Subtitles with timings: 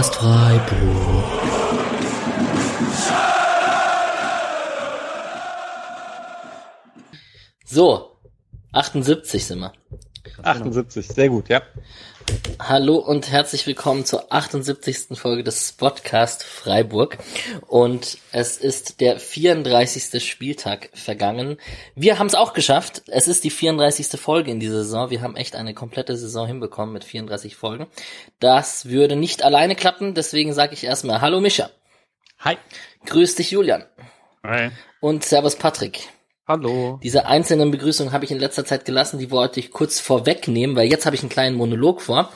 [0.00, 1.24] Podcast Freiburg.
[7.66, 8.16] So,
[8.72, 9.72] 78 sind wir.
[10.42, 11.60] 78, sehr gut, ja.
[12.58, 15.18] Hallo und herzlich willkommen zur 78.
[15.18, 17.18] Folge des Podcast Freiburg.
[17.66, 20.24] Und es ist der 34.
[20.24, 21.58] Spieltag vergangen.
[21.94, 23.02] Wir haben es auch geschafft.
[23.08, 24.20] Es ist die 34.
[24.20, 25.10] Folge in dieser Saison.
[25.10, 27.86] Wir haben echt eine komplette Saison hinbekommen mit 34 Folgen.
[28.38, 31.70] Das würde nicht alleine klappen, deswegen sage ich erstmal Hallo Mischa.
[32.38, 32.56] Hi.
[33.06, 33.84] Grüß dich Julian.
[34.44, 34.70] Hi.
[35.00, 36.08] Und Servus Patrick.
[36.50, 36.98] Hallo.
[37.00, 40.90] Diese einzelnen Begrüßungen habe ich in letzter Zeit gelassen, die wollte ich kurz vorwegnehmen, weil
[40.90, 42.28] jetzt habe ich einen kleinen Monolog vor.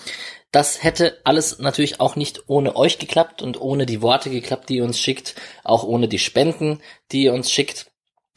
[0.53, 4.77] Das hätte alles natürlich auch nicht ohne euch geklappt und ohne die Worte geklappt, die
[4.77, 6.79] ihr uns schickt, auch ohne die Spenden,
[7.11, 7.91] die ihr uns schickt.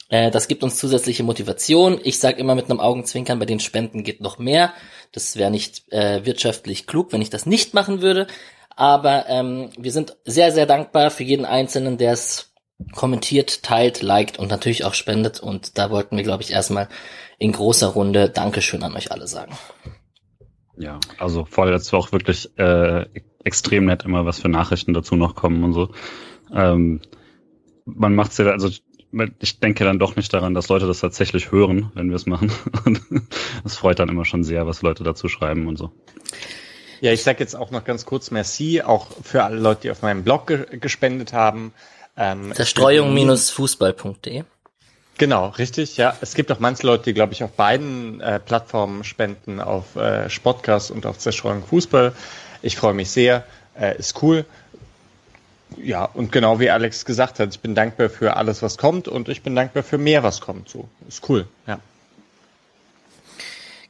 [0.08, 2.00] Äh, das gibt uns zusätzliche Motivation.
[2.02, 4.72] Ich sage immer mit einem Augenzwinkern, bei den Spenden geht noch mehr.
[5.12, 8.26] Das wäre nicht äh, wirtschaftlich klug, wenn ich das nicht machen würde.
[8.74, 12.47] Aber ähm, wir sind sehr, sehr dankbar für jeden Einzelnen, der es
[12.92, 15.40] kommentiert, teilt, liked und natürlich auch spendet.
[15.40, 16.88] Und da wollten wir, glaube ich, erstmal
[17.38, 19.52] in großer Runde Dankeschön an euch alle sagen.
[20.76, 23.06] Ja, also vorletzte auch wirklich äh,
[23.44, 25.90] extrem nett immer, was für Nachrichten dazu noch kommen und so.
[26.54, 27.00] Ähm,
[27.84, 28.68] man macht's ja, also
[29.40, 32.52] ich denke dann doch nicht daran, dass Leute das tatsächlich hören, wenn wir es machen.
[33.64, 35.90] Es freut dann immer schon sehr, was Leute dazu schreiben und so.
[37.00, 40.02] Ja, ich sage jetzt auch noch ganz kurz Merci, auch für alle Leute, die auf
[40.02, 41.72] meinem Blog ge gespendet haben.
[42.18, 44.44] Ähm, Zerstreuung-fußball.de
[45.18, 46.16] Genau, richtig, ja.
[46.20, 50.30] Es gibt auch manche Leute, die, glaube ich, auf beiden äh, Plattformen spenden, auf äh,
[50.30, 52.12] Spotcast und auf Zerstreuung Fußball.
[52.62, 53.44] Ich freue mich sehr,
[53.78, 54.44] äh, ist cool.
[55.76, 59.28] Ja, und genau wie Alex gesagt hat, ich bin dankbar für alles, was kommt und
[59.28, 60.68] ich bin dankbar für mehr, was kommt.
[60.68, 61.80] So, ist cool, ja.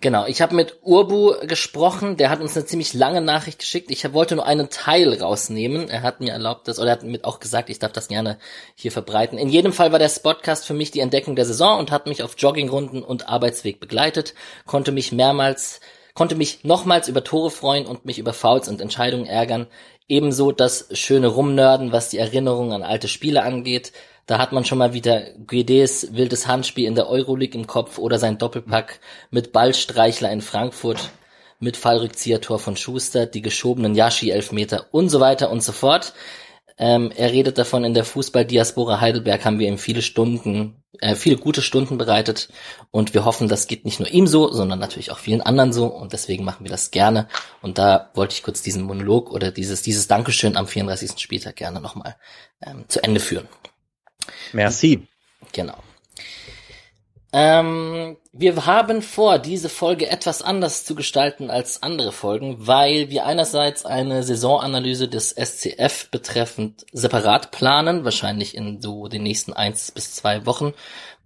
[0.00, 3.91] Genau, ich habe mit Urbu gesprochen, der hat uns eine ziemlich lange Nachricht geschickt.
[3.91, 5.88] Ich wollte nur einen Teil rausnehmen.
[5.88, 8.38] Er hat mir erlaubt, das, oder er hat mir auch gesagt, ich darf das gerne
[8.76, 9.38] hier verbreiten.
[9.38, 12.22] In jedem Fall war der Spotcast für mich die Entdeckung der Saison und hat mich
[12.22, 14.34] auf Joggingrunden und Arbeitsweg begleitet,
[14.66, 15.81] konnte mich mehrmals,
[16.15, 19.66] konnte mich nochmals über Tore freuen und mich über Fouls und Entscheidungen ärgern.
[20.06, 23.91] Ebenso das schöne Rumnörden, was die Erinnerung an alte Spiele angeht.
[24.28, 28.19] Da hat man schon mal wieder Guedes wildes Handspiel in der Euroleague im Kopf oder
[28.19, 29.00] sein Doppelpack
[29.31, 31.09] mit Ballstreichler in Frankfurt,
[31.61, 36.12] mit Fallrückziehertor von Schuster, die geschobenen Yashi-Elfmeter und so weiter und so fort.
[36.77, 41.39] Ähm, er redet davon, in der Fußball-Diaspora Heidelberg haben wir ihm viele Stunden, äh, viele
[41.39, 42.50] gute Stunden bereitet
[42.91, 45.87] und wir hoffen, das geht nicht nur ihm so, sondern natürlich auch vielen anderen so
[45.87, 47.28] und deswegen machen wir das gerne
[47.62, 51.19] und da wollte ich kurz diesen Monolog oder dieses, dieses Dankeschön am 34.
[51.19, 52.16] Spieltag gerne nochmal
[52.60, 53.49] ähm, zu Ende führen.
[54.53, 55.06] Merci.
[55.53, 55.78] Genau.
[57.31, 63.27] Ähm, wir haben vor, diese Folge etwas anders zu gestalten als andere Folgen, weil wir
[63.27, 70.15] einerseits eine Saisonanalyse des SCF betreffend separat planen, wahrscheinlich in so den nächsten eins bis
[70.15, 70.72] zwei Wochen,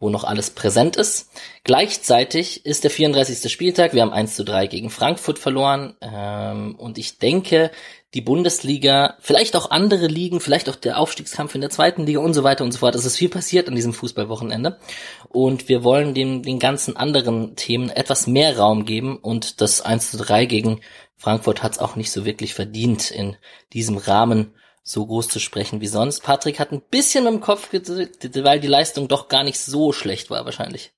[0.01, 1.31] wo noch alles präsent ist.
[1.63, 3.53] Gleichzeitig ist der 34.
[3.53, 7.71] Spieltag, wir haben 1 zu 3 gegen Frankfurt verloren ähm, und ich denke,
[8.15, 12.34] die Bundesliga, vielleicht auch andere Ligen, vielleicht auch der Aufstiegskampf in der zweiten Liga und
[12.34, 12.95] so weiter und so fort.
[12.95, 14.78] Es ist viel passiert an diesem Fußballwochenende
[15.28, 20.11] und wir wollen dem, den ganzen anderen Themen etwas mehr Raum geben und das 1
[20.11, 20.81] zu 3 gegen
[21.17, 23.37] Frankfurt hat es auch nicht so wirklich verdient, in
[23.72, 26.22] diesem Rahmen so groß zu sprechen wie sonst.
[26.22, 30.45] Patrick hat ein bisschen im Kopf, weil die Leistung doch gar nicht so schlecht war
[30.45, 30.93] wahrscheinlich.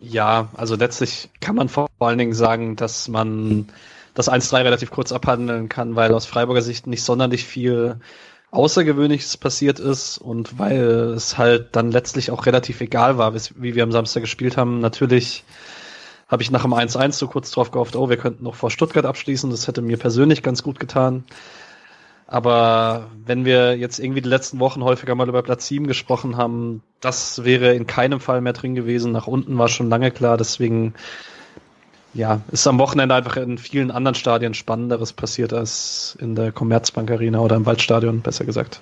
[0.00, 3.72] Ja, also letztlich kann man vor allen Dingen sagen, dass man
[4.14, 7.96] das 1-3 relativ kurz abhandeln kann, weil aus Freiburger Sicht nicht sonderlich viel
[8.52, 13.82] Außergewöhnliches passiert ist und weil es halt dann letztlich auch relativ egal war, wie wir
[13.82, 14.78] am Samstag gespielt haben.
[14.78, 15.42] Natürlich
[16.28, 19.04] habe ich nach dem 1-1 so kurz drauf gehofft, oh, wir könnten noch vor Stuttgart
[19.04, 19.50] abschließen.
[19.50, 21.24] Das hätte mir persönlich ganz gut getan.
[22.26, 26.82] Aber wenn wir jetzt irgendwie die letzten Wochen häufiger mal über Platz 7 gesprochen haben,
[27.00, 29.12] das wäre in keinem Fall mehr drin gewesen.
[29.12, 30.36] Nach unten war schon lange klar.
[30.36, 30.94] Deswegen
[32.14, 37.10] ja, ist am Wochenende einfach in vielen anderen Stadien Spannenderes passiert als in der Commerzbank
[37.10, 38.80] Arena oder im Waldstadion, besser gesagt.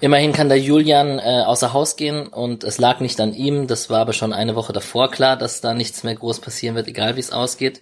[0.00, 3.66] Immerhin kann der Julian äh, außer Haus gehen und es lag nicht an ihm.
[3.66, 6.86] Das war aber schon eine Woche davor klar, dass da nichts mehr groß passieren wird,
[6.86, 7.80] egal wie es ausgeht.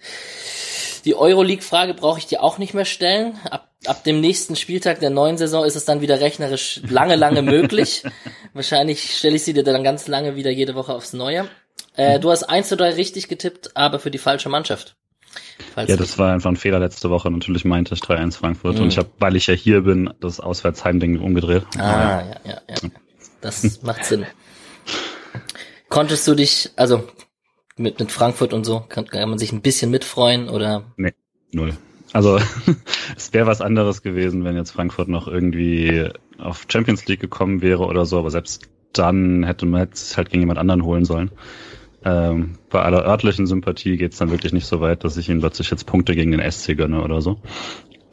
[1.05, 3.37] Die Euroleague-Frage brauche ich dir auch nicht mehr stellen.
[3.51, 7.43] Ab, ab dem nächsten Spieltag der neuen Saison ist es dann wieder rechnerisch lange, lange
[7.43, 8.03] möglich.
[8.53, 11.47] Wahrscheinlich stelle ich sie dir dann ganz lange wieder jede Woche aufs Neue.
[11.97, 14.95] Äh, du hast eins oder drei richtig getippt, aber für die falsche Mannschaft.
[15.73, 17.29] Falls ja, das war einfach ein Fehler letzte Woche.
[17.29, 18.75] Natürlich meinte ich 3-1 Frankfurt.
[18.75, 18.83] Mhm.
[18.83, 21.63] Und ich habe, weil ich ja hier bin, das Auswärtsheim-Ding umgedreht.
[21.77, 22.89] Ah, ja, ja, ja.
[23.41, 24.25] Das macht Sinn.
[25.89, 27.07] Konntest du dich, also
[27.77, 30.83] mit, mit Frankfurt und so, kann, kann man sich ein bisschen mitfreuen oder?
[30.97, 31.13] Nee,
[31.51, 31.77] null.
[32.13, 32.39] Also
[33.15, 37.85] es wäre was anderes gewesen, wenn jetzt Frankfurt noch irgendwie auf Champions League gekommen wäre
[37.85, 41.31] oder so, aber selbst dann hätte man es halt gegen jemand anderen holen sollen.
[42.07, 45.41] Ähm, bei aller örtlichen Sympathie geht es dann wirklich nicht so weit, dass ich ihnen
[45.41, 47.37] plötzlich jetzt Punkte gegen den SC gönne oder so.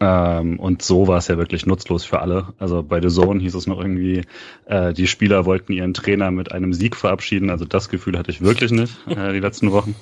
[0.01, 2.49] Ähm, und so war es ja wirklich nutzlos für alle.
[2.59, 4.23] Also bei The Zone hieß es noch irgendwie,
[4.67, 7.51] äh, die Spieler wollten ihren Trainer mit einem Sieg verabschieden.
[7.51, 9.95] Also das Gefühl hatte ich wirklich nicht äh, die letzten Wochen.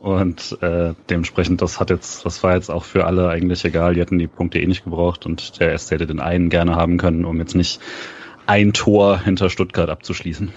[0.00, 3.94] Und äh, dementsprechend, das hat jetzt, das war jetzt auch für alle eigentlich egal.
[3.94, 6.98] Die hätten die Punkte eh nicht gebraucht und der SC hätte den einen gerne haben
[6.98, 7.80] können, um jetzt nicht
[8.46, 10.52] ein Tor hinter Stuttgart abzuschließen.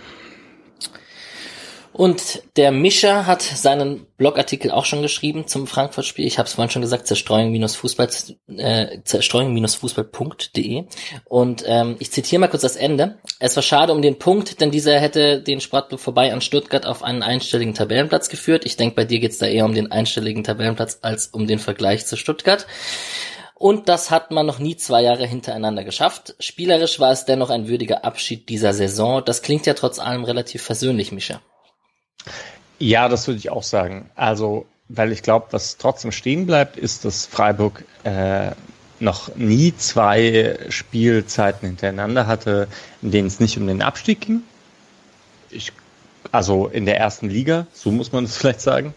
[1.94, 6.25] Und der Mischer hat seinen Blogartikel auch schon geschrieben zum Frankfurt-Spiel.
[6.25, 8.10] Ich habe es vorhin schon gesagt, zerstreuung-fußball,
[8.57, 10.86] äh, zerstreuung-fußball.de.
[11.25, 13.19] Und ähm, ich zitiere mal kurz das Ende.
[13.40, 17.04] Es war schade um den Punkt, denn dieser hätte den Sportclub vorbei an Stuttgart auf
[17.04, 18.66] einen einstelligen Tabellenplatz geführt.
[18.66, 22.07] Ich denke, bei dir geht's da eher um den einstelligen Tabellenplatz als um den Vergleich
[22.07, 22.66] zu Stuttgart.
[23.54, 26.36] Und das hat man noch nie zwei Jahre hintereinander geschafft.
[26.39, 29.24] Spielerisch war es dennoch ein würdiger Abschied dieser Saison.
[29.24, 31.39] Das klingt ja trotz allem relativ versöhnlich, Mischa.
[32.80, 34.10] Ja, das würde ich auch sagen.
[34.15, 38.51] Also, weil ich glaube, was trotzdem stehen bleibt, ist, dass Freiburg äh,
[39.00, 42.68] noch nie zwei Spielzeiten hintereinander hatte,
[43.01, 44.42] in denen es nicht um den Abstieg ging.
[45.50, 45.71] Ich,
[46.31, 48.94] also in der ersten Liga, so muss man es vielleicht sagen.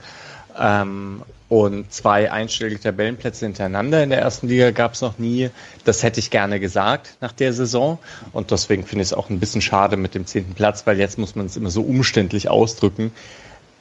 [0.58, 5.50] Ähm, und zwei einstellige Tabellenplätze hintereinander in der ersten Liga gab es noch nie.
[5.84, 7.98] Das hätte ich gerne gesagt nach der Saison.
[8.32, 11.18] Und deswegen finde ich es auch ein bisschen schade mit dem zehnten Platz, weil jetzt
[11.18, 13.12] muss man es immer so umständlich ausdrücken,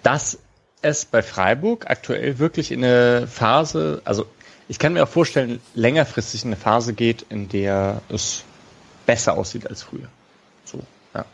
[0.03, 0.37] dass
[0.83, 4.27] es bei Freiburg aktuell wirklich in eine Phase, also
[4.67, 8.43] ich kann mir auch vorstellen, längerfristig in eine Phase geht, in der es
[9.07, 10.07] besser aussieht als früher.
[10.65, 10.81] So,
[11.15, 11.25] ja.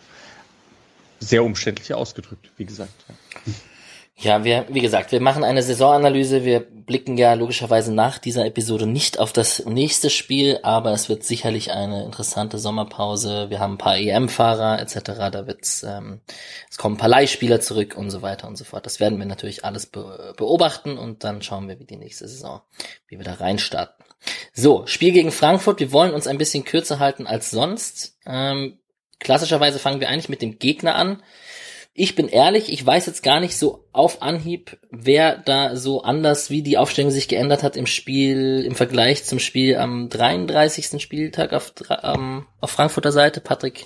[1.19, 2.93] Sehr umständlich ausgedrückt, wie gesagt.
[3.09, 3.53] Ja.
[4.21, 6.45] Ja, wir, wie gesagt, wir machen eine Saisonanalyse.
[6.45, 11.23] Wir blicken ja logischerweise nach dieser Episode nicht auf das nächste Spiel, aber es wird
[11.23, 13.49] sicherlich eine interessante Sommerpause.
[13.49, 15.31] Wir haben ein paar EM-Fahrer etc.
[15.31, 16.21] Da wird's, ähm,
[16.69, 18.85] es kommen ein paar Leihspieler zurück und so weiter und so fort.
[18.85, 22.61] Das werden wir natürlich alles be beobachten und dann schauen wir, wie die nächste Saison,
[23.07, 24.05] wie wir da reinstarten.
[24.53, 25.79] So, Spiel gegen Frankfurt.
[25.79, 28.17] Wir wollen uns ein bisschen kürzer halten als sonst.
[28.27, 28.77] Ähm,
[29.19, 31.23] klassischerweise fangen wir eigentlich mit dem Gegner an.
[31.93, 36.49] Ich bin ehrlich, ich weiß jetzt gar nicht so auf Anhieb, wer da so anders,
[36.49, 41.01] wie die Aufstellung sich geändert hat im Spiel, im Vergleich zum Spiel am 33.
[41.01, 41.73] Spieltag auf,
[42.03, 43.41] ähm, auf Frankfurter Seite.
[43.41, 43.85] Patrick?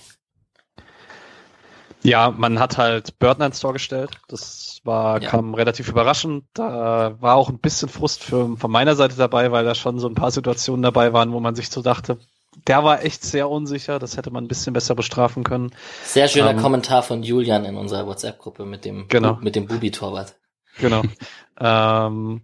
[2.04, 4.12] Ja, man hat halt Börtner ins Tor gestellt.
[4.28, 5.28] Das war, ja.
[5.28, 6.46] kam relativ überraschend.
[6.54, 10.08] Da war auch ein bisschen Frust für, von meiner Seite dabei, weil da schon so
[10.08, 12.20] ein paar Situationen dabei waren, wo man sich so dachte,
[12.68, 14.00] der war echt sehr unsicher.
[14.00, 15.72] Das hätte man ein bisschen besser bestrafen können.
[16.04, 19.38] Sehr schöner ähm, Kommentar von Julian in unserer WhatsApp-Gruppe mit dem, genau.
[19.42, 20.36] mit dem Bubi-Torwart.
[20.80, 21.04] Genau.
[21.60, 22.42] ähm,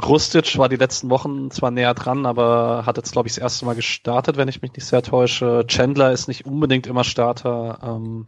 [0.00, 3.66] Rustic war die letzten Wochen zwar näher dran, aber hat jetzt, glaube ich, das erste
[3.66, 5.64] Mal gestartet, wenn ich mich nicht sehr täusche.
[5.66, 7.78] Chandler ist nicht unbedingt immer Starter.
[7.82, 8.26] Ähm,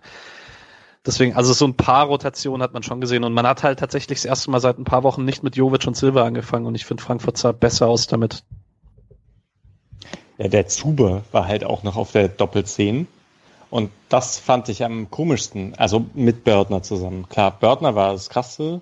[1.07, 4.19] deswegen, also so ein paar Rotationen hat man schon gesehen und man hat halt tatsächlich
[4.19, 6.85] das erste Mal seit ein paar Wochen nicht mit Jovic und Silva angefangen und ich
[6.85, 8.43] finde Frankfurt sah besser aus damit.
[10.41, 13.07] Ja, der Zuber war halt auch noch auf der Doppelzehn.
[13.69, 15.75] Und das fand ich am komischsten.
[15.77, 17.29] Also mit Börtner zusammen.
[17.29, 18.81] Klar, Börtner war das Krasse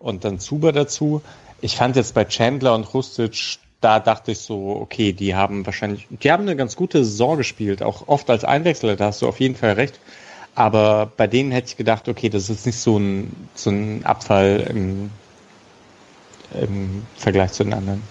[0.00, 1.22] und dann Zuber dazu.
[1.60, 6.08] Ich fand jetzt bei Chandler und Rustic, da dachte ich so, okay, die haben wahrscheinlich,
[6.10, 9.38] die haben eine ganz gute Saison gespielt, auch oft als Einwechsler, da hast du auf
[9.38, 10.00] jeden Fall recht.
[10.54, 14.66] Aber bei denen hätte ich gedacht, okay, das ist nicht so ein, so ein Abfall
[14.68, 15.10] im,
[16.60, 18.02] im Vergleich zu den anderen.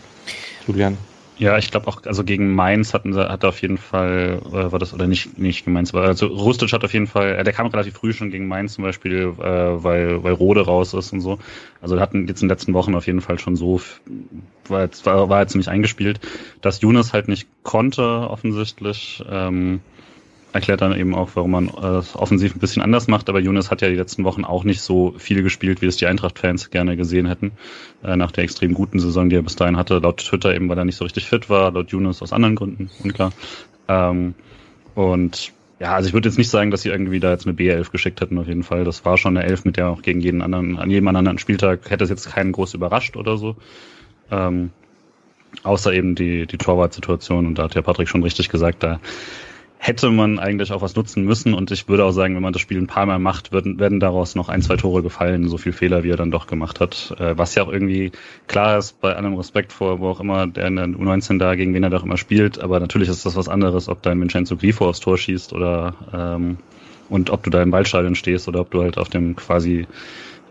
[0.65, 0.97] Julian.
[1.37, 4.71] Ja, ich glaube auch, also gegen Mainz hatten sie, hat er auf jeden Fall, äh,
[4.71, 7.51] war das, oder nicht, nicht Mainz, aber also Rustic hat auf jeden Fall, äh, der
[7.51, 11.19] kam relativ früh schon gegen Mainz zum Beispiel, äh, weil, weil Rode raus ist und
[11.19, 11.37] so.
[11.81, 13.81] Also hatten jetzt in den letzten Wochen auf jeden Fall schon so,
[14.69, 16.21] war jetzt, war, war jetzt ziemlich eingespielt,
[16.61, 19.21] dass Jonas halt nicht konnte, offensichtlich.
[19.29, 19.81] Ähm,
[20.55, 23.27] erklärt dann eben auch, warum man äh, offensiv ein bisschen anders macht.
[23.27, 26.07] Aber Jonas hat ja die letzten Wochen auch nicht so viel gespielt, wie es die
[26.07, 27.51] Eintracht-Fans gerne gesehen hätten.
[28.03, 29.99] Äh, nach der extrem guten Saison, die er bis dahin hatte.
[29.99, 31.71] Laut Twitter eben, weil er nicht so richtig fit war.
[31.71, 33.33] Laut Jonas aus anderen Gründen, unklar.
[33.89, 34.33] Ähm,
[34.95, 37.91] und ja, also ich würde jetzt nicht sagen, dass sie irgendwie da jetzt eine B11
[37.91, 38.85] geschickt hätten, auf jeden Fall.
[38.85, 41.89] Das war schon eine Elf, mit der auch gegen jeden anderen, an jedem anderen Spieltag
[41.89, 43.57] hätte es jetzt keinen groß überrascht oder so.
[44.31, 44.69] Ähm,
[45.63, 47.45] außer eben die, die Torwart-Situation.
[47.45, 49.01] Und da hat ja Patrick schon richtig gesagt, da
[49.77, 51.53] hätte man eigentlich auch was nutzen müssen.
[51.53, 53.99] Und ich würde auch sagen, wenn man das Spiel ein paar Mal macht, werden, werden
[53.99, 57.15] daraus noch ein, zwei Tore gefallen, so viel Fehler, wie er dann doch gemacht hat.
[57.19, 58.11] Äh, was ja auch irgendwie
[58.47, 61.73] klar ist, bei allem Respekt vor, wo auch immer der in der U19 da, gegen
[61.73, 62.59] wen er doch immer spielt.
[62.59, 66.57] Aber natürlich ist das was anderes, ob dein Vincenzo Grifo aufs Tor schießt oder ähm,
[67.07, 69.85] und ob du da im Waldstadion stehst oder ob du halt auf dem quasi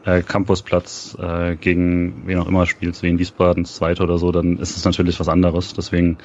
[0.04, 4.58] äh, Campusplatz äh, gegen wen auch immer spielst, wie in Wiesbaden Zweite oder so, dann
[4.58, 5.74] ist es natürlich was anderes.
[5.74, 6.18] Deswegen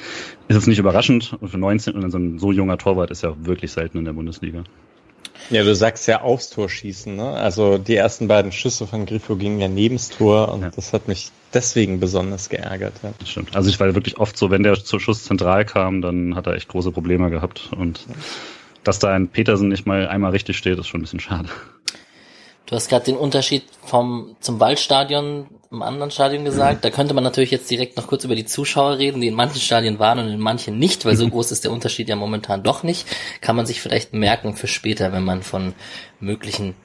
[0.47, 1.35] ist es nicht überraschend.
[1.39, 4.13] Und für 19 und so ein so junger Torwart ist ja wirklich selten in der
[4.13, 4.63] Bundesliga.
[5.49, 7.31] Ja, du sagst ja aufs Tor schießen, ne?
[7.31, 10.69] Also die ersten beiden Schüsse von Grifo gingen ja nebens Tor und ja.
[10.69, 12.93] das hat mich deswegen besonders geärgert.
[13.01, 13.13] Ja.
[13.17, 13.55] Das stimmt.
[13.55, 16.53] Also ich war wirklich oft so, wenn der zur Schuss zentral kam, dann hat er
[16.53, 18.05] echt große Probleme gehabt und
[18.83, 21.49] dass da ein Petersen nicht mal einmal richtig steht, ist schon ein bisschen schade.
[22.69, 26.85] Du hast gerade den Unterschied vom zum Waldstadion im anderen Stadion gesagt.
[26.85, 29.59] Da könnte man natürlich jetzt direkt noch kurz über die Zuschauer reden, die in manchen
[29.59, 32.83] Stadien waren und in manchen nicht, weil so groß ist der Unterschied ja momentan doch
[32.83, 33.07] nicht.
[33.41, 35.73] Kann man sich vielleicht merken für später, wenn man von
[36.19, 36.75] möglichen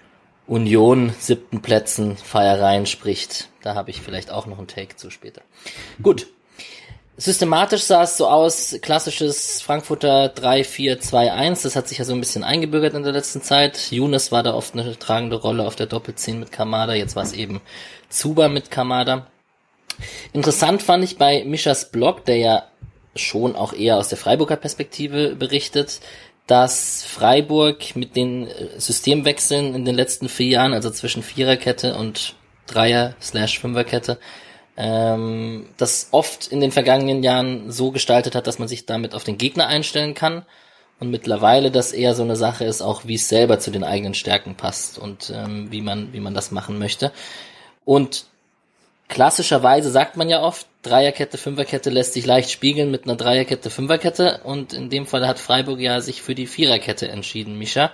[0.47, 3.51] Union siebten Plätzen Feiereien spricht.
[3.61, 5.43] Da habe ich vielleicht auch noch einen Take zu später.
[6.03, 6.29] Gut,
[7.17, 12.43] Systematisch sah es so aus, klassisches Frankfurter 3-4-2-1, das hat sich ja so ein bisschen
[12.43, 13.93] eingebürgert in der letzten Zeit.
[13.93, 17.33] Younes war da oft eine tragende Rolle auf der Doppelzehn mit Kamada, jetzt war es
[17.33, 17.61] eben
[18.09, 19.29] Zuba mit Kamada.
[20.33, 22.65] Interessant fand ich bei Mischas Blog, der ja
[23.15, 26.01] schon auch eher aus der Freiburger Perspektive berichtet,
[26.49, 32.35] dass Freiburg mit den äh, Systemwechseln in den letzten vier Jahren, also zwischen Viererkette und
[32.67, 34.19] Dreier-Fünferkette,
[34.77, 39.25] ähm, das oft in den vergangenen Jahren so gestaltet hat, dass man sich damit auf
[39.25, 40.45] den Gegner einstellen kann
[41.01, 44.15] und mittlerweile das eher so eine Sache ist, auch wie es selber zu den eigenen
[44.15, 47.13] Stärken passt und ähm, wie man wie man das machen möchte.
[47.85, 48.27] Und
[49.09, 54.41] klassischerweise sagt man ja oft, Dreierkette, Fünferkette lässt sich leicht spiegeln mit einer Dreierkette, Fünferkette
[54.45, 57.93] und in dem Fall hat Freiburg ja sich für die Viererkette entschieden, Mischa.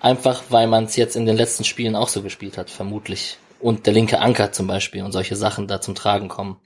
[0.00, 3.86] Einfach weil man es jetzt in den letzten Spielen auch so gespielt hat, vermutlich und
[3.86, 6.56] der linke Anker zum Beispiel und solche Sachen da zum Tragen kommen.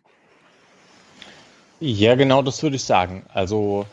[1.80, 3.24] Ja, genau, das würde ich sagen.
[3.32, 3.86] Also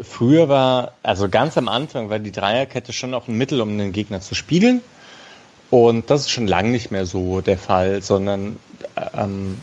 [0.00, 3.92] früher war, also ganz am Anfang war die Dreierkette schon auch ein Mittel, um den
[3.92, 4.80] Gegner zu spiegeln.
[5.70, 8.58] Und das ist schon lange nicht mehr so der Fall, sondern
[9.14, 9.58] ähm,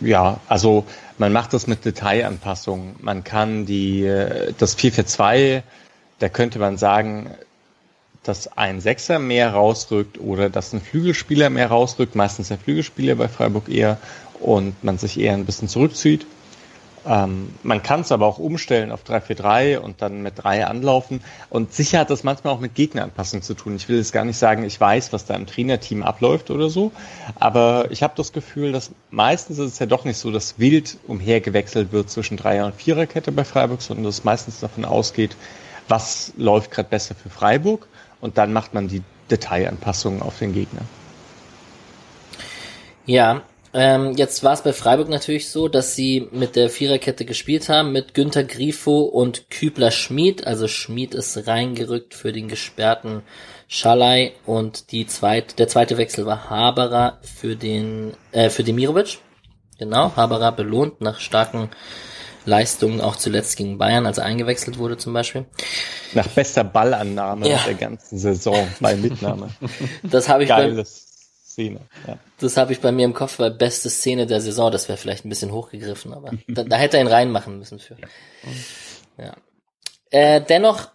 [0.00, 0.84] ja, also
[1.18, 2.96] man macht das mit Detailanpassungen.
[3.00, 4.04] Man kann die
[4.58, 5.62] das 442,
[6.18, 7.30] da könnte man sagen,
[8.22, 13.28] dass ein Sechser mehr rausrückt oder dass ein Flügelspieler mehr rausrückt, meistens der Flügelspieler bei
[13.28, 13.98] Freiburg eher,
[14.40, 16.26] und man sich eher ein bisschen zurückzieht.
[17.06, 21.22] Ähm, man kann es aber auch umstellen auf 3-4-3 und dann mit 3 anlaufen.
[21.48, 23.76] Und sicher hat das manchmal auch mit Gegneranpassung zu tun.
[23.76, 26.92] Ich will jetzt gar nicht sagen, ich weiß, was da im Trainerteam abläuft oder so.
[27.36, 30.98] Aber ich habe das Gefühl, dass meistens ist es ja doch nicht so, dass wild
[31.06, 35.36] umhergewechselt wird zwischen Dreier- und Viererkette bei Freiburg, sondern dass es meistens davon ausgeht,
[35.88, 37.86] was läuft gerade besser für Freiburg
[38.20, 40.82] und dann macht man die Detailanpassungen auf den Gegner.
[43.06, 47.68] Ja, ähm, jetzt war es bei Freiburg natürlich so, dass sie mit der Viererkette gespielt
[47.68, 50.46] haben, mit Günter Grifo und Kübler Schmid.
[50.46, 53.22] Also Schmid ist reingerückt für den gesperrten
[53.68, 59.18] Schalai und die zweite, der zweite Wechsel war Haberer für den, äh, für Demirovic.
[59.78, 61.70] Genau, Haberer belohnt nach starken
[62.44, 65.46] Leistungen auch zuletzt gegen Bayern, als er eingewechselt wurde zum Beispiel.
[66.14, 67.58] Nach bester Ballannahme ja.
[67.66, 69.50] der ganzen Saison bei Mitnahme.
[70.02, 71.80] Das habe ich Geile Szene.
[72.06, 72.18] Ja.
[72.38, 75.24] Das habe ich bei mir im Kopf, weil beste Szene der Saison, das wäre vielleicht
[75.24, 77.96] ein bisschen hochgegriffen, aber da, da hätte er ihn reinmachen müssen für.
[79.18, 79.34] Ja.
[80.10, 80.88] Äh, dennoch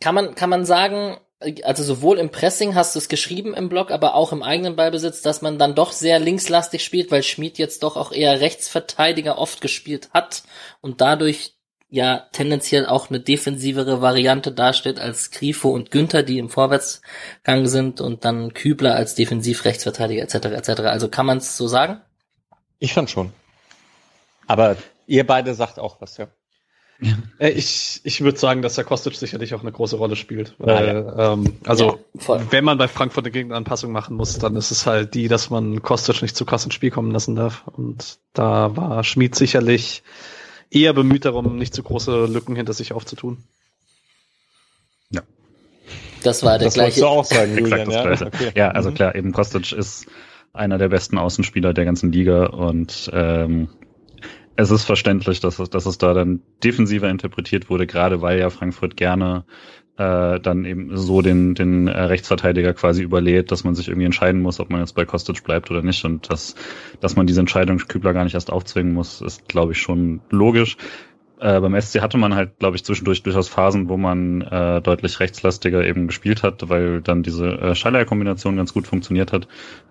[0.00, 3.90] kann man kann man sagen, also sowohl im Pressing hast du es geschrieben im Blog,
[3.90, 7.82] aber auch im eigenen Ballbesitz, dass man dann doch sehr linkslastig spielt, weil Schmid jetzt
[7.82, 10.42] doch auch eher Rechtsverteidiger oft gespielt hat
[10.80, 11.54] und dadurch
[11.90, 18.00] ja tendenziell auch eine defensivere Variante darstellt als Grifo und Günther, die im Vorwärtsgang sind
[18.00, 20.34] und dann Kübler als Defensiv-Rechtsverteidiger etc.
[20.46, 20.80] etc.
[20.82, 22.00] Also kann man es so sagen?
[22.78, 23.32] Ich fand schon.
[24.46, 24.76] Aber
[25.06, 26.28] ihr beide sagt auch was, ja.
[27.00, 27.16] Ja.
[27.38, 30.54] Äh, ich, ich würde sagen, dass der Kostic sicherlich auch eine große Rolle spielt.
[30.58, 31.32] Weil, ja.
[31.32, 35.14] ähm, also, ja, wenn man bei Frankfurt eine Gegenanpassung machen muss, dann ist es halt
[35.14, 37.64] die, dass man Kostic nicht zu krass ins Spiel kommen lassen darf.
[37.68, 40.02] Und da war Schmid sicherlich
[40.70, 43.38] eher bemüht darum, nicht zu große Lücken hinter sich aufzutun.
[45.10, 45.22] Ja.
[46.24, 47.00] Das war der das gleiche.
[47.00, 48.10] Du auch sagen, Julian, ja?
[48.10, 48.52] Okay.
[48.56, 48.94] ja, also mhm.
[48.94, 50.06] klar, eben Kostic ist
[50.52, 53.68] einer der besten Außenspieler der ganzen Liga und ähm,
[54.58, 58.50] es ist verständlich, dass es, dass es da dann defensiver interpretiert wurde, gerade weil ja
[58.50, 59.44] Frankfurt gerne
[59.98, 64.42] äh, dann eben so den, den äh, Rechtsverteidiger quasi überlädt, dass man sich irgendwie entscheiden
[64.42, 66.04] muss, ob man jetzt bei Kostic bleibt oder nicht.
[66.04, 66.56] Und dass,
[66.98, 70.76] dass man diese Entscheidung Kübler gar nicht erst aufzwingen muss, ist, glaube ich, schon logisch.
[71.40, 75.20] Äh, beim SC hatte man halt, glaube ich, zwischendurch durchaus Phasen, wo man äh, deutlich
[75.20, 79.48] rechtslastiger eben gespielt hat, weil dann diese äh, Schaller-Kombination ganz gut funktioniert hat.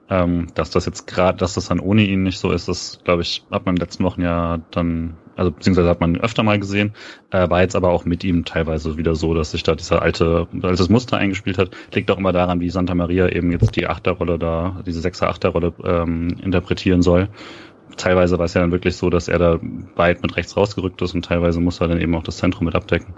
[0.10, 3.22] Ähm, dass das jetzt gerade, dass das dann ohne ihn nicht so ist, das, glaube
[3.22, 6.60] ich, hat man in den letzten Wochen ja dann also beziehungsweise hat man öfter mal
[6.60, 6.94] gesehen,
[7.30, 10.48] äh, war jetzt aber auch mit ihm teilweise wieder so, dass sich da dieser alte,
[10.64, 11.70] altes Muster eingespielt hat.
[11.94, 15.74] Liegt auch immer daran, wie Santa Maria eben jetzt die Achterrolle da, diese Sechser Achterrolle
[15.84, 17.30] ähm, interpretieren soll.
[17.98, 19.60] Teilweise war es ja dann wirklich so, dass er da
[19.96, 22.76] weit mit rechts rausgerückt ist und teilweise muss er dann eben auch das Zentrum mit
[22.76, 23.14] abdecken.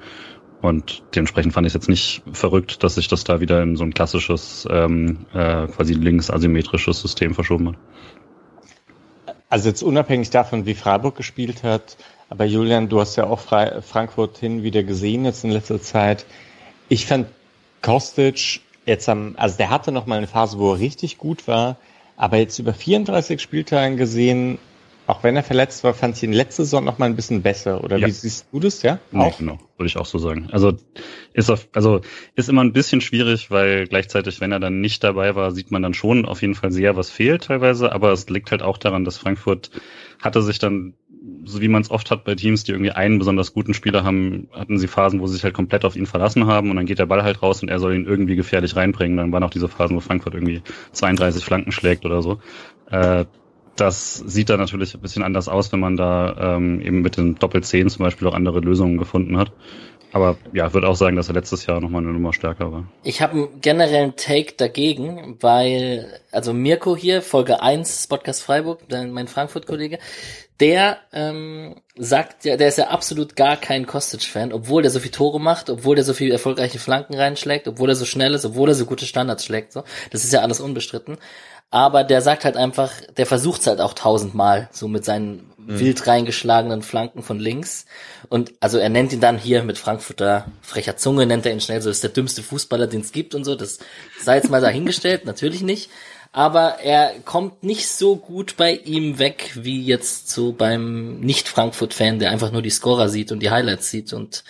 [0.61, 3.83] Und dementsprechend fand ich es jetzt nicht verrückt, dass sich das da wieder in so
[3.83, 7.75] ein klassisches, ähm, äh, quasi links asymmetrisches System verschoben hat.
[9.49, 11.97] Also jetzt unabhängig davon, wie Freiburg gespielt hat,
[12.29, 16.25] aber Julian, du hast ja auch Fre Frankfurt hin wieder gesehen jetzt in letzter Zeit.
[16.87, 17.27] Ich fand
[17.81, 21.77] Kostic jetzt am, also der hatte noch mal eine Phase, wo er richtig gut war,
[22.17, 24.59] aber jetzt über 34 Spieltagen gesehen,
[25.09, 27.83] auch wenn er verletzt war, fand ich ihn letzte Saison noch mal ein bisschen besser.
[27.83, 28.05] Oder ja.
[28.05, 28.99] wie siehst du das, ja?
[29.11, 30.49] Nee, genau, würde ich auch so sagen.
[30.51, 30.77] Also
[31.33, 32.01] ist auf, also
[32.35, 35.81] ist immer ein bisschen schwierig, weil gleichzeitig, wenn er dann nicht dabei war, sieht man
[35.81, 37.91] dann schon auf jeden Fall sehr, was fehlt teilweise.
[37.91, 39.71] Aber es liegt halt auch daran, dass Frankfurt
[40.21, 40.93] hatte sich dann,
[41.43, 44.47] so wie man es oft hat bei Teams, die irgendwie einen besonders guten Spieler haben,
[44.53, 46.99] hatten sie Phasen, wo sie sich halt komplett auf ihn verlassen haben und dann geht
[46.99, 49.17] der Ball halt raus und er soll ihn irgendwie gefährlich reinbringen.
[49.17, 50.61] Dann waren auch diese Phasen, wo Frankfurt irgendwie
[50.91, 52.39] 32 Flanken schlägt oder so.
[52.91, 53.25] Äh,
[53.79, 57.35] das sieht dann natürlich ein bisschen anders aus, wenn man da ähm, eben mit den
[57.35, 59.51] Doppel-10 zum Beispiel auch andere Lösungen gefunden hat.
[60.11, 62.85] Aber ja, würde auch sagen, dass er letztes Jahr nochmal eine Nummer stärker war.
[63.03, 69.27] Ich habe einen generellen Take dagegen, weil, also Mirko hier, Folge 1, Podcast Freiburg, mein
[69.27, 69.99] Frankfurt-Kollege,
[70.59, 75.11] der ähm, sagt ja, der ist ja absolut gar kein Kostic-Fan, obwohl der so viel
[75.11, 78.69] Tore macht, obwohl der so viel erfolgreiche Flanken reinschlägt, obwohl er so schnell ist, obwohl
[78.69, 79.71] er so gute Standards schlägt.
[79.71, 81.17] So, das ist ja alles unbestritten.
[81.71, 85.79] Aber der sagt halt einfach, der versucht's halt auch tausendmal, so mit seinen mhm.
[85.79, 87.85] wild reingeschlagenen Flanken von links.
[88.27, 91.81] Und also er nennt ihn dann hier mit Frankfurter frecher Zunge, nennt er ihn schnell
[91.81, 93.55] so, das ist der dümmste Fußballer, den es gibt und so.
[93.55, 93.79] Das
[94.19, 95.89] sei jetzt mal dahingestellt, natürlich nicht.
[96.31, 102.29] Aber er kommt nicht so gut bei ihm weg, wie jetzt so beim Nicht-Frankfurt-Fan, der
[102.29, 104.43] einfach nur die Scorer sieht und die Highlights sieht und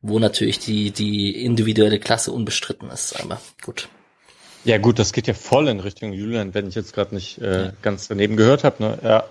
[0.00, 3.20] wo natürlich die, die individuelle Klasse unbestritten ist.
[3.20, 3.88] Aber gut.
[4.66, 7.70] Ja gut, das geht ja voll in Richtung Julian, wenn ich jetzt gerade nicht äh,
[7.82, 8.82] ganz daneben gehört habe.
[8.82, 8.98] Ne?
[9.00, 9.24] Ja.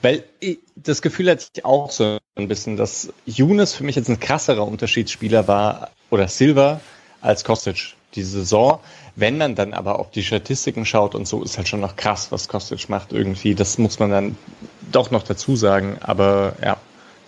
[0.00, 4.08] Weil ich, das Gefühl hatte ich auch so ein bisschen, dass Younes für mich jetzt
[4.08, 6.80] ein krasserer Unterschiedsspieler war oder Silva
[7.20, 8.78] als Kostic diese Saison.
[9.16, 12.30] Wenn man dann aber auf die Statistiken schaut und so, ist halt schon noch krass,
[12.30, 13.56] was Kostic macht irgendwie.
[13.56, 14.36] Das muss man dann
[14.92, 15.98] doch noch dazu sagen.
[16.00, 16.76] Aber ja,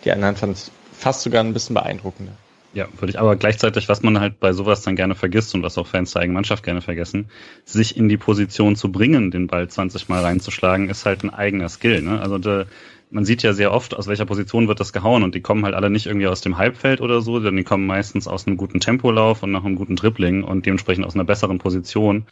[0.04, 2.32] die anderen fand ich fast sogar ein bisschen beeindruckender.
[2.74, 5.78] Ja, würde ich aber gleichzeitig, was man halt bei sowas dann gerne vergisst und was
[5.78, 7.30] auch Fans der eigenen Mannschaft gerne vergessen,
[7.64, 11.70] sich in die Position zu bringen, den Ball 20 Mal reinzuschlagen, ist halt ein eigener
[11.70, 12.02] Skill.
[12.02, 12.20] Ne?
[12.20, 12.66] Also de,
[13.10, 15.74] man sieht ja sehr oft, aus welcher Position wird das gehauen und die kommen halt
[15.74, 18.80] alle nicht irgendwie aus dem Halbfeld oder so, sondern die kommen meistens aus einem guten
[18.80, 22.26] Tempolauf und nach einem guten Dribbling und dementsprechend aus einer besseren Position,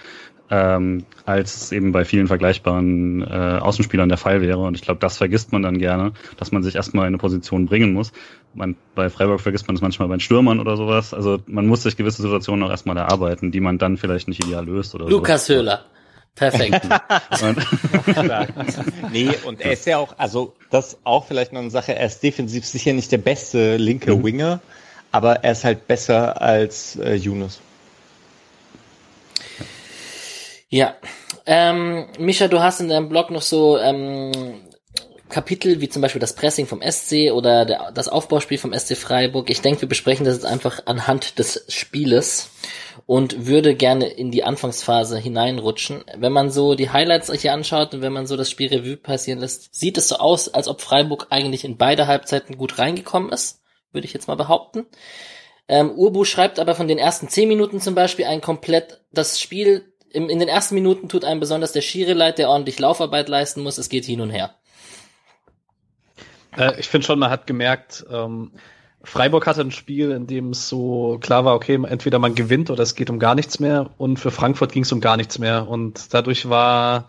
[0.51, 4.59] ähm, als eben bei vielen vergleichbaren äh, Außenspielern der Fall wäre.
[4.59, 7.67] Und ich glaube, das vergisst man dann gerne, dass man sich erstmal in eine Position
[7.67, 8.12] bringen muss
[8.57, 11.15] man, bei Freiburg vergisst man das manchmal bei den Stürmern oder sowas.
[11.15, 14.65] Also man muss sich gewisse Situationen auch erstmal erarbeiten, die man dann vielleicht nicht ideal
[14.65, 15.55] löst oder Lukas so.
[15.55, 15.85] Höhler.
[16.37, 16.87] Perfekt.
[19.11, 22.22] nee, und er ist ja auch, also das auch vielleicht noch eine Sache, er ist
[22.22, 24.25] defensiv sicher nicht der beste linke mhm.
[24.25, 24.61] Winger,
[25.12, 27.61] aber er ist halt besser als äh, Yunus.
[30.68, 30.94] Ja.
[31.46, 34.33] Ähm, Micha, du hast in deinem Blog noch so ähm,
[35.29, 39.51] Kapitel, wie zum Beispiel das Pressing vom SC oder der, das Aufbauspiel vom SC Freiburg.
[39.51, 42.51] Ich denke, wir besprechen das jetzt einfach anhand des Spieles
[43.07, 46.05] und würde gerne in die Anfangsphase hineinrutschen.
[46.17, 49.41] Wenn man so die Highlights hier anschaut und wenn man so das Spiel Revue passieren
[49.41, 53.62] lässt, sieht es so aus, als ob Freiburg eigentlich in beide Halbzeiten gut reingekommen ist,
[53.93, 54.87] würde ich jetzt mal behaupten.
[55.69, 59.93] Ähm, Urbu schreibt aber von den ersten zehn Minuten zum Beispiel ein komplett das Spiel
[60.17, 63.77] in den ersten Minuten tut einem besonders der Schiri leid, der ordentlich Laufarbeit leisten muss.
[63.77, 64.55] Es geht hin und her.
[66.57, 68.53] Äh, ich finde schon, man hat gemerkt, ähm,
[69.03, 72.83] Freiburg hatte ein Spiel, in dem es so klar war, okay, entweder man gewinnt oder
[72.83, 73.90] es geht um gar nichts mehr.
[73.99, 75.69] Und für Frankfurt ging es um gar nichts mehr.
[75.69, 77.09] Und dadurch war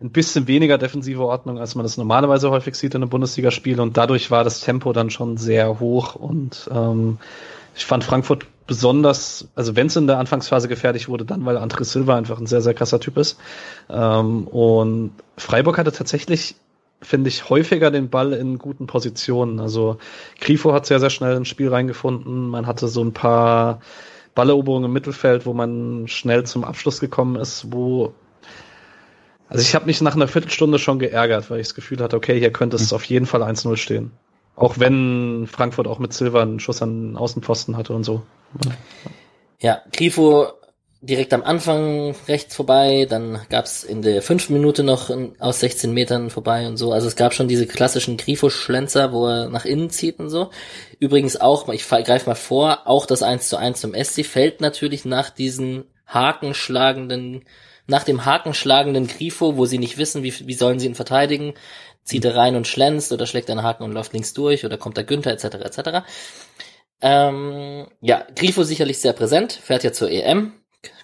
[0.00, 3.80] ein bisschen weniger defensive Ordnung, als man das normalerweise häufig sieht in einem Bundesligaspiel.
[3.80, 6.16] Und dadurch war das Tempo dann schon sehr hoch.
[6.16, 7.18] Und ähm,
[7.76, 11.84] ich fand Frankfurt besonders, also wenn es in der Anfangsphase gefährlich wurde, dann weil André
[11.84, 13.38] Silva einfach ein sehr, sehr krasser Typ ist.
[13.88, 16.56] Ähm, und Freiburg hatte tatsächlich
[17.02, 19.60] finde ich, häufiger den Ball in guten Positionen.
[19.60, 19.98] Also
[20.40, 22.48] Grifo hat sehr, sehr schnell ins Spiel reingefunden.
[22.48, 23.80] Man hatte so ein paar
[24.34, 28.14] Balleroberungen im Mittelfeld, wo man schnell zum Abschluss gekommen ist, wo
[29.48, 32.38] also ich habe mich nach einer Viertelstunde schon geärgert, weil ich das Gefühl hatte, okay,
[32.38, 32.96] hier könnte es mhm.
[32.96, 34.10] auf jeden Fall 1-0 stehen.
[34.56, 38.22] Auch wenn Frankfurt auch mit Silva einen Schuss an Außenpfosten hatte und so.
[39.60, 40.48] Ja, Grifo
[41.00, 46.30] direkt am Anfang rechts vorbei, dann gab's in der fünften Minute noch aus 16 Metern
[46.30, 46.92] vorbei und so.
[46.92, 50.50] Also es gab schon diese klassischen Grifo-Schlenzer, wo er nach innen zieht und so.
[50.98, 55.04] Übrigens auch, ich greife mal vor, auch das 1 zu 1 zum SC fällt natürlich
[55.04, 57.44] nach diesen hakenschlagenden,
[57.86, 61.54] nach dem hakenschlagenden Grifo, wo sie nicht wissen, wie, wie sollen sie ihn verteidigen,
[62.04, 64.96] zieht er rein und schlänzt oder schlägt einen Haken und läuft links durch oder kommt
[64.96, 65.44] der Günther etc.
[65.56, 66.06] etc.
[67.02, 70.52] Ähm, ja, Grifo sicherlich sehr präsent, fährt ja zur EM.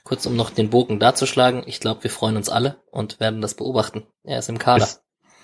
[0.04, 3.54] Kurz um noch den Bogen darzuschlagen, ich glaube, wir freuen uns alle und werden das
[3.54, 4.04] beobachten.
[4.24, 4.84] Er ist im Kader.
[4.84, 5.02] Ist,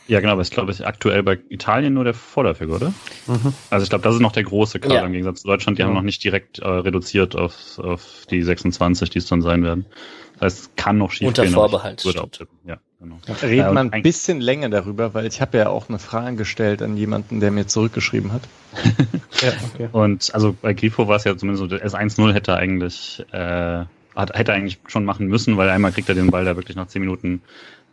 [0.09, 2.95] ja, genau, aber ich glaube, ist aktuell bei Italien nur der Vorläufiger, oder?
[3.27, 3.53] Mhm.
[3.69, 5.05] Also ich glaube, das ist noch der große Kader ja.
[5.05, 5.77] im Gegensatz zu Deutschland.
[5.77, 5.87] Die ja.
[5.87, 9.85] haben noch nicht direkt äh, reduziert auf, auf die 26, die es dann sein werden.
[10.33, 11.55] Das heißt, es kann noch schief Unter gehen.
[11.55, 12.05] Unter Vorbehalt.
[12.07, 12.57] Würde auch tippen.
[12.65, 13.19] Ja, genau.
[13.43, 16.81] Reden wir ja, ein bisschen länger darüber, weil ich habe ja auch eine Frage gestellt
[16.81, 18.43] an jemanden, der mir zurückgeschrieben hat.
[19.43, 19.89] ja, okay.
[19.93, 23.85] Und also bei Grifo war es ja zumindest so, das 1-0 hätte eigentlich äh,
[24.19, 26.89] hat, hätte eigentlich schon machen müssen, weil einmal kriegt er den Ball da wirklich nach
[26.89, 27.41] zehn Minuten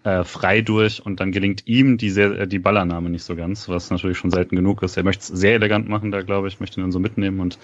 [0.03, 3.69] äh, frei durch und dann gelingt ihm die, sehr, äh, die Ballannahme nicht so ganz,
[3.69, 4.97] was natürlich schon selten genug ist.
[4.97, 7.57] Er möchte es sehr elegant machen, da glaube ich, möchte ihn dann so mitnehmen und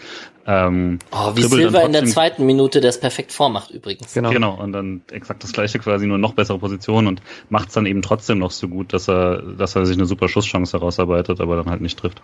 [0.48, 4.14] ähm, Oh, wie Silva in der zweiten Minute das perfekt vormacht übrigens.
[4.14, 4.32] Genau.
[4.32, 7.86] genau, und dann exakt das gleiche quasi, nur noch bessere Position und macht es dann
[7.86, 11.58] eben trotzdem noch so gut, dass er, dass er sich eine super Schusschance herausarbeitet, aber
[11.58, 12.22] dann halt nicht trifft.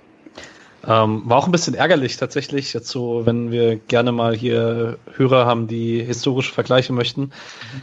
[0.87, 5.45] Ähm, war auch ein bisschen ärgerlich tatsächlich, jetzt so, wenn wir gerne mal hier Hörer
[5.45, 7.31] haben, die historische Vergleiche möchten.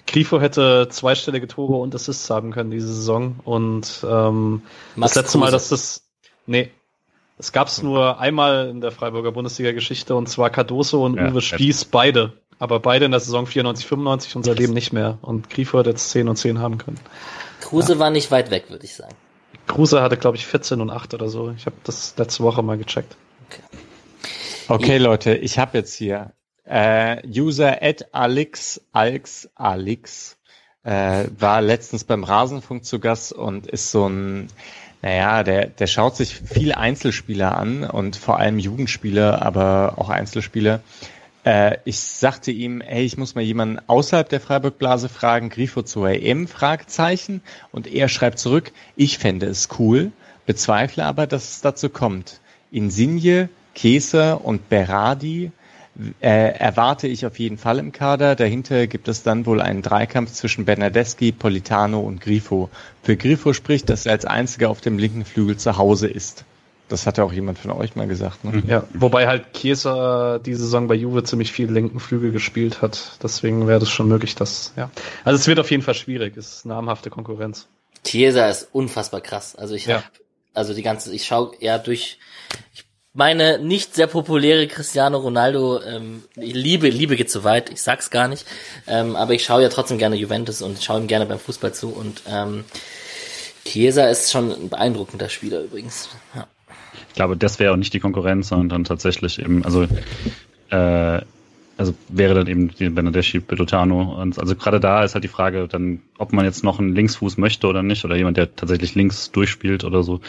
[0.06, 4.62] Grifo hätte zweistellige Tore und Assists haben können diese Saison und ähm,
[4.96, 6.02] das letzte Mal, dass das
[6.46, 6.70] nee,
[7.36, 11.42] es gab es nur einmal in der Freiburger Bundesliga-Geschichte und zwar Cardoso und ja, Uwe
[11.42, 15.78] Spieß beide, aber beide in der Saison 94, 95 und seitdem nicht mehr und Grifo
[15.78, 17.00] hat jetzt 10 und 10 haben können.
[17.60, 17.98] Kruse ja.
[17.98, 19.14] war nicht weit weg, würde ich sagen.
[19.74, 21.52] Kruse hatte, glaube ich, 14 und 8 oder so.
[21.56, 23.16] Ich habe das letzte Woche mal gecheckt.
[23.48, 23.62] Okay,
[24.68, 26.32] okay Leute, ich habe jetzt hier
[26.64, 30.36] äh, User at Alex, Alex, Alex
[30.84, 34.48] äh, war letztens beim Rasenfunk zu Gast und ist so ein,
[35.02, 40.82] naja, der, der schaut sich viele Einzelspieler an und vor allem Jugendspieler, aber auch Einzelspieler
[41.44, 46.08] äh, ich sagte ihm, hey, ich muss mal jemanden außerhalb der Freiburg-Blase fragen, Grifo zur
[46.08, 47.42] EM, Fragezeichen.
[47.70, 50.12] Und er schreibt zurück, ich fände es cool,
[50.46, 52.40] bezweifle aber, dass es dazu kommt.
[52.72, 55.52] Insigne, Käse und Berardi
[56.20, 58.34] äh, erwarte ich auf jeden Fall im Kader.
[58.34, 62.70] Dahinter gibt es dann wohl einen Dreikampf zwischen Bernardeschi, Politano und Grifo.
[63.02, 66.44] Für Grifo spricht, dass er als einziger auf dem linken Flügel zu Hause ist.
[66.94, 68.44] Das hat ja auch jemand von euch mal gesagt.
[68.44, 68.62] Ne?
[68.68, 73.18] Ja, wobei halt Chiesa die Saison bei Juve ziemlich viel linken Flügel gespielt hat.
[73.20, 74.92] Deswegen wäre das schon möglich, dass, ja.
[75.24, 76.36] Also es wird auf jeden Fall schwierig.
[76.36, 77.66] Es ist namhafte Konkurrenz.
[78.04, 79.56] Chiesa ist unfassbar krass.
[79.56, 79.96] Also ich ja.
[79.96, 80.04] hab,
[80.52, 82.20] also die ganze, ich schaue eher durch,
[82.72, 88.10] ich meine nicht sehr populäre Cristiano Ronaldo, ähm, Liebe, Liebe geht zu weit, ich sag's
[88.10, 88.46] gar nicht,
[88.86, 91.88] ähm, aber ich schaue ja trotzdem gerne Juventus und schaue ihm gerne beim Fußball zu
[91.88, 92.64] und ähm,
[93.64, 96.08] Chiesa ist schon ein beeindruckender Spieler übrigens.
[96.36, 96.46] Ja.
[97.14, 99.86] Ich glaube, das wäre auch nicht die Konkurrenz, sondern tatsächlich eben, also
[100.70, 101.20] äh,
[101.76, 104.20] also wäre dann eben die Benedeschi Belutano.
[104.20, 107.38] Und also gerade da ist halt die Frage, dann, ob man jetzt noch einen Linksfuß
[107.38, 110.22] möchte oder nicht, oder jemand, der tatsächlich links durchspielt oder so.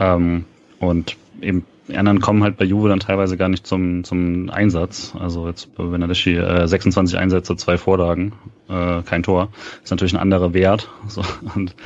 [0.00, 0.44] Ähm,
[0.80, 5.12] und eben die anderen kommen halt bei Juve dann teilweise gar nicht zum, zum Einsatz.
[5.18, 8.32] Also jetzt bei Bernardeschi äh, 26 Einsätze, zwei Vorlagen,
[8.70, 9.48] äh, kein Tor.
[9.82, 10.90] Ist natürlich ein anderer Wert.
[11.08, 11.22] So,
[11.54, 11.76] und,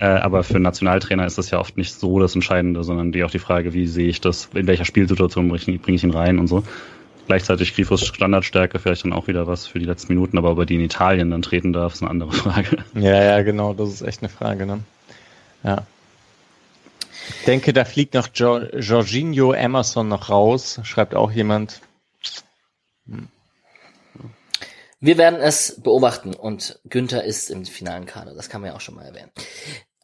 [0.00, 3.22] äh, aber für einen Nationaltrainer ist das ja oft nicht so das Entscheidende, sondern die
[3.22, 6.10] auch die Frage, wie sehe ich das, in welcher Spielsituation bringe ich, bring ich ihn
[6.10, 6.64] rein und so.
[7.26, 10.66] Gleichzeitig Grifos Standardstärke vielleicht dann auch wieder was für die letzten Minuten, aber ob er
[10.66, 12.78] die in Italien dann treten darf, ist eine andere Frage.
[12.94, 14.80] Ja, ja, genau, das ist echt eine Frage, ne?
[15.62, 15.84] Ja.
[17.28, 21.80] Ich denke, da fliegt noch jo Jorginho Emerson noch raus, schreibt auch jemand.
[23.06, 23.28] Hm.
[25.00, 28.80] Wir werden es beobachten und Günther ist im finalen Kader, das kann man ja auch
[28.80, 29.32] schon mal erwähnen.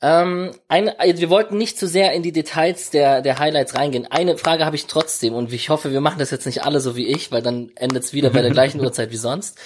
[0.00, 4.06] Ähm, eine, also wir wollten nicht zu sehr in die Details der, der Highlights reingehen.
[4.10, 6.96] Eine Frage habe ich trotzdem und ich hoffe, wir machen das jetzt nicht alle so
[6.96, 9.58] wie ich, weil dann endet es wieder bei der gleichen Uhrzeit wie sonst.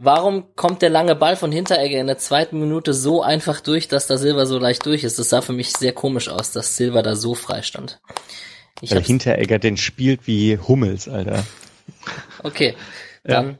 [0.00, 4.06] Warum kommt der lange Ball von Hinteregger in der zweiten Minute so einfach durch, dass
[4.06, 5.18] da Silva so leicht durch ist?
[5.18, 8.00] Das sah für mich sehr komisch aus, dass Silva da so frei stand.
[8.80, 11.44] Ich Weil Hinteregger den spielt wie Hummels, Alter.
[12.44, 12.76] Okay,
[13.24, 13.58] dann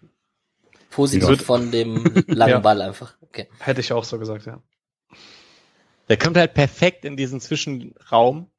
[0.00, 0.08] ja.
[0.90, 2.58] positiv von dem langen ja.
[2.60, 3.14] Ball einfach.
[3.20, 3.46] Okay.
[3.58, 4.62] Hätte ich auch so gesagt, ja.
[6.08, 8.50] Der kommt halt perfekt in diesen Zwischenraum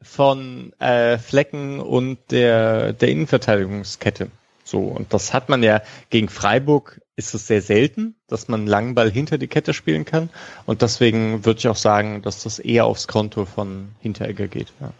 [0.00, 4.30] von äh, Flecken und der, der Innenverteidigungskette.
[4.64, 8.66] So, und das hat man ja gegen Freiburg ist es sehr selten, dass man einen
[8.66, 10.30] langen Ball hinter die Kette spielen kann.
[10.66, 14.72] Und deswegen würde ich auch sagen, dass das eher aufs Konto von Hinteregger geht.
[14.80, 14.92] Ja.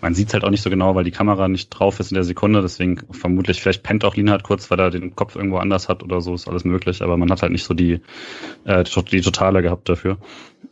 [0.00, 2.14] man sieht es halt auch nicht so genau, weil die Kamera nicht drauf ist in
[2.14, 2.62] der Sekunde.
[2.62, 6.22] Deswegen vermutlich, vielleicht pennt auch Lienhardt kurz, weil er den Kopf irgendwo anders hat oder
[6.22, 7.02] so, ist alles möglich.
[7.02, 8.00] Aber man hat halt nicht so die,
[8.64, 10.16] äh, die Totale gehabt dafür.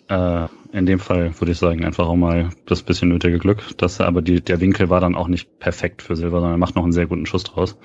[0.08, 3.76] Äh, in dem Fall würde ich sagen, einfach auch mal das bisschen nötige Glück.
[3.78, 6.76] Dass, aber die, der Winkel war dann auch nicht perfekt für Silber, sondern er macht
[6.76, 7.76] noch einen sehr guten Schuss draus.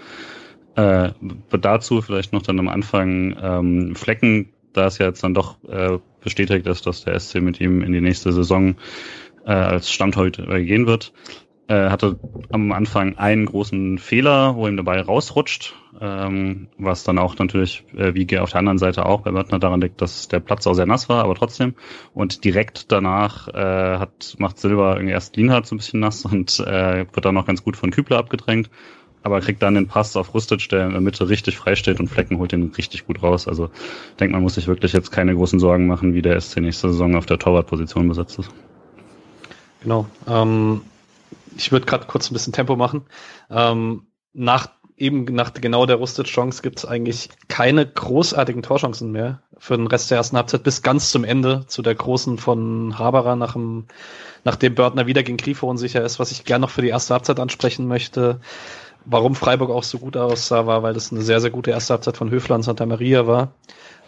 [0.75, 1.11] Äh,
[1.51, 5.99] dazu vielleicht noch dann am Anfang ähm, Flecken, da es ja jetzt dann doch äh,
[6.21, 8.75] bestätigt ist, dass der SC mit ihm in die nächste Saison
[9.45, 11.13] äh, als Stammtorhüter gehen wird.
[11.69, 17.37] Äh, hatte am Anfang einen großen Fehler, wo ihm dabei rausrutscht, ähm, was dann auch
[17.37, 20.65] natürlich, äh, wie auf der anderen Seite auch bei Mörtner daran liegt, dass der Platz
[20.65, 21.75] auch sehr nass war, aber trotzdem.
[22.15, 26.59] Und direkt danach äh, hat macht Silber irgendwie erst Lienhardt so ein bisschen nass und
[26.59, 28.71] äh, wird dann noch ganz gut von Kübler abgedrängt
[29.21, 32.07] aber kriegt dann den Pass auf Rustic, der in der Mitte richtig frei steht und
[32.07, 33.47] Flecken holt den richtig gut raus.
[33.47, 33.69] Also
[34.11, 36.89] ich denke, man muss sich wirklich jetzt keine großen Sorgen machen, wie der SC nächste
[36.89, 38.49] Saison auf der Torwartposition besetzt ist.
[39.81, 40.07] Genau.
[40.27, 40.81] Ähm,
[41.55, 43.05] ich würde gerade kurz ein bisschen Tempo machen.
[43.49, 49.77] Ähm, nach eben nach genau der Rusted-Chance gibt es eigentlich keine großartigen Torchancen mehr für
[49.77, 53.53] den Rest der ersten Halbzeit bis ganz zum Ende zu der großen von Haberer nach
[53.53, 53.85] dem,
[54.43, 57.39] nachdem Börtner wieder gegen Grifo unsicher ist, was ich gerne noch für die erste Halbzeit
[57.39, 58.39] ansprechen möchte.
[59.05, 62.17] Warum Freiburg auch so gut aussah, war, weil das eine sehr, sehr gute erste Halbzeit
[62.17, 63.53] von Höfler und Santa Maria war.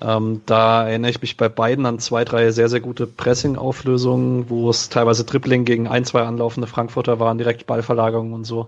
[0.03, 4.69] Ähm, da erinnere ich mich bei beiden an zwei, drei sehr, sehr gute Pressing-Auflösungen, wo
[4.69, 8.67] es teilweise Dribbling gegen ein, zwei anlaufende Frankfurter waren, direkt Ballverlagerungen und so.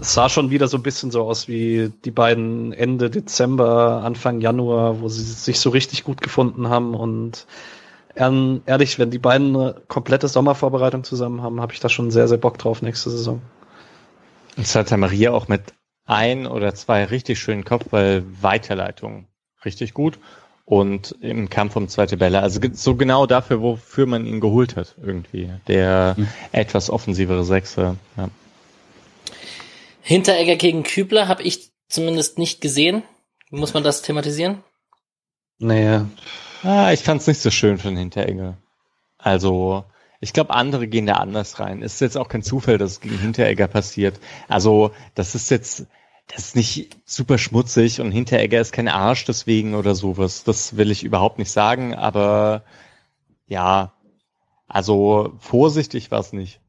[0.00, 4.40] Es sah schon wieder so ein bisschen so aus wie die beiden Ende Dezember, Anfang
[4.40, 7.46] Januar, wo sie sich so richtig gut gefunden haben und
[8.16, 12.38] ehrlich, wenn die beiden eine komplette Sommervorbereitung zusammen haben, habe ich da schon sehr, sehr
[12.38, 13.40] Bock drauf nächste Saison.
[14.56, 15.62] Und Santa Maria auch mit
[16.06, 19.28] ein oder zwei richtig schönen Kopfball-Weiterleitungen
[19.64, 20.18] richtig gut
[20.70, 22.42] und im Kampf um zweite Bälle.
[22.42, 25.50] Also so genau dafür, wofür man ihn geholt hat, irgendwie.
[25.66, 26.28] Der mhm.
[26.52, 27.96] etwas offensivere Sechser.
[28.16, 28.28] Ja.
[30.00, 33.02] Hinteregger gegen Kübler habe ich zumindest nicht gesehen.
[33.50, 34.62] Muss man das thematisieren?
[35.58, 36.08] Naja.
[36.62, 38.56] Ah, ich fand es nicht so schön von Hinteregger.
[39.18, 39.82] Also,
[40.20, 41.82] ich glaube, andere gehen da anders rein.
[41.82, 44.20] Es ist jetzt auch kein Zufall, dass es gegen Hinteregger passiert.
[44.46, 45.86] Also, das ist jetzt,
[46.32, 50.44] das ist nicht super schmutzig und Hinteregger ist kein Arsch deswegen oder sowas.
[50.44, 52.64] Das will ich überhaupt nicht sagen, aber
[53.46, 53.92] ja,
[54.68, 56.60] also vorsichtig war es nicht.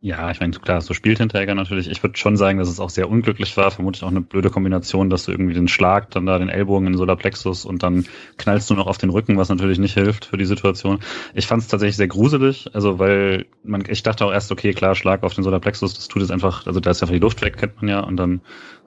[0.00, 1.90] Ja, ich meine, klar, so spielt Hinteregger natürlich.
[1.90, 3.72] Ich würde schon sagen, dass es auch sehr unglücklich war.
[3.72, 6.96] Vermutlich auch eine blöde Kombination, dass du irgendwie den Schlag, dann da den Ellbogen in
[6.96, 8.06] Solarplexus und dann
[8.36, 11.00] knallst du noch auf den Rücken, was natürlich nicht hilft für die Situation.
[11.34, 14.94] Ich fand es tatsächlich sehr gruselig, also weil man, ich dachte auch erst, okay, klar,
[14.94, 17.56] Schlag auf den Solarplexus, das tut es einfach, also da ist einfach die Luft weg,
[17.56, 18.40] kennt man ja, und dann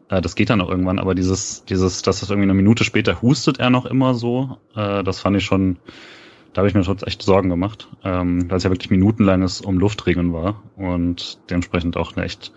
[0.08, 3.22] äh, das geht dann auch irgendwann, aber dieses, dieses, dass das irgendwie eine Minute später
[3.22, 5.78] hustet er noch immer so, äh, das fand ich schon
[6.54, 9.78] da habe ich mir schon echt Sorgen gemacht, ähm, weil es ja wirklich minutenlanges um
[9.78, 12.52] Luftregeln war und dementsprechend auch eine echt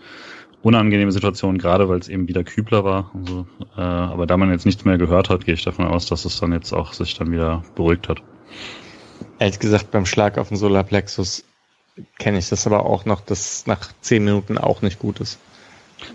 [0.61, 3.11] unangenehme Situation, gerade weil es eben wieder Kübler war.
[3.13, 3.45] Also,
[3.77, 6.39] äh, aber da man jetzt nichts mehr gehört hat, gehe ich davon aus, dass es
[6.39, 8.21] dann jetzt auch sich dann wieder beruhigt hat.
[9.39, 11.45] Ehrlich gesagt, beim Schlag auf den Solarplexus
[12.17, 15.39] kenne ich das aber auch noch, dass nach zehn Minuten auch nicht gut ist.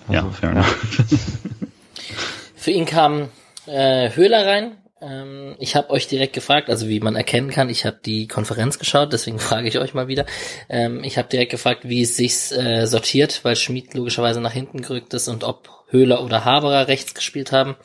[0.08, 0.62] Also, ja, fair ja.
[2.56, 3.28] Für ihn kam
[3.66, 7.86] äh, Höhler rein, ähm, ich habe euch direkt gefragt, also wie man erkennen kann, ich
[7.86, 10.26] habe die Konferenz geschaut, deswegen frage ich euch mal wieder.
[10.68, 14.82] Ähm, ich habe direkt gefragt, wie es sich äh, sortiert, weil Schmid logischerweise nach hinten
[14.82, 17.76] gerückt ist und ob Höhler oder Haberer rechts gespielt haben.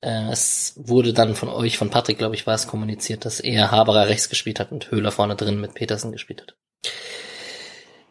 [0.00, 3.70] Äh, es wurde dann von euch, von Patrick, glaube ich, war es kommuniziert, dass er
[3.70, 6.54] Haberer rechts gespielt hat und Höhler vorne drin mit Petersen gespielt hat.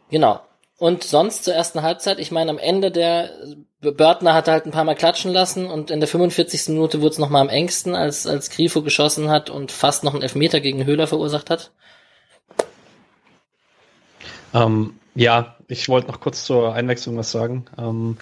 [0.09, 0.41] Genau.
[0.77, 3.31] Und sonst zur ersten Halbzeit, ich meine, am Ende der
[3.91, 6.69] Börtner hat halt ein paar Mal klatschen lassen und in der 45.
[6.69, 10.23] Minute wurde es nochmal am engsten, als, als Grifo geschossen hat und fast noch einen
[10.23, 11.71] Elfmeter gegen Höhler verursacht hat.
[14.53, 17.65] Ähm, ja, ich wollte noch kurz zur Einwechslung was sagen.
[17.77, 18.17] Ähm,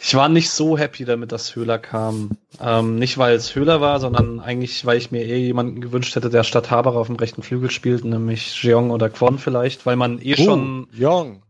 [0.00, 2.30] ich war nicht so happy damit, dass Höhler kam.
[2.60, 6.30] Ähm, nicht weil es Höhler war, sondern eigentlich, weil ich mir eh jemanden gewünscht hätte,
[6.30, 10.20] der statt Haber auf dem rechten Flügel spielt, nämlich Jeong oder Kwon vielleicht, weil man
[10.22, 10.88] eh uh, schon.
[10.92, 11.42] Jong.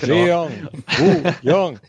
[0.00, 0.14] Genau.
[0.14, 0.68] Jeong.
[1.00, 1.80] Uh, Jong.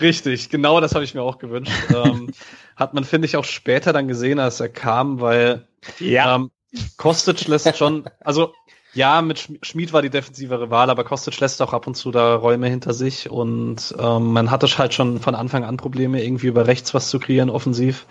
[0.00, 1.72] Richtig, genau das habe ich mir auch gewünscht.
[1.94, 2.32] ähm,
[2.76, 5.66] hat man, finde ich, auch später dann gesehen, als er kam, weil
[5.98, 6.36] ja.
[6.36, 6.50] ähm,
[6.96, 8.52] Kostic lässt schon, also
[8.94, 12.36] ja, mit Schmid war die defensivere Wahl, aber Kostic lässt auch ab und zu da
[12.36, 16.66] Räume hinter sich und ähm, man hatte halt schon von Anfang an Probleme, irgendwie über
[16.66, 18.06] rechts was zu kreieren, offensiv.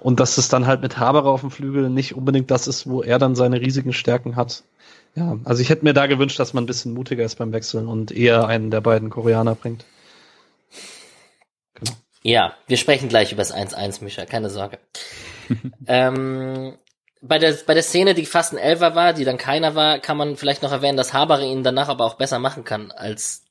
[0.00, 3.02] Und dass es dann halt mit Haberer auf dem Flügel nicht unbedingt das ist, wo
[3.02, 4.64] er dann seine riesigen Stärken hat.
[5.14, 7.86] Ja, also ich hätte mir da gewünscht, dass man ein bisschen mutiger ist beim Wechseln
[7.86, 9.84] und eher einen der beiden Koreaner bringt.
[11.74, 11.92] Genau.
[12.22, 14.78] Ja, wir sprechen gleich über das 1-1, Mischa, keine Sorge.
[15.86, 16.76] ähm,
[17.20, 20.16] bei der, bei der Szene, die fast ein Elfer war, die dann keiner war, kann
[20.16, 23.44] man vielleicht noch erwähnen, dass Haber ihn danach aber auch besser machen kann, als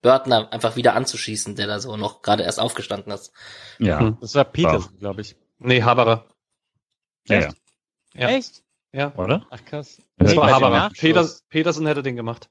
[0.00, 3.32] Börtner einfach wieder anzuschießen, der da so noch gerade erst aufgestanden ist.
[3.78, 3.98] Ja.
[3.98, 4.18] Hm.
[4.20, 5.36] Das war Peterson, glaube ich.
[5.58, 6.26] Nee, Haberer.
[7.26, 7.52] Ja, ja.
[8.14, 8.28] Ja.
[8.28, 8.62] Echt?
[8.92, 9.12] Ja.
[9.16, 9.46] Oder?
[9.50, 10.00] Ach krass.
[10.16, 10.90] Das Nee, war Haberer.
[10.90, 12.48] Peters, Petersen hätte den gemacht.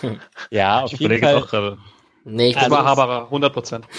[0.50, 1.36] Ja, auf Ich jeden Fall.
[1.36, 1.78] auch gerade.
[2.24, 3.86] Nee, ich Das Also war Haberer, 100 Prozent.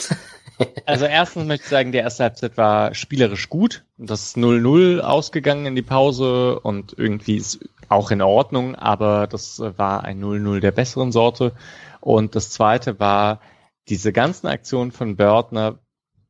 [0.85, 3.83] Also erstens möchte ich sagen, die erste Halbzeit war spielerisch gut.
[3.97, 9.59] Das ist 0-0 ausgegangen in die Pause und irgendwie ist auch in Ordnung, aber das
[9.59, 11.51] war ein 0-0 der besseren Sorte.
[11.99, 13.41] Und das zweite war
[13.89, 15.79] diese ganzen Aktionen von Börtner,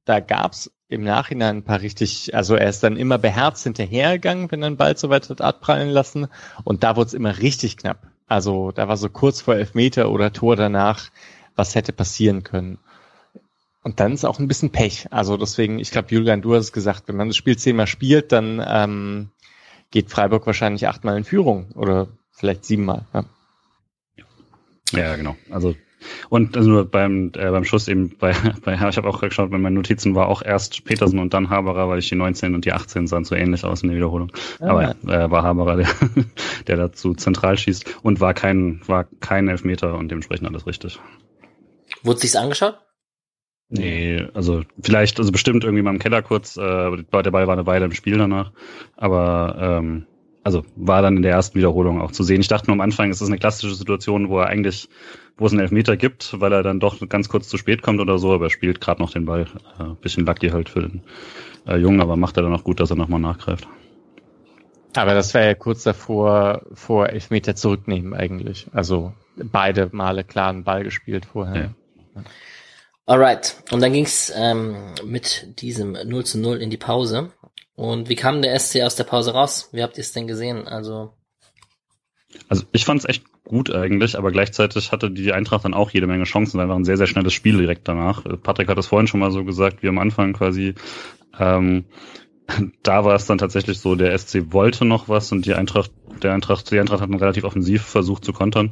[0.05, 4.61] da gab's im Nachhinein ein paar richtig, also er ist dann immer beherzt hinterhergegangen, wenn
[4.61, 6.27] er den Ball so weit hat abprallen lassen
[6.63, 8.07] und da wurde es immer richtig knapp.
[8.27, 11.09] Also da war so kurz vor Elfmeter oder Tor danach,
[11.55, 12.79] was hätte passieren können.
[13.83, 15.07] Und dann ist auch ein bisschen Pech.
[15.11, 18.31] Also deswegen, ich glaube, Julian, du hast es gesagt, wenn man das Spiel zehnmal spielt,
[18.31, 19.29] dann ähm,
[19.91, 23.05] geht Freiburg wahrscheinlich achtmal in Führung oder vielleicht siebenmal.
[23.13, 23.25] Ja.
[24.91, 25.35] Ja, genau.
[25.51, 25.75] Also
[26.29, 29.57] und also nur beim äh, beim Schuss eben bei bei ich habe auch geschaut, bei
[29.57, 32.73] meinen Notizen war auch erst Petersen und dann Haberer, weil ich die 19 und die
[32.73, 34.31] 18 sahen so ähnlich aus in der Wiederholung.
[34.59, 34.69] Ah.
[34.69, 35.87] Aber äh, war Haberer, der,
[36.67, 40.99] der dazu zentral schießt und war kein war kein Elfmeter und dementsprechend alles richtig.
[42.03, 42.79] wurde sich's angeschaut?
[43.67, 47.53] Nee, also vielleicht, also bestimmt irgendwie mal im Keller kurz, äh, aber der Ball war
[47.53, 48.51] eine Weile im Spiel danach.
[48.95, 50.05] Aber ähm,
[50.45, 52.39] also war dann in der ersten Wiederholung auch zu sehen.
[52.39, 54.87] Ich dachte nur am Anfang, es ist eine klassische Situation, wo er eigentlich,
[55.37, 58.19] wo es einen Elfmeter gibt, weil er dann doch ganz kurz zu spät kommt oder
[58.19, 59.47] so, aber er spielt gerade noch den Ball.
[59.79, 61.01] Äh, bisschen lucky halt für den
[61.67, 63.67] äh, Jungen, aber macht er dann auch gut, dass er nochmal nachgreift.
[64.95, 68.67] Aber das wäre ja kurz davor, vor Elfmeter zurücknehmen eigentlich.
[68.71, 71.73] Also beide Male klar einen Ball gespielt vorher.
[72.15, 72.23] Ja.
[73.07, 73.63] Alright.
[73.71, 77.31] Und dann ging's ähm, mit diesem 0 zu 0 in die Pause.
[77.75, 79.69] Und wie kam der SC aus der Pause raus?
[79.71, 80.67] Wie habt ihr es denn gesehen?
[80.67, 81.13] Also,
[82.47, 86.07] Also ich fand es echt gut eigentlich, aber gleichzeitig hatte die Eintracht dann auch jede
[86.07, 88.23] Menge Chancen, weil war ein sehr, sehr schnelles Spiel direkt danach.
[88.41, 90.73] Patrick hat es vorhin schon mal so gesagt, wie am Anfang quasi.
[91.37, 91.85] Ähm,
[92.83, 95.91] da war es dann tatsächlich so, der SC wollte noch was und die Eintracht,
[96.23, 98.71] der Eintracht, die Eintracht hat dann relativ offensiv versucht zu kontern.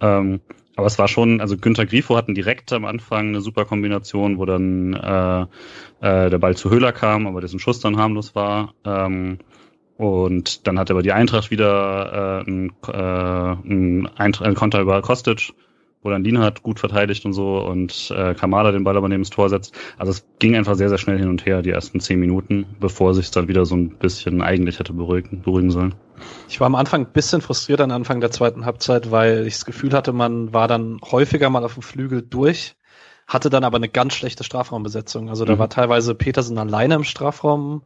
[0.00, 0.40] Ähm,
[0.76, 4.44] aber es war schon, also Günther Grifo hatten direkt am Anfang eine super Kombination, wo
[4.44, 5.42] dann äh,
[6.00, 8.74] äh, der Ball zu Höhler kam, aber dessen Schuss dann harmlos war.
[8.84, 9.38] Ähm,
[9.96, 15.02] und dann hat aber die Eintracht wieder äh, ein, äh, ein, Eintra ein Konter über
[15.02, 15.52] Kostic,
[16.02, 19.30] wo dann Lienhardt gut verteidigt und so und äh, Kamada den Ball aber neben das
[19.30, 19.76] Tor setzt.
[19.98, 23.12] Also es ging einfach sehr, sehr schnell hin und her, die ersten zehn Minuten, bevor
[23.12, 25.94] sich dann wieder so ein bisschen eigentlich hätte beruhigen, beruhigen sollen.
[26.48, 29.64] Ich war am Anfang ein bisschen frustriert an Anfang der zweiten Halbzeit, weil ich das
[29.64, 32.76] Gefühl hatte, man war dann häufiger mal auf dem Flügel durch,
[33.26, 35.28] hatte dann aber eine ganz schlechte Strafraumbesetzung.
[35.28, 35.58] Also da Mhm.
[35.58, 37.82] war teilweise Petersen alleine im Strafraum,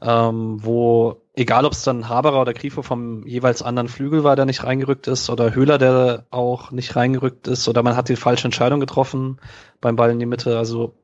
[0.00, 4.44] ähm, wo, egal ob es dann Haberer oder Grifo vom jeweils anderen Flügel war, der
[4.44, 8.44] nicht reingerückt ist, oder Höhler, der auch nicht reingerückt ist, oder man hat die falsche
[8.46, 9.38] Entscheidung getroffen
[9.80, 10.58] beim Ball in die Mitte.
[10.58, 10.94] Also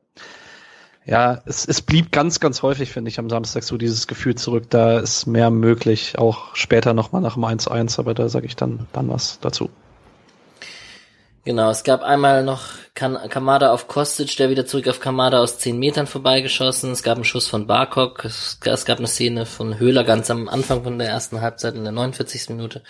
[1.05, 4.69] ja, es, es blieb ganz, ganz häufig, finde ich, am Samstag so dieses Gefühl zurück.
[4.69, 8.87] Da ist mehr möglich, auch später nochmal nach dem 1-1, aber da sage ich dann,
[8.93, 9.69] dann was dazu.
[11.43, 12.61] genau, es gab einmal noch
[12.95, 16.91] kan Kamada auf Kostic, der wieder zurück auf Kamada aus 10 Metern vorbeigeschossen.
[16.91, 18.23] Es gab einen Schuss von Barkok.
[18.23, 21.83] Es, es gab eine Szene von Höhler ganz am Anfang von der ersten Halbzeit in
[21.83, 22.49] der 49.
[22.49, 22.83] Minute.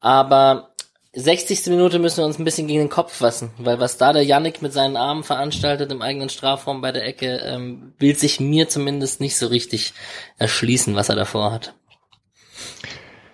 [0.00, 0.74] Aber
[1.18, 1.66] 60.
[1.66, 4.62] Minute müssen wir uns ein bisschen gegen den Kopf fassen, weil was da der Yannick
[4.62, 9.20] mit seinen Armen veranstaltet im eigenen Strafraum bei der Ecke, ähm, will sich mir zumindest
[9.20, 9.94] nicht so richtig
[10.38, 11.74] erschließen, was er davor hat.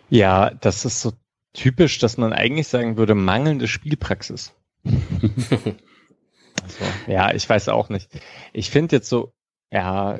[0.09, 1.13] Ja, das ist so
[1.53, 4.55] typisch, dass man eigentlich sagen würde, mangelnde Spielpraxis.
[4.85, 5.75] also,
[7.07, 8.09] ja, ich weiß auch nicht.
[8.53, 9.33] Ich finde jetzt so,
[9.71, 10.19] ja,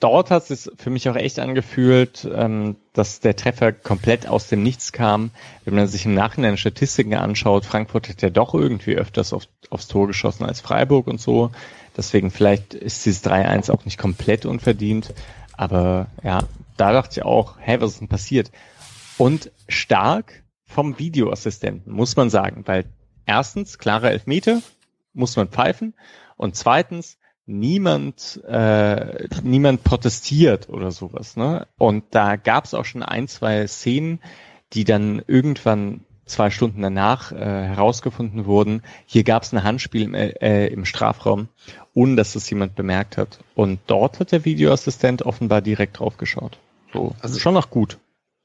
[0.00, 4.62] dort hat es für mich auch echt angefühlt, ähm, dass der Treffer komplett aus dem
[4.62, 5.30] Nichts kam.
[5.64, 9.88] Wenn man sich im Nachhinein Statistiken anschaut, Frankfurt hat ja doch irgendwie öfters auf, aufs
[9.88, 11.50] Tor geschossen als Freiburg und so.
[11.96, 15.12] Deswegen vielleicht ist dieses 3-1 auch nicht komplett unverdient.
[15.52, 16.40] Aber ja,
[16.76, 18.50] da dachte ich auch, hä, was ist denn passiert?
[19.18, 22.86] Und stark vom Videoassistenten, muss man sagen, weil
[23.26, 24.62] erstens, klare Elfmeter,
[25.12, 25.94] muss man pfeifen.
[26.36, 31.36] Und zweitens, niemand, äh, niemand protestiert oder sowas.
[31.36, 31.66] Ne?
[31.78, 34.20] Und da gab es auch schon ein, zwei Szenen,
[34.72, 38.82] die dann irgendwann zwei Stunden danach äh, herausgefunden wurden.
[39.04, 41.48] Hier gab es ein Handspiel im, äh, im Strafraum,
[41.92, 43.40] ohne dass es jemand bemerkt hat.
[43.54, 46.58] Und dort hat der Videoassistent offenbar direkt drauf geschaut.
[46.92, 47.98] So, also schon noch gut.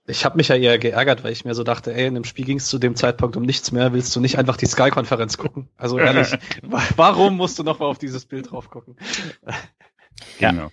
[0.07, 2.45] Ich habe mich ja eher geärgert, weil ich mir so dachte, ey, in dem Spiel
[2.45, 3.91] ging es zu dem Zeitpunkt um nichts mehr.
[3.93, 5.67] Willst du nicht einfach die Sky-Konferenz gucken?
[5.77, 6.31] Also ehrlich,
[6.61, 8.97] wa- warum musst du noch mal auf dieses Bild drauf gucken?
[10.39, 10.51] Ja.
[10.51, 10.71] Genau.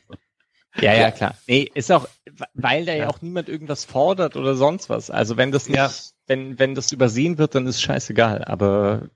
[0.80, 1.36] Ja, ja, klar.
[1.48, 2.08] Nee, ist auch,
[2.54, 5.10] weil da ja, auch niemand irgendwas fordert oder sonst was.
[5.10, 5.90] Also wenn das nicht, ja.
[6.28, 8.44] wenn, wenn das übersehen wird, dann ist scheißegal.
[8.44, 9.08] Aber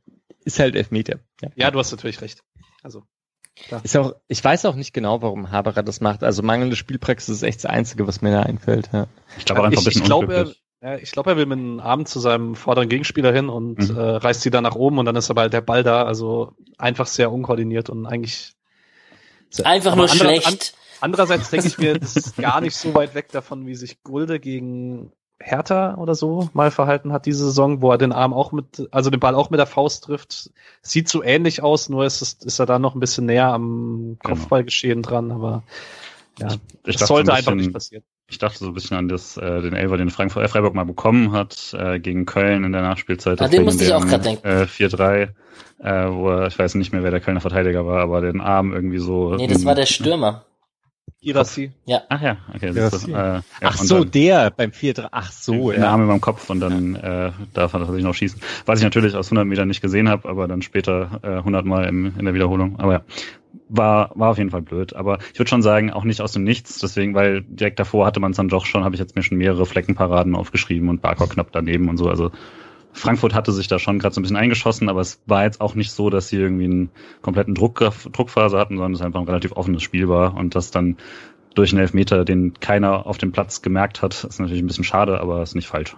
[0.44, 1.20] ist halt Elfmeter.
[1.40, 2.42] Ja, ja du hast natürlich recht.
[2.82, 3.04] Also.
[3.56, 3.84] Klar.
[3.84, 6.22] Ist auch, ich weiß auch nicht genau, warum Haberer das macht.
[6.22, 8.90] Also mangelnde Spielpraxis ist echt das Einzige, was mir da einfällt.
[8.92, 9.06] Ja.
[9.38, 11.80] Ich glaube einfach ein bisschen ich, ich glaube, er, ich glaube, er will mit einem
[11.80, 13.96] Arm zu seinem vorderen Gegenspieler hin und mhm.
[13.96, 16.04] äh, reißt sie dann nach oben und dann ist aber halt der Ball da.
[16.04, 18.52] Also einfach sehr unkoordiniert und eigentlich
[19.64, 20.46] einfach nur schlecht.
[20.46, 20.58] An,
[21.00, 24.38] andererseits denke ich mir, das ist gar nicht so weit weg davon, wie sich Gulde
[24.38, 28.88] gegen Hertha oder so mal verhalten hat diese Saison, wo er den Arm auch mit,
[28.90, 30.50] also den Ball auch mit der Faust trifft.
[30.82, 34.16] Sieht so ähnlich aus, nur ist, es, ist er da noch ein bisschen näher am
[34.20, 34.34] genau.
[34.34, 35.62] Kopfballgeschehen dran, aber
[36.38, 38.04] ja, ich, ich das sollte so ein bisschen, einfach nicht passieren.
[38.28, 40.84] Ich dachte so ein bisschen an das, äh, den Elfer, den Frankfurt, äh, Freiburg mal
[40.84, 43.40] bekommen hat, äh, gegen Köln in der Nachspielzeit.
[43.40, 44.46] An den musste ich auch gerade denken.
[44.46, 45.28] Äh, 4-3,
[45.78, 48.72] äh, wo er, ich weiß nicht mehr, wer der Kölner Verteidiger war, aber den Arm
[48.72, 49.36] irgendwie so.
[49.36, 50.44] Nee, das war der Stürmer.
[51.20, 51.72] Irasi.
[51.86, 52.02] Ja.
[52.08, 52.72] Ach ja, okay.
[52.72, 55.90] Das ist, äh, ja, ach so, dann, der beim 4 Ach so, ja.
[55.90, 58.40] Arm über dem Kopf und dann äh, darf er tatsächlich noch schießen.
[58.66, 61.86] Was ich natürlich aus 100 Metern nicht gesehen habe, aber dann später äh, 100 Mal
[61.86, 62.78] im, in der Wiederholung.
[62.78, 63.04] Aber ja,
[63.68, 64.94] war, war auf jeden Fall blöd.
[64.94, 66.78] Aber ich würde schon sagen, auch nicht aus dem Nichts.
[66.78, 69.38] Deswegen, weil direkt davor hatte man es dann doch schon, habe ich jetzt mir schon
[69.38, 72.08] mehrere Fleckenparaden aufgeschrieben und Barker knapp daneben und so.
[72.08, 72.30] Also
[72.96, 75.74] Frankfurt hatte sich da schon gerade so ein bisschen eingeschossen, aber es war jetzt auch
[75.74, 76.90] nicht so, dass sie irgendwie einen
[77.20, 77.78] kompletten Druck,
[78.12, 80.96] Druckphase hatten, sondern es einfach ein relativ offenes Spiel war und das dann
[81.54, 85.20] durch einen Elfmeter, den keiner auf dem Platz gemerkt hat, ist natürlich ein bisschen schade,
[85.20, 85.96] aber ist nicht falsch.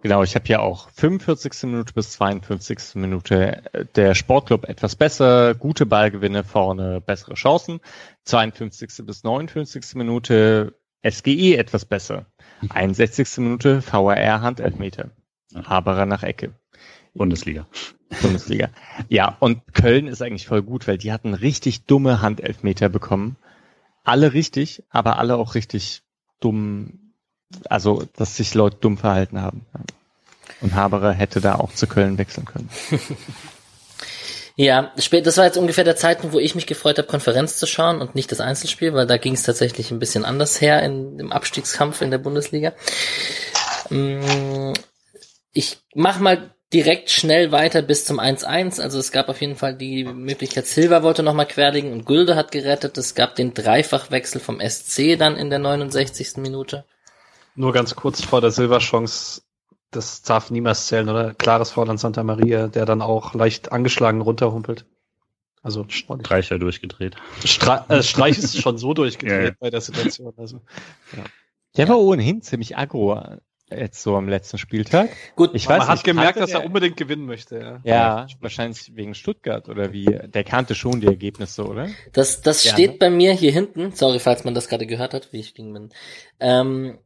[0.00, 1.64] Genau, ich habe ja auch 45.
[1.64, 2.94] Minute bis 52.
[2.94, 3.62] Minute
[3.96, 7.80] der Sportclub etwas besser, gute Ballgewinne vorne, bessere Chancen.
[8.24, 9.04] 52.
[9.04, 9.96] bis 59.
[9.96, 12.26] Minute SGE etwas besser.
[12.68, 13.38] 61.
[13.38, 15.10] Minute VRR Handelfmeter.
[15.54, 16.52] Haberer nach Ecke.
[17.14, 17.66] Bundesliga.
[18.22, 18.70] Bundesliga.
[19.08, 23.36] Ja, und Köln ist eigentlich voll gut, weil die hatten richtig dumme Handelfmeter bekommen.
[24.04, 26.02] Alle richtig, aber alle auch richtig
[26.40, 27.12] dumm,
[27.68, 29.66] also dass sich Leute dumm verhalten haben.
[30.60, 32.68] Und Haberer hätte da auch zu Köln wechseln können.
[34.60, 38.00] Ja, das war jetzt ungefähr der Zeitpunkt, wo ich mich gefreut habe, Konferenz zu schauen
[38.00, 41.30] und nicht das Einzelspiel, weil da ging es tatsächlich ein bisschen anders her in, im
[41.30, 42.72] Abstiegskampf in der Bundesliga.
[45.58, 48.80] Ich mach mal direkt schnell weiter bis zum 1-1.
[48.80, 52.52] Also es gab auf jeden Fall die Möglichkeit, Silva wollte nochmal querlegen und Gulde hat
[52.52, 52.96] gerettet.
[52.96, 56.36] Es gab den Dreifachwechsel vom SC dann in der 69.
[56.36, 56.84] Minute.
[57.56, 59.42] Nur ganz kurz vor der Silva-Chance,
[59.90, 61.34] das darf niemals zählen, oder?
[61.34, 64.84] Klares Foul an Santa Maria, der dann auch leicht angeschlagen runterhumpelt.
[65.60, 67.16] Also Streich ja durchgedreht.
[67.44, 69.54] Stre äh, Streich ist schon so durchgedreht ja, ja.
[69.58, 70.32] bei der Situation.
[70.36, 70.60] Also,
[71.16, 71.24] ja.
[71.76, 73.20] Der war ohnehin ziemlich aggro
[73.70, 75.10] Jetzt so am letzten Spieltag.
[75.36, 77.80] Gut, ich weiß man hat gemerkt, dass er unbedingt gewinnen möchte.
[77.84, 77.94] Ja.
[77.94, 80.06] ja, wahrscheinlich wegen Stuttgart oder wie.
[80.06, 81.88] Der kannte schon die Ergebnisse, oder?
[82.12, 82.96] Das, das ja, steht ne?
[82.98, 83.92] bei mir hier hinten.
[83.92, 85.90] Sorry, falls man das gerade gehört hat, wie ich ging bin.
[86.40, 86.98] Ähm,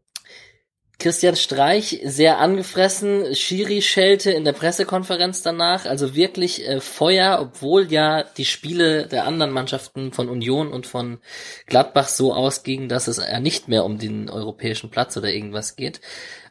[1.03, 8.23] Christian Streich sehr angefressen, Schiri-Schelte in der Pressekonferenz danach, also wirklich äh, Feuer, obwohl ja
[8.23, 11.19] die Spiele der anderen Mannschaften von Union und von
[11.67, 16.01] Gladbach so ausgingen, dass es ja nicht mehr um den europäischen Platz oder irgendwas geht.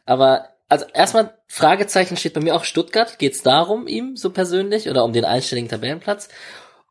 [0.04, 3.18] Aber also erstmal Fragezeichen steht bei mir auch Stuttgart.
[3.18, 6.28] Geht es darum, ihm so persönlich oder um den einstelligen Tabellenplatz?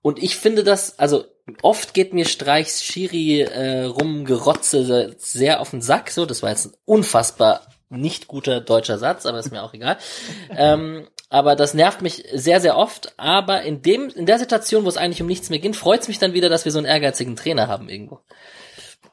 [0.04, 1.26] Und ich finde das, also
[1.62, 6.12] oft geht mir Streichs Schiri äh, rumgerotze sehr auf den Sack.
[6.12, 9.98] So, das war jetzt ein unfassbar nicht guter deutscher Satz, aber ist mir auch egal.
[10.56, 13.14] ähm, aber das nervt mich sehr, sehr oft.
[13.18, 16.08] Aber in dem, in der Situation, wo es eigentlich um nichts mehr geht, freut es
[16.08, 18.20] mich dann wieder, dass wir so einen ehrgeizigen Trainer haben irgendwo.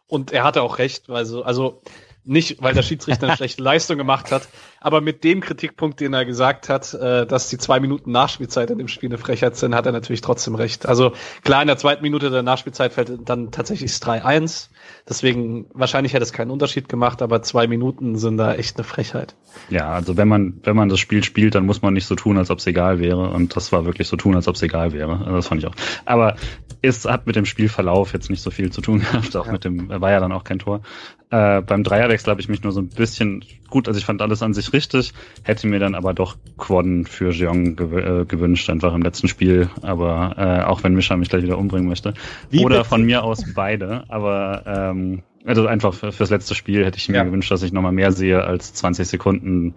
[0.09, 1.83] Und er hatte auch recht, weil so, also
[2.29, 4.49] nicht, weil der Schiedsrichter eine schlechte Leistung gemacht hat,
[4.81, 8.79] aber mit dem Kritikpunkt, den er gesagt hat, äh, dass die zwei Minuten Nachspielzeit in
[8.79, 10.87] dem Spiel eine Frechheit sind, hat er natürlich trotzdem recht.
[10.87, 11.13] Also
[11.43, 14.69] klar, in der zweiten Minute der Nachspielzeit fällt dann tatsächlich 3-1.
[15.09, 19.35] Deswegen, wahrscheinlich hätte es keinen Unterschied gemacht, aber zwei Minuten sind da echt eine Frechheit.
[19.71, 22.39] Ja, also wenn man, wenn man das Spiel spielt, dann muss man nicht so tun,
[22.39, 23.31] als ob es egal wäre.
[23.31, 25.19] Und das war wirklich so tun, als ob es egal wäre.
[25.19, 25.75] Also das fand ich auch.
[26.05, 26.37] Aber
[26.83, 29.35] es hat mit dem Spielverlauf jetzt nicht so viel zu tun gehabt.
[29.37, 29.53] Auch ja.
[29.53, 30.83] mit dem, war ja dann auch kein Tor.
[31.31, 34.43] Äh, beim Dreierwechsel habe ich mich nur so ein bisschen gut, also ich fand alles
[34.43, 35.13] an sich richtig,
[35.43, 39.69] hätte mir dann aber doch Quadden für Jeong gew äh, gewünscht, einfach im letzten Spiel.
[39.83, 42.15] Aber äh, auch wenn Mischa mich gleich wieder umbringen möchte.
[42.49, 44.05] Wie Oder von mir aus beide.
[44.09, 47.25] Aber ähm, also einfach für, fürs letzte Spiel hätte ich mir ja.
[47.25, 49.75] gewünscht, dass ich nochmal mehr sehe als 20 Sekunden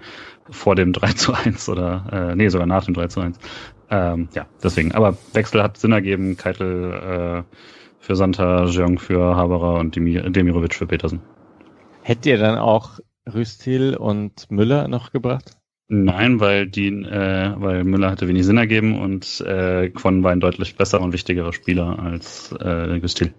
[0.49, 3.37] vor dem 3 zu 1 oder äh, nee, sogar nach dem 3 zu 1.
[3.89, 4.93] Ähm, ja, deswegen.
[4.93, 7.55] Aber Wechsel hat Sinn ergeben, Keitel äh,
[7.99, 11.19] für Santa, Jeong für Haberer und Demirovic für Petersen.
[12.03, 12.99] Hättet ihr dann auch
[13.31, 15.57] Rüstil und Müller noch gebracht?
[15.87, 20.39] Nein, weil die, äh, weil Müller hatte wenig Sinn ergeben und äh, Quon war ein
[20.39, 23.33] deutlich besserer und wichtigerer Spieler als äh, Rüstil.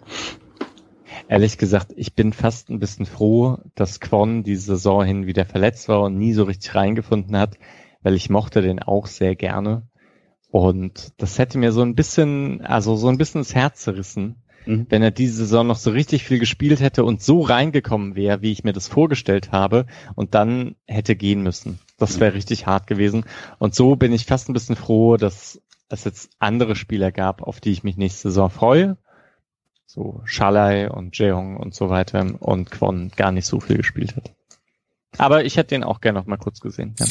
[1.29, 5.89] Ehrlich gesagt, ich bin fast ein bisschen froh, dass Quon die Saison hin wieder verletzt
[5.89, 7.57] war und nie so richtig reingefunden hat,
[8.03, 9.89] weil ich mochte den auch sehr gerne.
[10.51, 14.87] Und das hätte mir so ein bisschen, also so ein bisschen das Herz zerrissen, mhm.
[14.89, 18.53] wenn er diese Saison noch so richtig viel gespielt hätte und so reingekommen wäre, wie
[18.53, 21.79] ich mir das vorgestellt habe und dann hätte gehen müssen.
[21.99, 23.25] Das wäre richtig hart gewesen.
[23.59, 27.61] Und so bin ich fast ein bisschen froh, dass es jetzt andere Spieler gab, auf
[27.61, 28.97] die ich mich nächste Saison freue
[29.93, 34.35] so Shalai und Jeong und so weiter und Kwon gar nicht so viel gespielt hat.
[35.19, 36.95] Aber ich hätte den auch gerne noch mal kurz gesehen.
[36.99, 37.07] Ja,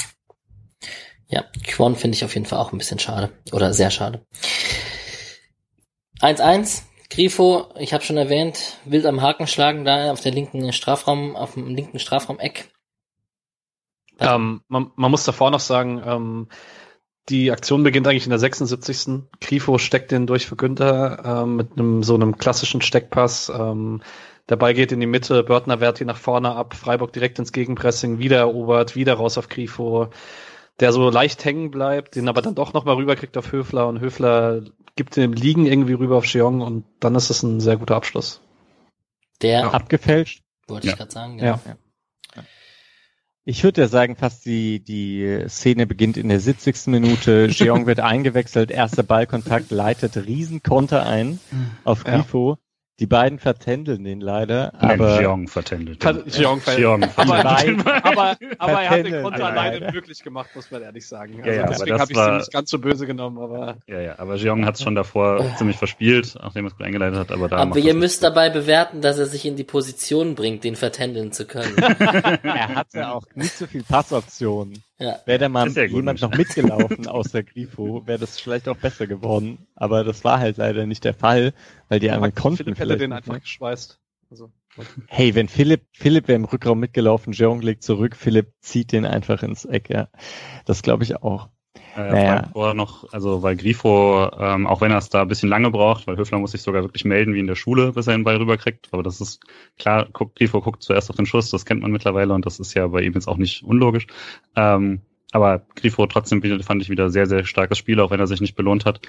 [1.28, 4.26] ja Kwon finde ich auf jeden Fall auch ein bisschen schade oder sehr schade.
[6.22, 11.36] 1-1, Grifo, ich habe schon erwähnt, wild am Haken schlagen da auf der linken Strafraum,
[11.36, 12.72] auf dem linken Strafraum-Eck.
[14.20, 16.48] Ähm, man, man muss davor noch sagen, ähm,
[17.28, 19.24] die Aktion beginnt eigentlich in der 76.
[19.42, 23.52] Grifo steckt den durch für Günther ähm, mit einem so einem klassischen Steckpass.
[23.54, 24.02] Ähm,
[24.48, 27.52] der Ball geht in die Mitte, Börtner wehrt ihn nach vorne ab, Freiburg direkt ins
[27.52, 30.10] Gegenpressing, wieder erobert, wieder raus auf Grifo,
[30.80, 34.62] der so leicht hängen bleibt, den aber dann doch nochmal rüberkriegt auf Höfler und Höfler
[34.96, 37.96] gibt den im Liegen irgendwie rüber auf Jeong und dann ist es ein sehr guter
[37.96, 38.42] Abschluss.
[39.42, 39.72] Der ja.
[39.72, 40.44] abgefälscht?
[40.68, 40.94] Wollte ja.
[40.94, 41.60] ich gerade sagen, genau.
[41.66, 41.78] ja.
[43.44, 46.88] Ich würde ja sagen, fast die, die Szene beginnt in der 70.
[46.88, 47.48] Minute.
[47.52, 51.40] Jeong wird eingewechselt, erster Ballkontakt, leitet Riesenkonter ein
[51.84, 52.52] auf Grifo.
[52.52, 52.58] Ja.
[53.02, 56.04] Die beiden vertändeln den leider, aber Jeong vertändelt.
[56.28, 57.12] Jeong vertändelt.
[57.16, 57.34] Aber,
[58.04, 61.38] aber, aber er hat den Konter alleine möglich gemacht, muss man ehrlich sagen.
[61.40, 63.78] Also ja, ja, deswegen habe ich es nicht ganz so böse genommen, aber.
[63.88, 67.18] Ja, ja, aber Jeong hat es schon davor ziemlich verspielt, nachdem er es gut eingeleitet
[67.18, 67.58] hat, aber da.
[67.58, 71.48] Aber ihr müsst dabei bewerten, dass er sich in die Position bringt, den vertändeln zu
[71.48, 71.76] können.
[72.44, 74.84] er hatte auch nicht so viel Passoptionen.
[75.02, 75.20] Ja.
[75.26, 79.66] Wäre da mal jemand noch mitgelaufen außer Grifo, wäre das vielleicht auch besser geworden.
[79.76, 81.54] Aber das war halt leider nicht der Fall,
[81.92, 82.64] weil die einmal konnten.
[82.64, 83.44] Philipp hätte den einfach nicht.
[83.44, 84.00] geschweißt.
[84.30, 84.50] Also.
[85.08, 89.44] Hey, wenn Philipp, Philipp wäre im Rückraum mitgelaufen, Jeong legt zurück, Philipp zieht den einfach
[89.44, 90.08] ins Eck, ja.
[90.64, 91.50] Das glaube ich auch.
[91.98, 92.50] Äh, naja.
[92.54, 96.08] Vorher noch, also weil Grifo, ähm, auch wenn er es da ein bisschen lange braucht,
[96.08, 98.38] weil Höfler muss sich sogar wirklich melden wie in der Schule, bis er den Ball
[98.38, 98.88] rüberkriegt.
[98.92, 99.42] Aber das ist
[99.78, 102.74] klar, guckt, Grifo guckt zuerst auf den Schuss, das kennt man mittlerweile und das ist
[102.74, 104.08] ja bei ihm jetzt auch nicht unlogisch.
[104.56, 108.42] Ähm, aber Grifo trotzdem fand ich wieder sehr, sehr starkes Spiel, auch wenn er sich
[108.42, 109.02] nicht belohnt hat.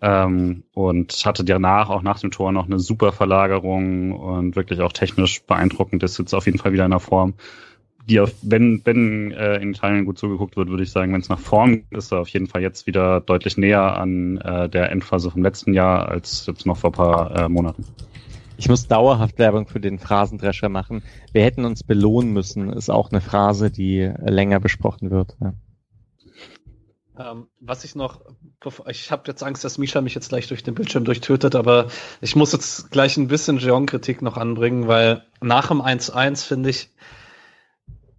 [0.00, 4.92] Ähm, und hatte danach, auch nach dem Tor, noch eine super Verlagerung und wirklich auch
[4.92, 6.02] technisch beeindruckend.
[6.02, 7.34] Ist jetzt auf jeden Fall wieder in der Form
[8.08, 11.28] die auf, wenn, wenn äh, in Italien gut zugeguckt wird, würde ich sagen, wenn es
[11.28, 15.30] nach vorn ist, er auf jeden Fall jetzt wieder deutlich näher an äh, der Endphase
[15.30, 17.84] vom letzten Jahr als jetzt noch vor paar äh, Monaten.
[18.58, 21.02] Ich muss dauerhaft Werbung für den Phrasendrescher machen.
[21.32, 25.36] Wir hätten uns belohnen müssen, ist auch eine Phrase, die länger besprochen wird.
[25.40, 25.52] Ja.
[27.18, 28.20] Ähm, was ich noch,
[28.88, 31.88] ich habe jetzt Angst, dass Misha mich jetzt gleich durch den Bildschirm durchtötet, aber
[32.20, 36.90] ich muss jetzt gleich ein bisschen Jeong-Kritik noch anbringen, weil nach dem 1-1 finde ich,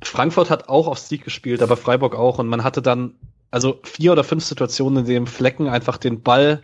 [0.04, 2.40] Frankfurt hat auch auf Sieg gespielt, aber Freiburg auch.
[2.40, 3.16] Und man hatte dann
[3.52, 6.64] also vier oder fünf Situationen, in denen Flecken einfach den Ball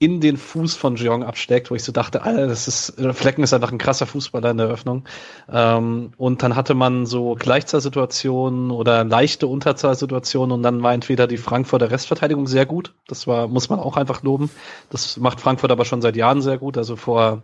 [0.00, 3.52] in den Fuß von Jeong absteckt, wo ich so dachte, Alter, das ist, Flecken ist
[3.52, 5.04] einfach ein krasser Fußballer in der Öffnung.
[5.50, 11.36] Ähm, und dann hatte man so Gleichzahlsituationen oder leichte Unterzahlsituationen und dann war entweder die
[11.36, 12.92] Frankfurter Restverteidigung sehr gut.
[13.06, 14.50] Das war, muss man auch einfach loben.
[14.90, 16.76] Das macht Frankfurt aber schon seit Jahren sehr gut.
[16.76, 17.42] Also vor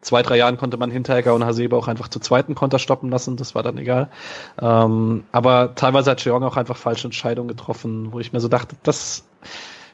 [0.00, 3.36] zwei, drei Jahren konnte man Hinteregger und Hasebe auch einfach zu zweiten Konter stoppen lassen,
[3.36, 4.10] das war dann egal.
[4.60, 8.76] Ähm, aber teilweise hat Jeong auch einfach falsche Entscheidungen getroffen, wo ich mir so dachte,
[8.82, 9.24] das,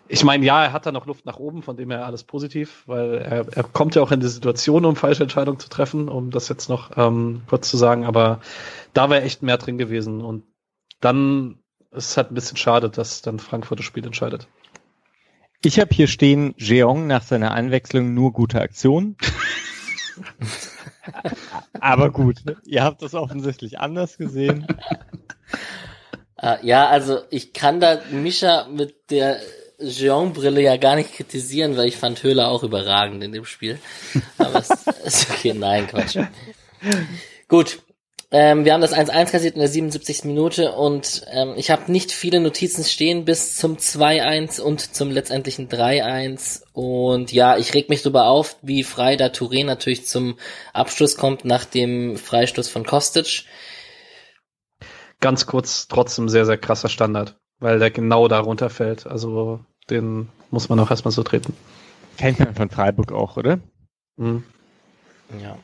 [0.09, 2.83] ich meine, ja, er hat da noch Luft nach oben, von dem her alles positiv,
[2.87, 6.31] weil er, er kommt ja auch in die Situation, um falsche Entscheidungen zu treffen, um
[6.31, 8.41] das jetzt noch ähm, kurz zu sagen, aber
[8.95, 10.45] da wäre echt mehr drin gewesen und
[11.01, 11.59] dann
[11.91, 14.49] ist es halt ein bisschen schade, dass dann Frankfurt das Spiel entscheidet.
[15.63, 19.17] Ich habe hier stehen, Jeong nach seiner Einwechslung nur gute Aktion.
[21.81, 24.67] Aber gut, ihr habt das offensichtlich anders gesehen.
[26.41, 29.41] Uh, ja, also ich kann da Mischa mit der
[29.81, 33.79] Jean-Brille ja gar nicht kritisieren, weil ich fand Höhler auch überragend in dem Spiel.
[34.39, 34.71] Aber es
[35.05, 36.19] ist okay, nein, Quatsch.
[37.49, 37.79] Gut,
[38.31, 40.25] ähm, wir haben das 1-1 kassiert in der 77.
[40.25, 45.69] Minute und ähm, ich habe nicht viele Notizen stehen bis zum 2-1 und zum letztendlichen
[45.69, 46.63] 3-1.
[46.73, 50.39] Und ja, ich reg mich darüber auf, wie frei da Touré natürlich zum
[50.75, 53.45] Abschluss kommt nach dem Freistoß von Kostic.
[55.21, 59.07] Ganz kurz, trotzdem sehr, sehr krasser Standard, weil der genau da runterfällt.
[59.07, 59.61] Also
[59.91, 61.55] den muss man auch erstmal so treten.
[62.17, 63.61] Kennt man von Freiburg auch, oder?
[64.17, 64.45] Mhm.
[65.43, 65.59] Ja.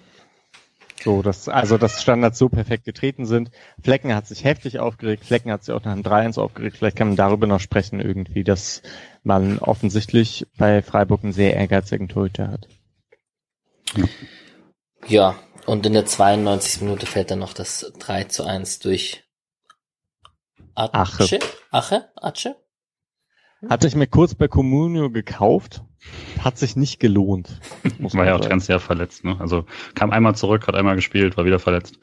[1.03, 3.51] So, dass, also, dass Standards so perfekt getreten sind.
[3.83, 6.79] Flecken hat sich heftig aufgeregt, Flecken hat sich auch nach einem 3-1 aufgeregt.
[6.79, 8.81] Vielleicht kann man darüber noch sprechen irgendwie, dass
[9.23, 12.69] man offensichtlich bei Freiburg einen sehr ehrgeizigen Torhüter hat.
[15.07, 16.83] Ja, Und in der 92.
[16.83, 19.25] Minute fällt dann noch das 3 zu 1 durch
[20.75, 21.39] Ache.
[21.71, 22.09] Ache?
[22.17, 22.57] Ache?
[23.69, 25.83] Hatte ich mir kurz bei Comunio gekauft,
[26.43, 27.61] hat sich nicht gelohnt.
[27.99, 29.37] Muss war ja auch Transfer verletzt, ne?
[29.41, 31.99] Also kam einmal zurück, hat einmal gespielt, war wieder verletzt.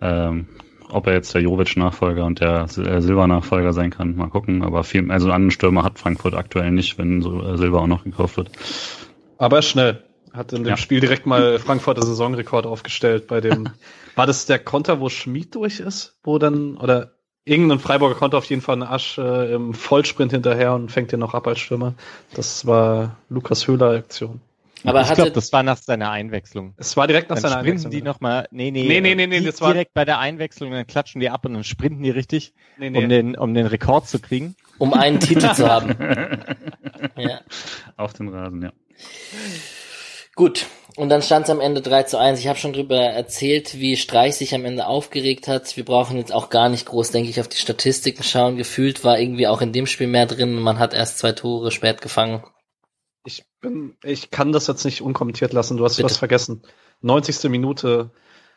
[0.00, 0.48] Ähm,
[0.88, 4.62] ob er jetzt der Jovic-Nachfolger und der äh, Silva-Nachfolger sein kann, mal gucken.
[4.62, 7.86] Aber viel, also einen anderen Stürmer hat Frankfurt aktuell nicht, wenn so äh, Silva auch
[7.86, 8.50] noch gekauft wird.
[9.38, 10.04] Aber schnell.
[10.32, 10.76] Hat in dem ja.
[10.76, 13.68] Spiel direkt mal Frankfurter Saisonrekord aufgestellt bei dem.
[14.16, 16.16] war das der Konter, wo Schmied durch ist?
[16.24, 17.13] Wo dann, oder
[17.44, 21.20] irgendein Freiburger konnte auf jeden Fall eine Asch äh, im Vollsprint hinterher und fängt den
[21.20, 21.94] noch ab als Stürmer.
[22.34, 24.40] Das war Lukas Höhler Aktion.
[24.86, 26.74] Aber ich glaube, das war nach seiner Einwechslung.
[26.76, 27.90] Es war direkt nach dann seiner Einwechslung.
[27.90, 30.70] die noch mal, nee, nee, nee, nee, nee, nee das war direkt bei der Einwechslung,
[30.72, 33.02] dann klatschen die ab und dann sprinten die richtig, nee, nee.
[33.02, 34.54] um den, um den Rekord zu kriegen.
[34.76, 35.96] Um einen Titel zu haben.
[37.16, 37.40] ja.
[37.96, 38.72] Auf dem Rasen, ja.
[40.34, 40.66] Gut,
[40.96, 42.38] und dann stand es am Ende 3 zu 1.
[42.38, 45.76] Ich habe schon drüber erzählt, wie Streich sich am Ende aufgeregt hat.
[45.76, 48.56] Wir brauchen jetzt auch gar nicht groß, denke ich, auf die Statistiken schauen.
[48.56, 50.54] Gefühlt war irgendwie auch in dem Spiel mehr drin.
[50.54, 52.44] Man hat erst zwei Tore spät gefangen.
[53.24, 55.76] Ich bin, ich kann das jetzt nicht unkommentiert lassen.
[55.76, 56.10] Du hast Bitte.
[56.10, 56.62] was vergessen.
[57.00, 57.50] 90.
[57.50, 58.10] Minute.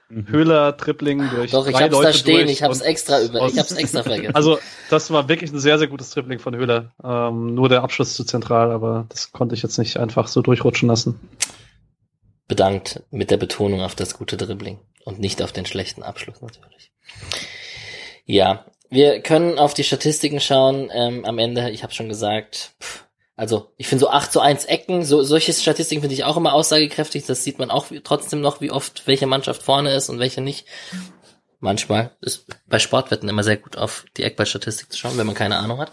[0.10, 0.28] Mhm.
[0.28, 3.60] Höhler, Tripling durch Doch, ich drei hab's Leute da stehen, ich hab's extra über, ich
[3.60, 4.32] hab's extra vergessen.
[4.36, 4.58] Also,
[4.90, 6.94] das war wirklich ein sehr, sehr gutes Tripling von Höhler.
[7.04, 10.88] Ähm, nur der Abschluss zu zentral, aber das konnte ich jetzt nicht einfach so durchrutschen
[10.88, 11.20] lassen
[12.48, 16.92] bedankt mit der Betonung auf das gute Dribbling und nicht auf den schlechten Abschluss natürlich.
[18.26, 20.90] Ja, wir können auf die Statistiken schauen.
[20.94, 24.66] Ähm, am Ende, ich habe schon gesagt, pff, also ich finde so 8 zu 1
[24.66, 27.26] Ecken, so solche Statistiken finde ich auch immer aussagekräftig.
[27.26, 30.66] Das sieht man auch trotzdem noch, wie oft welche Mannschaft vorne ist und welche nicht.
[31.60, 35.58] Manchmal ist bei Sportwetten immer sehr gut auf die Eckballstatistik zu schauen, wenn man keine
[35.58, 35.92] Ahnung hat.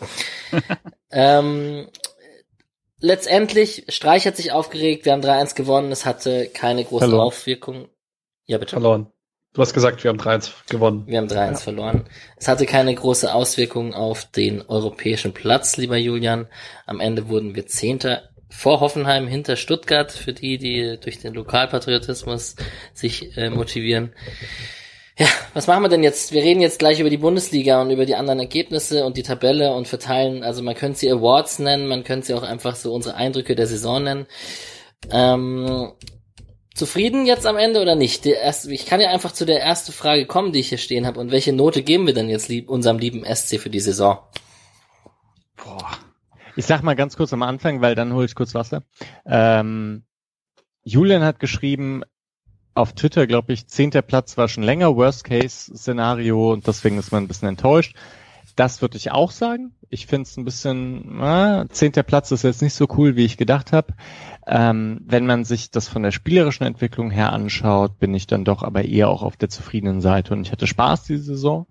[1.11, 1.89] ähm,
[3.05, 7.27] letztendlich, Streich hat sich aufgeregt, wir haben 3-1 gewonnen, es hatte keine große verloren.
[7.27, 7.89] Auswirkung.
[8.47, 8.73] Ja, bitte.
[8.73, 9.11] Verloren.
[9.53, 11.07] Du hast gesagt, wir haben 3-1 gewonnen.
[11.07, 11.57] Wir haben 3-1 ja.
[11.57, 12.09] verloren.
[12.37, 16.49] Es hatte keine große Auswirkung auf den europäischen Platz, lieber Julian.
[16.87, 22.57] Am Ende wurden wir Zehnter vor Hoffenheim hinter Stuttgart, für die, die durch den Lokalpatriotismus
[22.95, 24.13] sich äh, motivieren.
[25.17, 26.33] Ja, was machen wir denn jetzt?
[26.33, 29.73] Wir reden jetzt gleich über die Bundesliga und über die anderen Ergebnisse und die Tabelle
[29.73, 33.15] und verteilen, also man könnte sie Awards nennen, man könnte sie auch einfach so unsere
[33.15, 34.27] Eindrücke der Saison nennen.
[35.11, 35.93] Ähm,
[36.75, 38.27] zufrieden jetzt am Ende oder nicht?
[38.27, 41.21] Erste, ich kann ja einfach zu der ersten Frage kommen, die ich hier stehen habe.
[41.21, 44.19] Und welche Note geben wir denn jetzt lieb, unserem lieben SC für die Saison?
[45.57, 45.93] Boah.
[46.57, 48.83] Ich sag mal ganz kurz am Anfang, weil dann hole ich kurz Wasser.
[49.27, 50.05] Ähm,
[50.83, 52.03] Julian hat geschrieben,
[52.75, 57.29] auf Twitter, glaube ich, zehnter Platz war schon länger Worst-Case-Szenario und deswegen ist man ein
[57.29, 57.97] bisschen enttäuscht.
[58.57, 59.73] Das würde ich auch sagen.
[59.91, 61.21] Ich finde es ein bisschen,
[61.71, 63.95] zehnter Platz ist jetzt nicht so cool, wie ich gedacht habe.
[64.47, 68.63] Ähm, wenn man sich das von der spielerischen Entwicklung her anschaut, bin ich dann doch
[68.63, 70.35] aber eher auch auf der zufriedenen Seite.
[70.35, 71.67] Und ich hatte Spaß diese Saison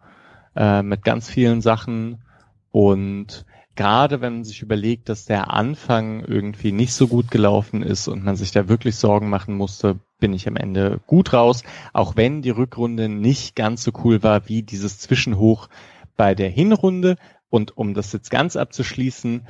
[0.56, 2.24] äh, mit ganz vielen Sachen
[2.72, 3.46] und
[3.76, 8.24] gerade wenn man sich überlegt, dass der Anfang irgendwie nicht so gut gelaufen ist und
[8.24, 12.42] man sich da wirklich Sorgen machen musste, bin ich am Ende gut raus, auch wenn
[12.42, 15.68] die Rückrunde nicht ganz so cool war wie dieses Zwischenhoch
[16.16, 17.18] bei der Hinrunde.
[17.50, 19.46] Und um das jetzt ganz abzuschließen,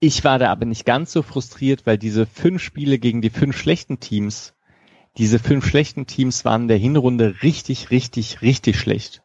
[0.00, 3.56] ich war da aber nicht ganz so frustriert, weil diese fünf Spiele gegen die fünf
[3.56, 4.56] schlechten Teams,
[5.18, 9.22] diese fünf schlechten Teams waren der Hinrunde richtig, richtig, richtig schlecht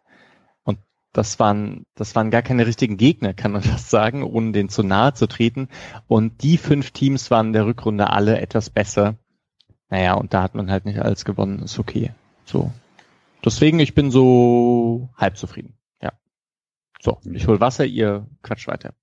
[1.13, 4.83] das waren, das waren gar keine richtigen Gegner, kann man fast sagen, ohne den zu
[4.83, 5.69] nahe zu treten.
[6.07, 9.15] Und die fünf Teams waren der Rückrunde alle etwas besser.
[9.93, 12.13] Naja, und da hat man halt nicht alles gewonnen, ist okay.
[12.45, 12.71] So.
[13.45, 15.77] Deswegen, ich bin so halb zufrieden.
[16.01, 16.13] Ja.
[16.99, 18.95] So, ich hol Wasser, ihr quatscht weiter.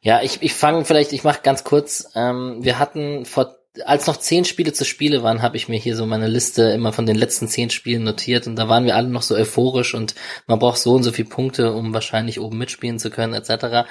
[0.00, 2.10] Ja, ich, ich fange vielleicht, ich mache ganz kurz.
[2.16, 5.94] Ähm, wir hatten vor als noch zehn Spiele zu Spiele waren, habe ich mir hier
[5.94, 9.06] so meine Liste immer von den letzten zehn Spielen notiert und da waren wir alle
[9.06, 10.16] noch so euphorisch und
[10.48, 13.88] man braucht so und so viele Punkte, um wahrscheinlich oben mitspielen zu können, etc.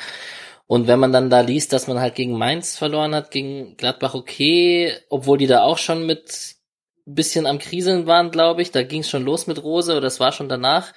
[0.68, 4.14] Und wenn man dann da liest, dass man halt gegen Mainz verloren hat, gegen Gladbach
[4.14, 6.58] okay, obwohl die da auch schon mit
[7.06, 10.20] bisschen am Kriseln waren, glaube ich, da ging es schon los mit Rose oder das
[10.20, 10.94] war schon danach.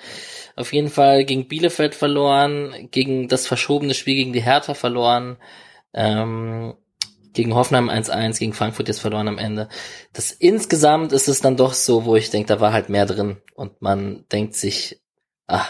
[0.57, 5.37] Auf jeden Fall gegen Bielefeld verloren, gegen das verschobene Spiel gegen die Hertha verloren.
[5.95, 6.75] Ähm,
[7.33, 9.69] gegen Hoffenheim 1-1, gegen Frankfurt jetzt verloren am Ende.
[10.13, 13.39] Das insgesamt ist es dann doch so, wo ich denke, da war halt mehr drin
[13.55, 15.01] und man denkt sich,
[15.47, 15.67] ah,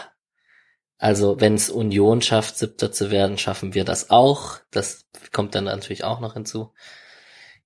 [1.01, 4.59] also wenn es Union schafft, siebter zu werden, schaffen wir das auch.
[4.69, 6.71] Das kommt dann natürlich auch noch hinzu.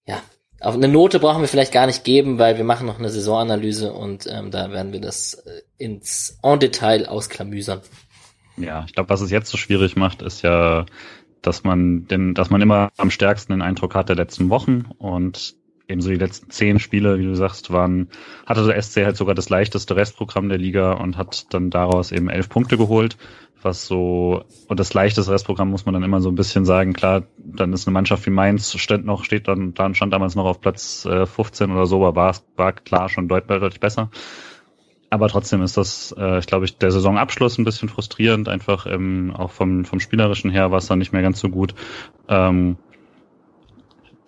[0.08, 0.22] Ja,
[0.62, 3.92] auf eine Note brauchen wir vielleicht gar nicht geben, weil wir machen noch eine Saisonanalyse
[3.92, 7.82] und ähm, da werden wir das äh, ins en Detail ausklamüsern.
[8.56, 10.86] Ja, ich glaube, was es jetzt so schwierig macht, ist ja
[11.42, 15.56] dass man den, dass man immer am stärksten den Eindruck hat der letzten Wochen und
[15.88, 18.10] ebenso die letzten zehn Spiele, wie du sagst, waren,
[18.46, 22.30] hatte der SC halt sogar das leichteste Restprogramm der Liga und hat dann daraus eben
[22.30, 23.18] elf Punkte geholt.
[23.62, 27.24] Was so, und das leichteste Restprogramm muss man dann immer so ein bisschen sagen, klar,
[27.38, 30.62] dann ist eine Mannschaft wie Mainz, steht noch, steht dann, dann stand damals noch auf
[30.62, 34.12] Platz äh, 15 oder so, aber war, war klar schon deutlich, deutlich besser.
[35.10, 39.34] Aber trotzdem ist das, äh, ich glaube, ich, der Saisonabschluss ein bisschen frustrierend, einfach ähm,
[39.36, 41.74] auch vom, vom Spielerischen her war es dann nicht mehr ganz so gut.
[42.28, 42.78] Ähm,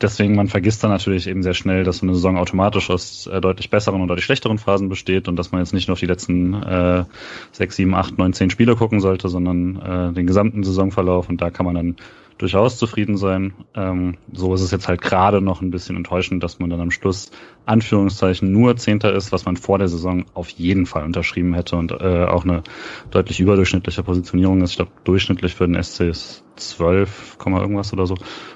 [0.01, 3.41] deswegen, man vergisst dann natürlich eben sehr schnell, dass so eine Saison automatisch aus äh,
[3.41, 6.05] deutlich besseren oder deutlich schlechteren Phasen besteht und dass man jetzt nicht nur auf die
[6.05, 7.05] letzten äh,
[7.51, 11.49] sechs, sieben, acht, neun, zehn Spiele gucken sollte, sondern äh, den gesamten Saisonverlauf und da
[11.49, 11.95] kann man dann
[12.37, 13.53] durchaus zufrieden sein.
[13.75, 16.91] Ähm, so ist es jetzt halt gerade noch ein bisschen enttäuschend, dass man dann am
[16.91, 17.31] Schluss
[17.65, 21.91] Anführungszeichen nur Zehnter ist, was man vor der Saison auf jeden Fall unterschrieben hätte und
[21.91, 22.63] äh, auch eine
[23.11, 24.71] deutlich überdurchschnittliche Positionierung ist.
[24.71, 28.15] Ich glaube, durchschnittlich für den SC ist 12, irgendwas oder so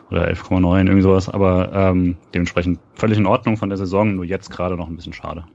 [0.10, 4.50] oder 11,9, irgendwie sowas, aber ähm, dementsprechend völlig in Ordnung von der Saison, nur jetzt
[4.50, 5.46] gerade noch ein bisschen schade.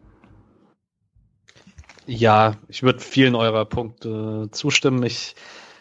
[2.06, 5.02] Ja, ich würde vielen eurer Punkte zustimmen.
[5.02, 5.34] Ich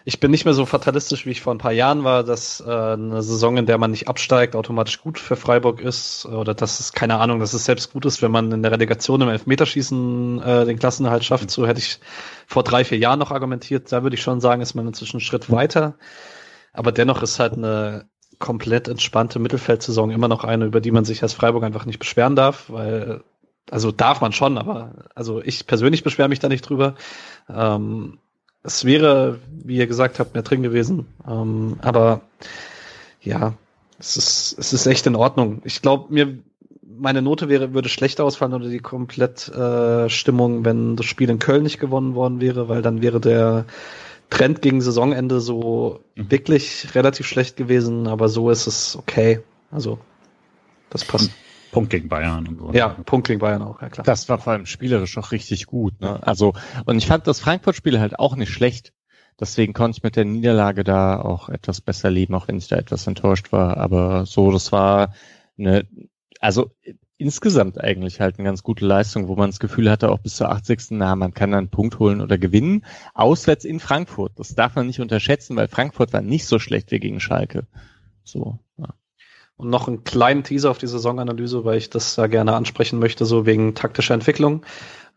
[0.08, 2.70] ich bin nicht mehr so fatalistisch, wie ich vor ein paar Jahren war, dass äh,
[2.70, 6.28] eine Saison, in der man nicht absteigt, automatisch gut für Freiburg ist.
[6.28, 9.22] Oder dass es, keine Ahnung, dass es selbst gut ist, wenn man in der Relegation
[9.22, 11.50] im Elfmeterschießen äh, den Klassenerhalt schafft.
[11.50, 12.00] So hätte ich
[12.46, 13.92] vor drei, vier Jahren noch argumentiert.
[13.92, 15.96] Da würde ich schon sagen, ist man inzwischen einen Schritt weiter.
[16.72, 21.24] Aber dennoch ist halt eine komplett entspannte Mittelfeldsaison immer noch eine, über die man sich
[21.24, 23.24] als Freiburg einfach nicht beschweren darf, weil
[23.72, 26.94] also darf man schon, aber also ich persönlich beschwere mich da nicht drüber.
[27.50, 28.20] Ähm,
[28.66, 31.06] es wäre, wie ihr gesagt habt, mehr drin gewesen.
[31.28, 32.22] Ähm, aber
[33.22, 33.54] ja,
[34.00, 35.62] es ist, es ist echt in Ordnung.
[35.64, 36.38] Ich glaube, mir
[36.98, 41.64] meine Note wäre, würde schlechter ausfallen oder die Komplettstimmung, äh, wenn das Spiel in Köln
[41.64, 43.66] nicht gewonnen worden wäre, weil dann wäre der
[44.30, 46.32] Trend gegen Saisonende so mhm.
[46.32, 49.42] wirklich relativ schlecht gewesen, aber so ist es okay.
[49.72, 50.00] Also,
[50.90, 51.32] das passt.
[51.76, 52.72] Punkt gegen Bayern und so.
[52.72, 54.06] Ja, Punkt gegen Bayern auch, ja klar.
[54.06, 56.00] Das war vor allem spielerisch auch richtig gut.
[56.00, 56.26] Ne?
[56.26, 56.54] Also,
[56.86, 58.94] und ich fand das Frankfurt-Spiel halt auch nicht schlecht.
[59.38, 62.78] Deswegen konnte ich mit der Niederlage da auch etwas besser leben, auch wenn ich da
[62.78, 63.76] etwas enttäuscht war.
[63.76, 65.14] Aber so, das war
[65.60, 65.86] eine,
[66.40, 66.72] also
[67.18, 70.52] insgesamt eigentlich halt eine ganz gute Leistung, wo man das Gefühl hatte, auch bis zur
[70.52, 70.92] 80.
[70.92, 72.86] Na, man kann dann einen Punkt holen oder gewinnen.
[73.14, 74.40] Auswärts in Frankfurt.
[74.40, 77.68] Das darf man nicht unterschätzen, weil Frankfurt war nicht so schlecht wie gegen Schalke.
[78.24, 78.60] So.
[79.58, 83.26] Und noch einen kleinen Teaser auf die Saisonanalyse, weil ich das da gerne ansprechen möchte,
[83.26, 84.66] so wegen taktischer Entwicklung.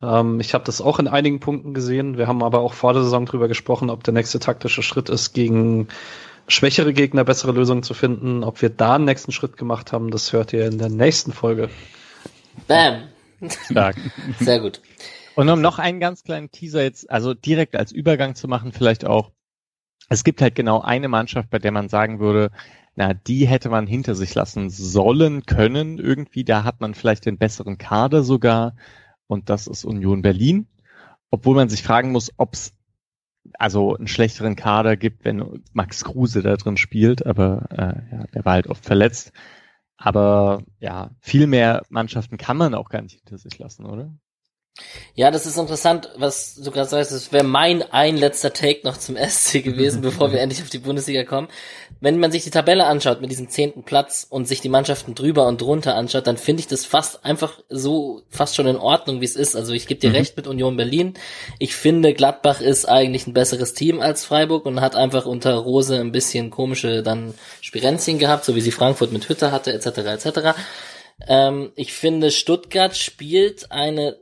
[0.00, 2.18] Ähm, ich habe das auch in einigen Punkten gesehen.
[2.18, 5.32] Wir haben aber auch vor der Saison drüber gesprochen, ob der nächste taktische Schritt ist,
[5.32, 5.88] gegen
[6.46, 8.44] schwächere Gegner bessere Lösungen zu finden.
[8.44, 11.68] Ob wir da einen nächsten Schritt gemacht haben, das hört ihr in der nächsten Folge.
[12.66, 13.08] Bam.
[13.70, 13.96] Stark.
[14.40, 14.80] Sehr gut.
[15.34, 19.06] Und um noch einen ganz kleinen Teaser jetzt, also direkt als Übergang zu machen, vielleicht
[19.06, 19.30] auch.
[20.08, 22.50] Es gibt halt genau eine Mannschaft, bei der man sagen würde,
[22.98, 26.42] na, die hätte man hinter sich lassen sollen können irgendwie.
[26.42, 28.74] Da hat man vielleicht den besseren Kader sogar.
[29.28, 30.66] Und das ist Union Berlin.
[31.30, 32.74] Obwohl man sich fragen muss, ob es
[33.56, 37.24] also einen schlechteren Kader gibt, wenn Max Kruse da drin spielt.
[37.24, 39.30] Aber äh, ja, der war halt oft verletzt.
[39.96, 44.12] Aber ja, viel mehr Mannschaften kann man auch gar nicht hinter sich lassen, oder?
[45.14, 47.10] Ja, das ist interessant, was du gerade sagst.
[47.10, 50.78] Das wäre mein ein letzter Take noch zum SC gewesen, bevor wir endlich auf die
[50.78, 51.48] Bundesliga kommen.
[52.00, 55.46] Wenn man sich die Tabelle anschaut mit diesem zehnten Platz und sich die Mannschaften drüber
[55.48, 59.24] und drunter anschaut, dann finde ich das fast einfach so, fast schon in Ordnung, wie
[59.24, 59.56] es ist.
[59.56, 60.16] Also ich gebe dir mhm.
[60.16, 61.14] recht mit Union Berlin.
[61.58, 65.98] Ich finde, Gladbach ist eigentlich ein besseres Team als Freiburg und hat einfach unter Rose
[65.98, 69.86] ein bisschen komische dann Spirenzien gehabt, so wie sie Frankfurt mit Hütter hatte, etc.
[69.86, 70.56] etc.
[71.26, 74.16] Ähm, ich finde, Stuttgart spielt eine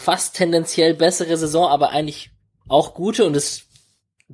[0.00, 2.30] fast tendenziell bessere Saison, aber eigentlich
[2.68, 3.66] auch gute und es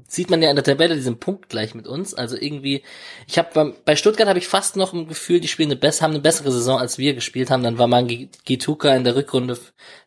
[0.08, 2.14] sieht man ja in der Tabelle diesen Punkt gleich mit uns.
[2.14, 2.82] Also irgendwie,
[3.26, 6.12] ich habe bei Stuttgart habe ich fast noch ein Gefühl, die spielen eine bessere, haben
[6.12, 7.62] eine bessere Saison als wir gespielt haben.
[7.62, 8.06] Dann war man
[8.44, 9.58] Gituka in der Rückrunde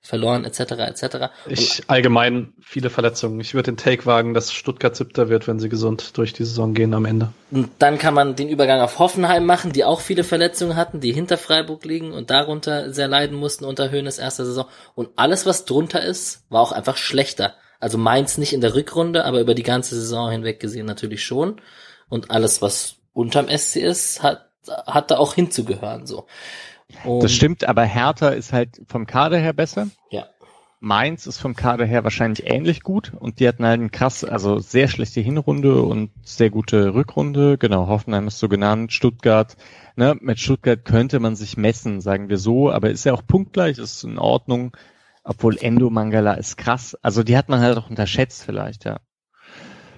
[0.02, 0.60] verloren etc.
[0.60, 1.18] etc.
[1.48, 3.40] Ich allgemein viele Verletzungen.
[3.40, 6.74] Ich würde den Take wagen, dass Stuttgart siebter wird, wenn sie gesund durch die Saison
[6.74, 7.34] gehen am Ende.
[7.52, 11.12] Und dann kann man den Übergang auf Hoffenheim machen, die auch viele Verletzungen hatten, die
[11.12, 14.66] hinter Freiburg liegen und darunter sehr leiden mussten unter Höhnes erster Saison.
[14.96, 17.56] Und alles, was drunter ist, war auch einfach schlechter.
[17.80, 21.62] Also Mainz nicht in der Rückrunde, aber über die ganze Saison hinweg gesehen natürlich schon.
[22.10, 26.28] Und alles, was unterm SC ist, hat, hat da auch hinzugehören, so.
[27.04, 29.88] Und das stimmt, aber Hertha ist halt vom Kader her besser.
[30.10, 30.28] Ja.
[30.82, 34.60] Mainz ist vom Kader her wahrscheinlich ähnlich gut und die hatten halt einen krass, also
[34.60, 37.58] sehr schlechte Hinrunde und sehr gute Rückrunde.
[37.58, 39.58] Genau, Hoffenheim ist so genannt, Stuttgart.
[39.98, 43.78] Ne, mit Stuttgart könnte man sich messen, sagen wir so, aber ist ja auch punktgleich,
[43.78, 44.72] ist in Ordnung.
[45.30, 46.98] Obwohl Endo Mangala ist krass.
[47.04, 49.00] Also die hat man halt auch unterschätzt vielleicht, ja.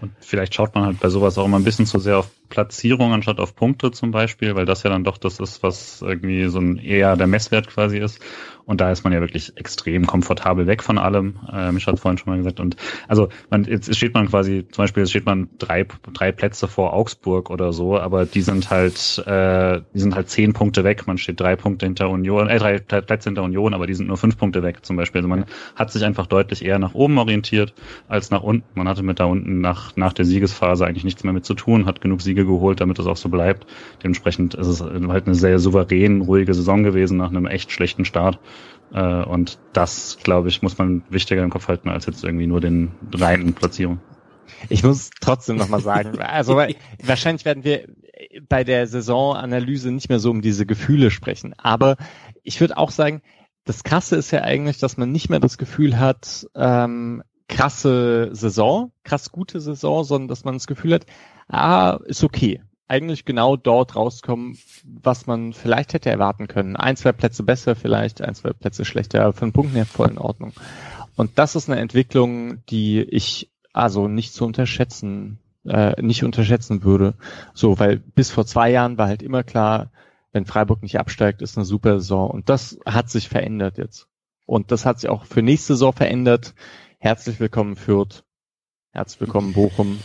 [0.02, 3.14] Und vielleicht schaut man halt bei sowas auch immer ein bisschen zu sehr auf Platzierung
[3.14, 6.60] anstatt auf Punkte zum Beispiel, weil das ja dann doch das ist, was irgendwie so
[6.60, 8.22] ein eher der Messwert quasi ist.
[8.66, 11.40] Und da ist man ja wirklich extrem komfortabel weg von allem.
[11.52, 12.60] Äh, Mich hat vorhin schon mal gesagt.
[12.60, 12.76] Und
[13.08, 16.94] also man, jetzt steht man quasi, zum Beispiel jetzt steht man drei, drei Plätze vor
[16.94, 21.08] Augsburg oder so, aber die sind halt, äh, die sind halt zehn Punkte weg.
[21.08, 24.18] Man steht drei Punkte hinter Union, äh, drei Plätze hinter Union, aber die sind nur
[24.18, 25.20] fünf Punkte weg zum Beispiel.
[25.20, 25.46] Also man
[25.76, 27.74] hat sich einfach deutlich eher nach oben orientiert
[28.08, 28.68] als nach unten.
[28.76, 31.86] Man hatte mit da unten nach, nach der Siegesphase eigentlich nichts mehr mit zu tun,
[31.86, 33.66] hat genug Siege geholt, damit es auch so bleibt.
[34.04, 38.40] Dementsprechend ist es halt eine sehr souverän, ruhige Saison gewesen nach einem echt schlechten Start.
[38.94, 42.62] Äh, und das, glaube ich, muss man wichtiger im Kopf halten, als jetzt irgendwie nur
[42.62, 44.00] den reinen Platzierung.
[44.70, 46.58] Ich muss trotzdem nochmal sagen, also
[47.04, 47.86] wahrscheinlich werden wir
[48.48, 51.54] bei der Saisonanalyse nicht mehr so um diese Gefühle sprechen.
[51.58, 51.98] Aber
[52.44, 53.22] ich würde auch sagen,
[53.64, 58.92] das Krasse ist ja eigentlich, dass man nicht mehr das Gefühl hat, ähm, krasse Saison,
[59.04, 61.06] krass gute Saison, sondern dass man das Gefühl hat,
[61.52, 66.76] ah, ist okay eigentlich genau dort rauskommen, was man vielleicht hätte erwarten können.
[66.76, 70.10] Ein, zwei Plätze besser vielleicht, ein, zwei Plätze schlechter, aber für einen Punkt her voll
[70.10, 70.52] in Ordnung.
[71.16, 77.14] Und das ist eine Entwicklung, die ich also nicht zu unterschätzen, äh, nicht unterschätzen würde.
[77.54, 79.92] So, weil bis vor zwei Jahren war halt immer klar,
[80.34, 82.30] wenn Freiburg nicht absteigt, ist eine super Saison.
[82.30, 84.10] Und das hat sich verändert jetzt.
[84.46, 86.56] Und das hat sich auch für nächste Saison verändert.
[87.00, 88.26] Herzlich willkommen Fürth.
[88.92, 90.00] Herzlich willkommen Bochum.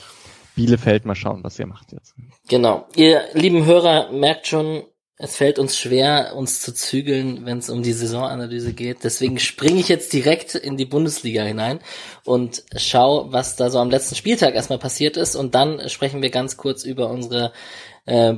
[0.56, 2.14] Bielefeld mal schauen, was ihr macht jetzt.
[2.48, 2.88] Genau.
[2.96, 4.82] Ihr lieben Hörer merkt schon,
[5.18, 9.04] es fällt uns schwer, uns zu zügeln, wenn es um die Saisonanalyse geht.
[9.04, 11.80] Deswegen springe ich jetzt direkt in die Bundesliga hinein
[12.24, 15.36] und schau, was da so am letzten Spieltag erstmal passiert ist.
[15.36, 17.52] Und dann sprechen wir ganz kurz über unsere
[18.04, 18.34] äh,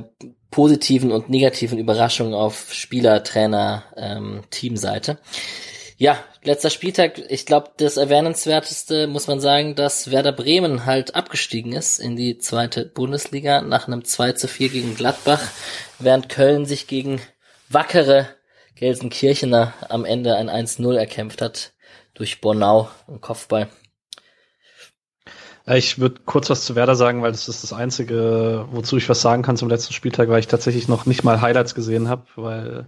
[0.51, 5.19] positiven und negativen Überraschungen auf Spieler, Trainer, ähm, Teamseite.
[6.01, 11.73] Ja, letzter Spieltag, ich glaube, das erwähnenswerteste muss man sagen, dass Werder Bremen halt abgestiegen
[11.73, 15.41] ist in die zweite Bundesliga nach einem 2 zu 4 gegen Gladbach,
[15.99, 17.19] während Köln sich gegen
[17.67, 18.29] wackere
[18.75, 21.73] Gelsenkirchener am Ende ein 1-0 erkämpft hat
[22.13, 23.67] durch Bornau im Kopfball.
[25.67, 29.21] Ich würde kurz was zu Werder sagen, weil das ist das Einzige, wozu ich was
[29.21, 32.87] sagen kann zum letzten Spieltag, weil ich tatsächlich noch nicht mal Highlights gesehen habe, weil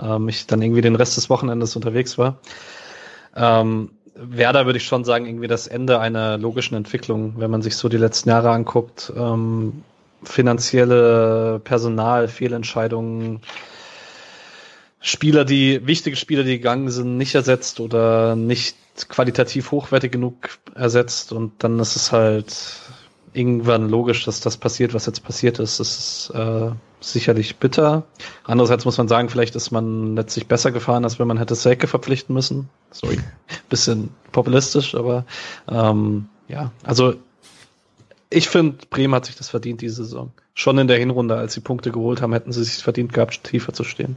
[0.00, 2.38] ähm, ich dann irgendwie den Rest des Wochenendes unterwegs war.
[3.34, 7.76] Ähm, Werder würde ich schon sagen, irgendwie das Ende einer logischen Entwicklung, wenn man sich
[7.76, 9.12] so die letzten Jahre anguckt.
[9.16, 9.84] Ähm,
[10.22, 13.40] finanzielle Personal, Fehlentscheidungen,
[15.00, 18.76] Spieler, die, wichtige Spieler, die gegangen sind, nicht ersetzt oder nicht
[19.08, 22.56] qualitativ hochwertig genug ersetzt und dann ist es halt
[23.34, 25.78] irgendwann logisch, dass das passiert, was jetzt passiert ist.
[25.78, 26.70] Das ist äh,
[27.12, 28.04] sicherlich bitter.
[28.44, 31.86] Andererseits muss man sagen, vielleicht ist man letztlich besser gefahren, als wenn man hätte Selke
[31.86, 32.68] verpflichten müssen.
[32.90, 33.18] Sorry,
[33.68, 35.24] bisschen populistisch, aber
[35.68, 37.14] ähm, ja, also
[38.28, 40.32] ich finde, Bremen hat sich das verdient diese Saison.
[40.54, 43.72] Schon in der Hinrunde, als sie Punkte geholt haben, hätten sie sich verdient gehabt, tiefer
[43.72, 44.16] zu stehen.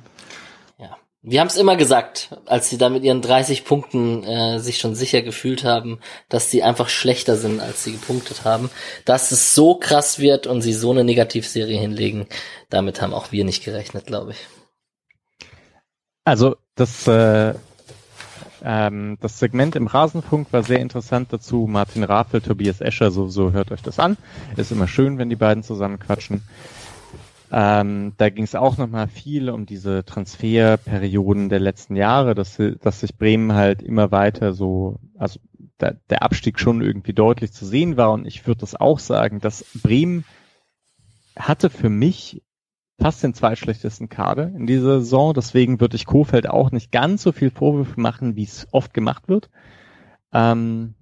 [1.21, 4.95] Wir haben es immer gesagt, als sie da mit ihren 30 Punkten äh, sich schon
[4.95, 5.99] sicher gefühlt haben,
[6.29, 8.69] dass sie einfach schlechter sind, als sie gepunktet haben.
[9.03, 12.27] Dass es so krass wird und sie so eine Negativserie hinlegen,
[12.69, 14.47] damit haben auch wir nicht gerechnet, glaube ich.
[16.23, 17.53] Also das, äh,
[18.63, 21.67] ähm, das Segment im Rasenfunk war sehr interessant dazu.
[21.69, 24.15] Martin Rafel, Tobias Escher, so, so hört euch das an.
[24.55, 26.43] Ist immer schön, wenn die beiden zusammen quatschen.
[27.51, 32.99] Ähm, da ging es auch nochmal viel um diese Transferperioden der letzten Jahre, dass, dass
[32.99, 35.39] sich Bremen halt immer weiter so, also
[35.79, 38.11] da, der Abstieg schon irgendwie deutlich zu sehen war.
[38.11, 40.25] Und ich würde das auch sagen, dass Bremen
[41.35, 42.43] hatte für mich
[42.99, 45.33] fast den zweitschlechtesten Kader in dieser Saison.
[45.33, 49.27] Deswegen würde ich Kofeld auch nicht ganz so viel Vorwürfe machen, wie es oft gemacht
[49.27, 49.49] wird.
[50.33, 50.93] Ähm,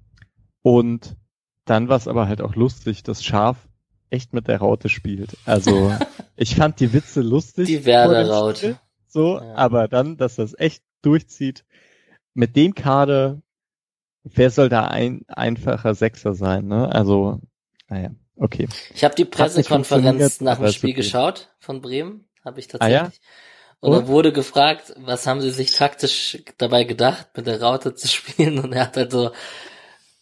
[0.62, 1.18] und
[1.66, 3.68] dann war es aber halt auch lustig, dass Schaf
[4.10, 5.38] echt mit der Raute spielt.
[5.46, 5.92] Also
[6.36, 7.68] ich fand die Witze lustig.
[7.68, 8.80] Die Werder-Raute.
[9.08, 9.56] So, ja.
[9.56, 11.66] aber dann, dass das echt durchzieht,
[12.34, 13.42] mit dem Kader,
[14.24, 16.94] wer soll da ein einfacher Sechser sein, ne?
[16.94, 17.40] Also,
[17.90, 18.68] naja, okay.
[18.94, 20.98] Ich habe die Pressekonferenz nach dem Spiel okay.
[20.98, 23.00] geschaut von Bremen, habe ich tatsächlich.
[23.00, 23.12] Ah, ja?
[23.80, 27.96] Und, und er wurde gefragt, was haben sie sich taktisch dabei gedacht, mit der Raute
[27.96, 28.60] zu spielen?
[28.60, 29.32] Und er hat halt so,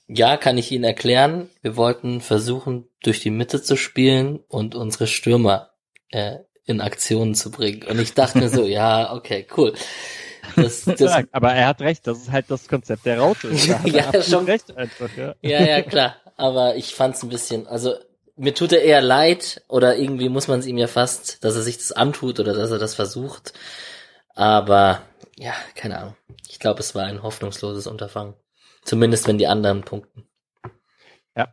[0.07, 1.49] ja, kann ich Ihnen erklären.
[1.61, 5.71] Wir wollten versuchen, durch die Mitte zu spielen und unsere Stürmer
[6.09, 7.83] äh, in Aktionen zu bringen.
[7.83, 9.73] Und ich dachte mir so, ja, okay, cool.
[10.55, 13.49] Das, das aber er hat recht, das ist halt das Konzept der Raute.
[13.85, 15.35] ja, schon recht einfach, ja.
[15.41, 16.17] ja, ja, klar.
[16.37, 17.95] Aber ich fand's ein bisschen, also
[18.35, 21.61] mir tut er eher leid oder irgendwie muss man es ihm ja fast, dass er
[21.61, 23.53] sich das antut oder dass er das versucht.
[24.35, 25.01] Aber
[25.35, 26.15] ja, keine Ahnung.
[26.47, 28.35] Ich glaube, es war ein hoffnungsloses Unterfangen.
[28.85, 30.23] Zumindest wenn die anderen punkten.
[31.35, 31.49] Ja,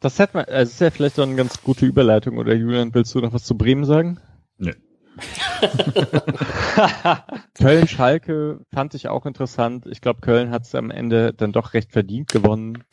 [0.00, 2.38] das hat man, also ist ja vielleicht so eine ganz gute Überleitung.
[2.38, 4.18] Oder Julian, willst du noch was zu Bremen sagen?
[4.56, 4.72] Nö.
[7.54, 9.84] Köln Schalke fand ich auch interessant.
[9.86, 12.84] Ich glaube, Köln hat es am Ende dann doch recht verdient gewonnen.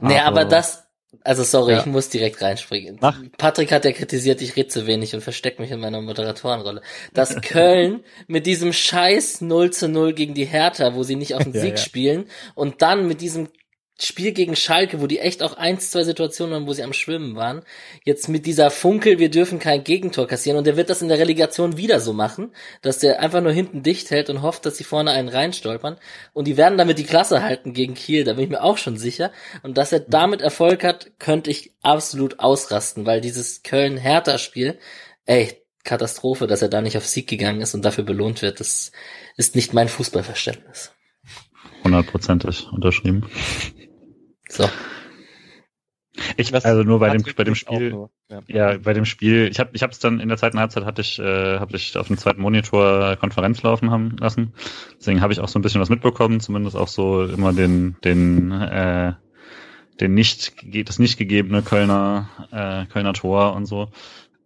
[0.00, 0.87] Nee, aber, das,
[1.24, 1.80] also sorry, Ja.
[1.80, 2.98] ich muss direkt reinspringen.
[3.00, 3.18] Mach.
[3.38, 6.82] Patrick hat ja kritisiert, ich rede zu wenig und verstecke mich in meiner Moderatorenrolle.
[7.14, 11.44] Dass Köln mit diesem scheiß 0 zu 0 gegen die Hertha, wo sie nicht auf
[11.44, 11.76] den Ja, Sieg ja.
[11.78, 13.48] spielen, und dann mit diesem
[14.00, 17.34] Spiel gegen Schalke, wo die echt auch eins, zwei Situationen haben, wo sie am Schwimmen
[17.34, 17.62] waren,
[18.04, 21.18] jetzt mit dieser Funkel, wir dürfen kein Gegentor kassieren und der wird das in der
[21.18, 24.84] Relegation wieder so machen, dass der einfach nur hinten dicht hält und hofft, dass sie
[24.84, 25.96] vorne einen reinstolpern
[26.32, 28.96] und die werden damit die Klasse halten gegen Kiel, da bin ich mir auch schon
[28.96, 29.32] sicher
[29.64, 34.78] und dass er damit Erfolg hat, könnte ich absolut ausrasten, weil dieses Köln-Hertha-Spiel,
[35.26, 38.92] ey, Katastrophe, dass er da nicht auf Sieg gegangen ist und dafür belohnt wird, das
[39.36, 40.92] ist nicht mein Fußballverständnis.
[41.82, 43.24] Hundertprozentig unterschrieben.
[44.48, 44.68] So.
[46.36, 48.40] Ich, Was also nur bei dem, bei dem Spiel, nur, ja.
[48.46, 51.18] ja, bei dem Spiel, ich habe ich hab's dann in der zweiten Halbzeit hatte ich,
[51.18, 54.52] äh, habe ich auf dem zweiten Monitor Konferenz laufen haben lassen.
[54.98, 58.50] Deswegen habe ich auch so ein bisschen was mitbekommen, zumindest auch so immer den, den,
[58.52, 59.12] äh,
[60.00, 60.54] den nicht,
[60.88, 63.88] das nicht gegebene Kölner, äh, Kölner Tor und so.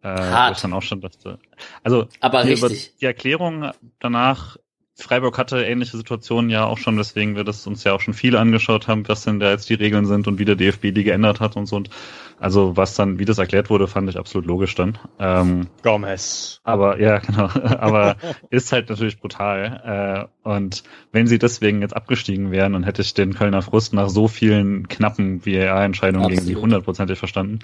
[0.03, 0.51] Äh, Hart.
[0.51, 1.39] wo ich dann auch schon dachte.
[1.85, 2.97] Also Aber richtig.
[3.01, 4.57] die Erklärung danach,
[5.03, 8.37] Freiburg hatte ähnliche Situationen ja auch schon, weswegen wir das uns ja auch schon viel
[8.37, 11.41] angeschaut haben, was denn da jetzt die Regeln sind und wie der DFB die geändert
[11.41, 11.77] hat und so.
[11.77, 11.91] Und
[12.39, 14.99] also was dann, wie das erklärt wurde, fand ich absolut logisch dann.
[15.19, 16.61] Ähm, Gomez.
[16.65, 17.49] aber ja, genau.
[17.79, 18.17] Aber
[18.51, 20.29] ist halt natürlich brutal.
[20.45, 20.83] Äh, und
[21.13, 24.89] wenn sie deswegen jetzt abgestiegen wären, dann hätte ich den Kölner Frust nach so vielen
[24.89, 27.61] knappen VAR-Entscheidungen gegen sie hundertprozentig verstanden.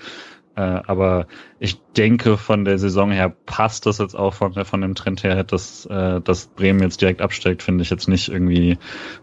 [0.58, 1.28] Äh, aber
[1.60, 5.44] ich denke, von der Saison her passt das jetzt auch von, von dem Trend her,
[5.44, 8.76] dass, äh, dass Bremen jetzt direkt absteigt, finde ich jetzt nicht irgendwie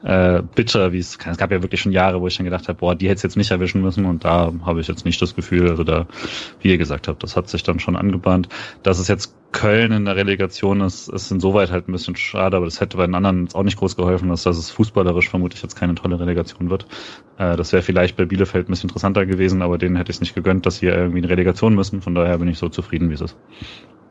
[0.04, 2.80] äh, bitter, wie es es gab ja wirklich schon Jahre, wo ich dann gedacht habe,
[2.80, 5.36] boah, die hätte es jetzt nicht erwischen müssen und da habe ich jetzt nicht das
[5.36, 6.08] Gefühl, also da,
[6.62, 8.48] wie ihr gesagt habt, das hat sich dann schon angebahnt.
[8.84, 12.66] Dass es jetzt Köln in der Relegation ist, ist insoweit halt ein bisschen schade, aber
[12.66, 15.76] das hätte bei den anderen jetzt auch nicht groß geholfen, dass, es fußballerisch vermutlich jetzt
[15.76, 16.86] keine tolle Relegation wird.
[17.38, 20.22] Äh, das wäre vielleicht bei Bielefeld ein bisschen interessanter gewesen, aber denen hätte ich es
[20.22, 22.02] nicht gegönnt, dass sie irgendwie in Relegation müssen.
[22.02, 23.38] Von daher bin ich so zufrieden, wie es ist.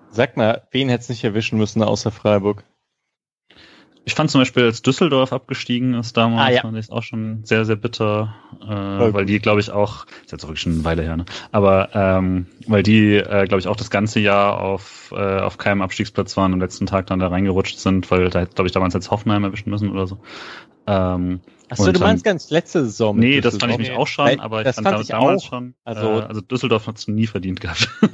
[0.09, 2.65] Sag mal, wen hätte es nicht erwischen müssen außer Freiburg?
[4.07, 6.61] Ich fand zum Beispiel, als Düsseldorf abgestiegen ist damals, Ah, ja.
[6.61, 8.67] fand ich es auch schon sehr, sehr bitter, äh,
[9.15, 11.25] weil die, glaube ich, auch, ist jetzt auch wirklich schon eine Weile her, ne?
[11.53, 15.81] aber ähm, weil die, äh, glaube ich, auch das ganze Jahr auf, äh, auf keinem
[15.81, 18.93] Abstiegsplatz waren und am letzten Tag dann da reingerutscht sind, weil da, glaube ich, damals
[18.93, 20.19] jetzt Hoffenheim erwischen müssen oder so.
[20.87, 21.41] Ähm,
[21.71, 23.17] Achso, du meinst ganz letzte Saison.
[23.17, 25.09] mit nee, das fand ich mich auch schon, Weil aber ich das fand, fand ich
[25.09, 25.49] damals auch.
[25.49, 27.89] schon, Also- äh, also Düsseldorf hat es nie verdient gehabt.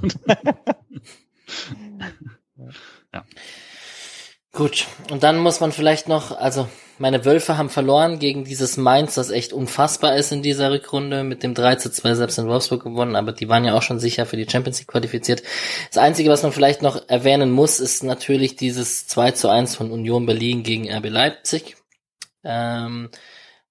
[4.53, 9.15] Gut, und dann muss man vielleicht noch, also meine Wölfe haben verloren gegen dieses Mainz,
[9.15, 12.83] das echt unfassbar ist in dieser Rückrunde, mit dem 3 zu 2 selbst in Wolfsburg
[12.83, 15.45] gewonnen, aber die waren ja auch schon sicher für die Champions League qualifiziert.
[15.89, 19.93] Das Einzige, was man vielleicht noch erwähnen muss, ist natürlich dieses 2 zu 1 von
[19.93, 21.77] Union Berlin gegen RB Leipzig.
[22.43, 23.09] Ähm,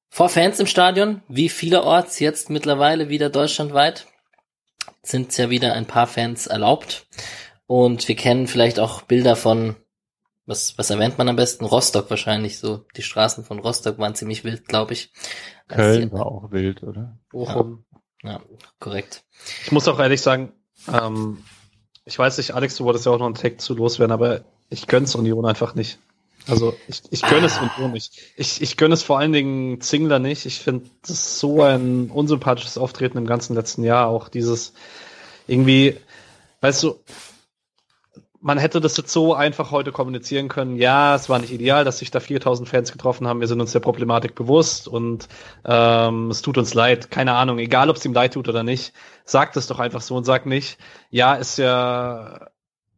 [0.09, 4.07] vor Fans im Stadion, wie vielerorts jetzt mittlerweile wieder deutschlandweit,
[5.03, 7.05] sind ja wieder ein paar Fans erlaubt.
[7.67, 9.75] Und wir kennen vielleicht auch Bilder von
[10.49, 11.63] was, was erwähnt man am besten?
[11.63, 12.83] Rostock wahrscheinlich so.
[12.97, 15.11] Die Straßen von Rostock waren ziemlich wild, glaube ich.
[15.67, 17.17] Köln war auch wild, oder?
[17.29, 17.85] Bochum.
[18.23, 18.41] Ja,
[18.79, 19.23] korrekt.
[19.63, 20.51] Ich muss auch ehrlich sagen,
[20.91, 21.43] ähm,
[22.03, 24.87] ich weiß nicht, Alex, du wolltest ja auch noch einen Tag zu loswerden, aber ich
[24.87, 25.99] gönn's Union einfach nicht.
[26.47, 28.19] Also ich, ich gönne es Union nicht.
[28.35, 30.47] Ich, ich gönne es vor allen Dingen Zingler nicht.
[30.47, 34.07] Ich finde das ist so ein unsympathisches Auftreten im ganzen letzten Jahr.
[34.07, 34.73] Auch dieses
[35.47, 35.97] irgendwie,
[36.61, 36.99] weißt du,
[38.41, 40.77] man hätte das jetzt so einfach heute kommunizieren können.
[40.77, 43.41] Ja, es war nicht ideal, dass sich da 4000 Fans getroffen haben.
[43.41, 45.27] Wir sind uns der Problematik bewusst und
[45.65, 47.11] ähm, es tut uns leid.
[47.11, 48.93] Keine Ahnung, egal ob es ihm leid tut oder nicht.
[49.25, 50.77] Sagt es doch einfach so und sagt nicht,
[51.09, 52.47] ja, ist ja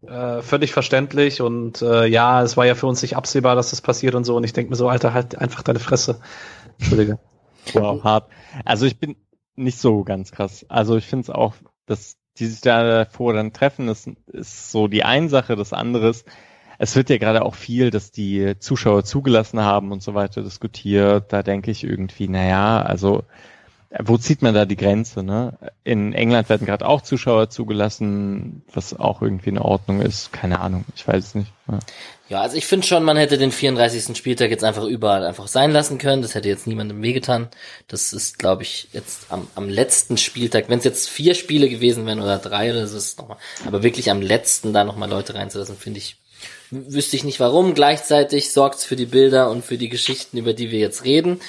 [0.03, 3.81] äh, völlig verständlich und äh, ja, es war ja für uns nicht absehbar, dass das
[3.81, 4.35] passiert und so.
[4.35, 6.19] Und ich denke mir so, Alter, halt einfach deine Fresse.
[6.77, 7.19] Entschuldige.
[7.73, 8.29] Wow, hart.
[8.65, 9.15] Also ich bin
[9.55, 10.65] nicht so ganz krass.
[10.69, 14.87] Also ich finde es auch, dass die sich da davor dann treffen, ist, ist so
[14.87, 16.27] die eine Sache, das andere ist,
[16.77, 21.31] es wird ja gerade auch viel, dass die Zuschauer zugelassen haben und so weiter diskutiert.
[21.31, 23.23] Da denke ich irgendwie, naja, also
[23.99, 25.23] wo zieht man da die Grenze?
[25.23, 25.57] Ne?
[25.83, 30.31] In England werden gerade auch Zuschauer zugelassen, was auch irgendwie in Ordnung ist.
[30.31, 31.51] Keine Ahnung, ich weiß es nicht.
[31.67, 31.79] Ja.
[32.31, 34.15] Ja, also ich finde schon, man hätte den 34.
[34.15, 36.21] Spieltag jetzt einfach überall einfach sein lassen können.
[36.21, 37.49] Das hätte jetzt niemandem wehgetan.
[37.89, 42.05] Das ist, glaube ich, jetzt am, am letzten Spieltag, wenn es jetzt vier Spiele gewesen
[42.05, 43.35] wären oder drei oder so, ist es nochmal.
[43.65, 46.15] Aber wirklich am letzten da nochmal Leute reinzulassen, finde ich,
[46.69, 47.73] wüsste ich nicht warum.
[47.73, 51.41] Gleichzeitig sorgt's für die Bilder und für die Geschichten, über die wir jetzt reden.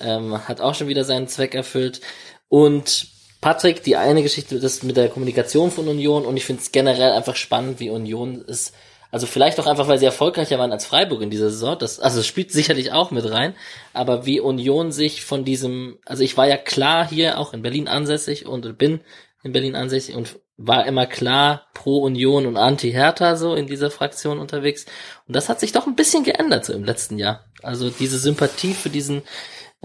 [0.00, 2.00] Ähm, hat auch schon wieder seinen Zweck erfüllt.
[2.48, 3.08] Und
[3.40, 7.12] Patrick, die eine Geschichte, das mit der Kommunikation von Union und ich finde es generell
[7.12, 8.74] einfach spannend, wie Union ist.
[9.10, 11.78] Also vielleicht auch einfach, weil sie erfolgreicher waren als Freiburg in dieser Saison.
[11.78, 13.54] Das, also es spielt sicherlich auch mit rein.
[13.92, 17.88] Aber wie Union sich von diesem, also ich war ja klar hier auch in Berlin
[17.88, 19.00] ansässig und bin
[19.42, 23.90] in Berlin ansässig und war immer klar pro Union und anti Hertha so in dieser
[23.90, 24.86] Fraktion unterwegs.
[25.28, 27.44] Und das hat sich doch ein bisschen geändert so im letzten Jahr.
[27.62, 29.22] Also diese Sympathie für diesen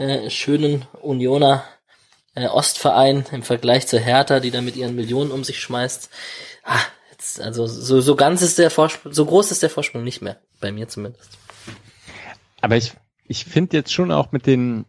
[0.01, 1.63] äh, schönen Unioner
[2.33, 6.09] äh, Ostverein im Vergleich zur Hertha, die da mit ihren Millionen um sich schmeißt.
[6.63, 6.79] Ah,
[7.11, 10.37] jetzt, also so, so ganz ist der Vorsprung, so groß ist der Vorsprung nicht mehr,
[10.59, 11.37] bei mir zumindest.
[12.61, 12.93] Aber ich,
[13.27, 14.85] ich finde jetzt schon auch mit den,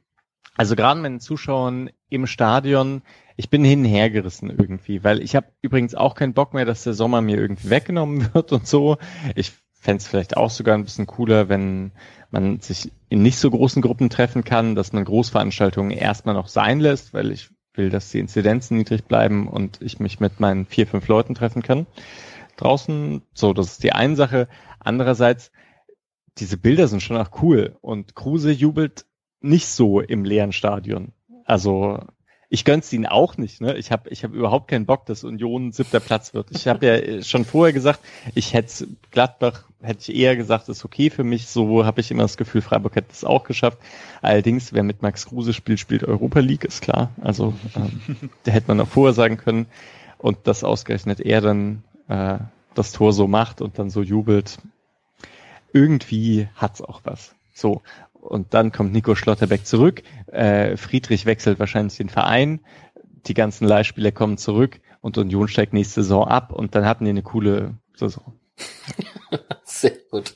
[0.57, 3.03] also gerade mit den Zuschauern im Stadion,
[3.37, 6.65] ich bin hin und her gerissen irgendwie, weil ich habe übrigens auch keinen Bock mehr,
[6.65, 8.97] dass der Sommer mir irgendwie weggenommen wird und so.
[9.35, 9.53] Ich
[9.83, 11.91] fände es vielleicht auch sogar ein bisschen cooler, wenn
[12.31, 16.79] man sich in nicht so großen Gruppen treffen kann, dass man Großveranstaltungen erstmal noch sein
[16.79, 20.87] lässt, weil ich will, dass die Inzidenzen niedrig bleiben und ich mich mit meinen vier,
[20.87, 21.89] fünf Leuten treffen kann.
[22.59, 24.47] Draußen, so, das ist die eine Sache.
[24.79, 25.51] Andererseits,
[26.39, 29.05] diese Bilder sind schon auch cool und Kruse jubelt
[29.41, 31.13] nicht so im leeren Stadion.
[31.45, 31.99] Also
[32.53, 33.63] ich gönn's ihnen auch nicht.
[33.63, 33.79] Ne?
[33.79, 36.49] Ich habe ich hab überhaupt keinen Bock, dass Union siebter Platz wird.
[36.51, 38.01] Ich habe ja schon vorher gesagt,
[38.35, 41.47] ich hätte Gladbach, hätte ich eher gesagt, ist okay für mich.
[41.47, 43.79] So habe ich immer das Gefühl, Freiburg hätte es auch geschafft.
[44.21, 47.09] Allerdings, wer mit Max Kruse spielt, spielt Europa League, ist klar.
[47.23, 49.65] Also ähm, da hätte man auch vorher sagen können.
[50.19, 52.37] Und dass ausgerechnet er dann äh,
[52.75, 54.59] das Tor so macht und dann so jubelt,
[55.73, 57.35] irgendwie hat's auch was.
[57.55, 57.81] So,
[58.23, 60.03] und dann kommt Nico Schlotterbeck zurück.
[60.29, 62.65] Äh, Friedrich wechselt wahrscheinlich den Verein.
[63.27, 67.11] Die ganzen Leihspieler kommen zurück und Union steigt nächste Saison ab und dann hatten die
[67.11, 68.39] eine coole Saison.
[69.65, 70.35] Sehr gut.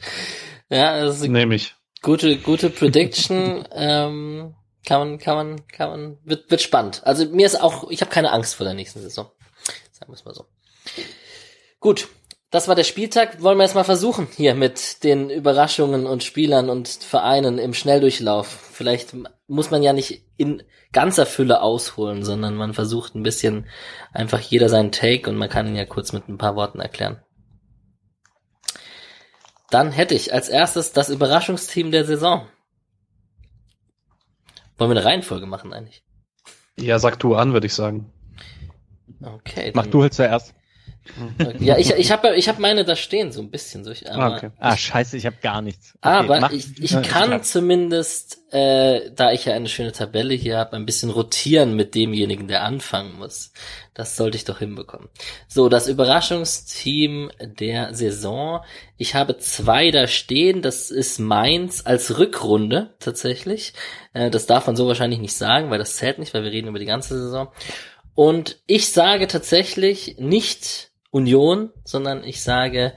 [0.69, 1.75] Ja, das ist Nehme ich.
[2.03, 3.65] gute, gute Prediction.
[3.73, 7.03] ähm, kann man, kann man, kann man, wird, wird spannend.
[7.05, 9.31] Also mir ist auch, ich habe keine Angst vor der nächsten Saison.
[9.93, 10.47] Sagen wir es mal so.
[11.81, 12.09] Gut,
[12.51, 13.43] das war der Spieltag.
[13.43, 18.47] Wollen wir jetzt mal versuchen hier mit den Überraschungen und Spielern und Vereinen im Schnelldurchlauf.
[18.47, 19.15] Vielleicht
[19.49, 23.67] muss man ja nicht in ganzer Fülle ausholen, sondern man versucht ein bisschen
[24.13, 27.21] einfach jeder seinen Take und man kann ihn ja kurz mit ein paar Worten erklären.
[29.71, 32.47] Dann hätte ich als erstes das Überraschungsteam der Saison.
[34.79, 36.05] Wollen wir eine Reihenfolge machen eigentlich?
[36.79, 38.13] Ja, sag du an, würde ich sagen.
[39.21, 39.73] Okay.
[39.75, 40.55] Mach du halt zuerst.
[41.61, 43.85] Ja, ich, ich habe ich hab meine da stehen, so ein bisschen.
[43.85, 44.51] So ich, aber, Ah, okay.
[44.59, 45.95] Ah, scheiße, ich habe gar nichts.
[46.01, 47.45] Okay, aber mach- ich, ich Ja, kann schreib.
[47.45, 52.49] zumindest, äh, da ich ja eine schöne Tabelle hier habe, ein bisschen rotieren mit demjenigen,
[52.49, 53.53] der anfangen muss.
[53.95, 55.09] Das sollte ich doch hinbekommen.
[55.49, 58.61] So, das Überraschungsteam der Saison.
[58.97, 60.63] Ich habe zwei da stehen.
[60.63, 63.73] Das ist Mainz als Rückrunde tatsächlich.
[64.13, 66.69] Äh, das darf man so wahrscheinlich nicht sagen, weil das zählt nicht, weil wir reden
[66.69, 67.49] über die ganze Saison.
[68.15, 72.93] Und ich sage tatsächlich nicht Union, sondern ich sage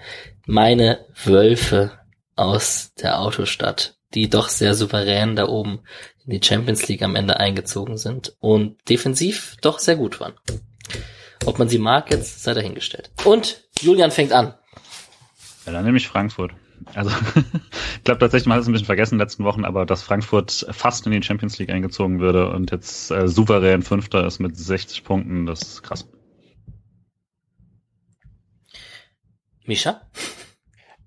[0.46, 1.92] meine Wölfe
[2.36, 5.80] aus der Autostadt, die doch sehr souverän da oben
[6.26, 10.34] in die Champions League am Ende eingezogen sind und defensiv doch sehr gut waren.
[11.46, 13.10] Ob man sie mag, jetzt sei dahingestellt.
[13.24, 14.54] Und Julian fängt an.
[15.66, 16.52] Ja, dann nehme ich Frankfurt.
[16.94, 17.10] Also,
[17.96, 20.04] ich glaube tatsächlich, man hat es ein bisschen vergessen in den letzten Wochen, aber dass
[20.04, 24.58] Frankfurt fast in die Champions League eingezogen würde und jetzt äh, souverän Fünfter ist mit
[24.58, 26.08] 60 Punkten, das ist krass.
[29.70, 30.02] Mischa?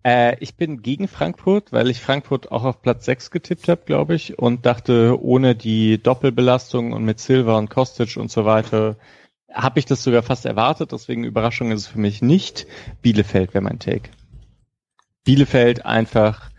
[0.04, 4.14] Äh, ich bin gegen Frankfurt, weil ich Frankfurt auch auf Platz 6 getippt habe, glaube
[4.14, 8.96] ich, und dachte, ohne die Doppelbelastung und mit Silva und Kostic und so weiter,
[9.52, 10.92] habe ich das sogar fast erwartet.
[10.92, 12.66] Deswegen Überraschung ist es für mich nicht.
[13.02, 14.10] Bielefeld wäre mein Take.
[15.24, 16.50] Bielefeld einfach,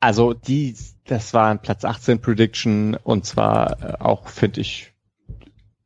[0.00, 0.74] also die,
[1.04, 4.94] das war ein Platz 18 Prediction und zwar äh, auch, finde ich,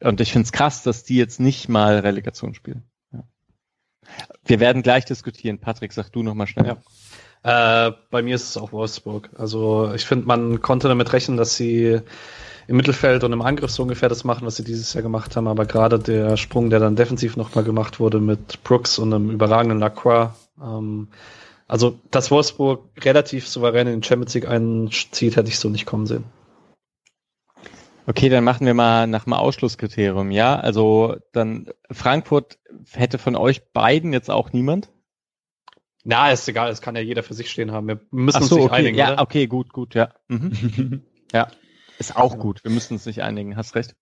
[0.01, 2.90] und ich finde es krass, dass die jetzt nicht mal Relegation spielen.
[4.45, 5.59] Wir werden gleich diskutieren.
[5.59, 6.67] Patrick, sag du noch mal schnell.
[6.67, 6.77] Ja.
[7.43, 9.31] Äh, bei mir ist es auch Wolfsburg.
[9.37, 12.01] Also ich finde, man konnte damit rechnen, dass sie
[12.67, 15.49] im Mittelfeld und im Angriff so ungefähr das machen, was sie dieses Jahr gemacht haben.
[15.49, 19.81] Aber gerade der Sprung, der dann defensiv nochmal gemacht wurde mit Brooks und einem überragenden
[19.81, 20.31] Lacroix,
[20.63, 21.09] ähm,
[21.67, 26.07] also dass Wolfsburg relativ souverän in den Champions League einzieht, hätte ich so nicht kommen
[26.07, 26.25] sehen.
[28.11, 30.59] Okay, dann machen wir mal nach dem Ausschlusskriterium, ja?
[30.59, 32.59] Also dann Frankfurt
[32.91, 34.91] hätte von euch beiden jetzt auch niemand?
[36.03, 37.87] Na, ist egal, es kann ja jeder für sich stehen haben.
[37.87, 39.23] Wir müssen Ach uns so, nicht okay, einigen, ja, oder?
[39.23, 40.09] okay, gut, gut, ja.
[40.27, 41.05] Mhm.
[41.33, 41.53] ja.
[42.01, 42.65] Ist auch gut.
[42.65, 43.57] Wir müssen uns nicht einigen.
[43.57, 43.95] Hast recht.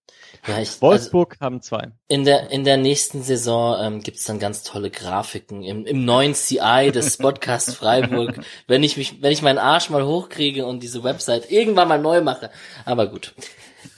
[0.47, 1.91] Ja, ich, Wolfsburg also, haben zwei.
[2.07, 6.33] In der, in der nächsten Saison ähm, gibt's dann ganz tolle Grafiken im, im neuen
[6.33, 11.03] CI des Podcast Freiburg, wenn ich mich, wenn ich meinen Arsch mal hochkriege und diese
[11.05, 12.51] Website irgendwann mal neu mache.
[12.87, 13.35] Aber gut.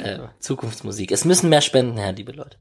[0.00, 1.12] Äh, Zukunftsmusik.
[1.12, 2.56] Es müssen mehr Spenden her, liebe Leute.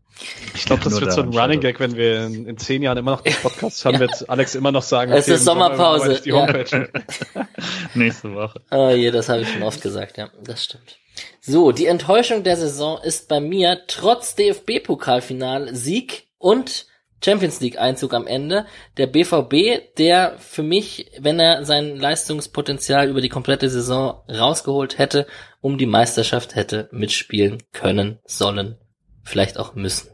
[0.53, 3.11] Ich glaube, das wird so ein Running Gag, wenn wir in, in, zehn Jahren immer
[3.11, 3.99] noch den Podcast haben, ja.
[4.01, 6.21] wird Alex immer noch sagen, es okay, ist Sommerpause.
[6.23, 6.89] Die Homepage.
[7.35, 7.47] Ja.
[7.93, 8.61] Nächste Woche.
[8.71, 10.97] Oh je, das habe ich schon oft gesagt, ja, das stimmt.
[11.41, 16.87] So, die Enttäuschung der Saison ist bei mir trotz DFB-Pokalfinal Sieg und
[17.23, 18.65] Champions League Einzug am Ende.
[18.97, 25.27] Der BVB, der für mich, wenn er sein Leistungspotenzial über die komplette Saison rausgeholt hätte,
[25.61, 28.77] um die Meisterschaft hätte mitspielen können, sollen,
[29.23, 30.09] vielleicht auch müssen.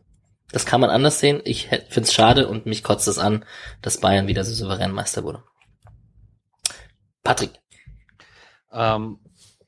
[0.51, 1.41] Das kann man anders sehen.
[1.43, 3.45] Ich finde es schade und mich kotzt es an,
[3.81, 5.43] dass Bayern wieder so souverän Meister wurde.
[7.23, 7.51] Patrick.
[8.71, 9.19] Ähm,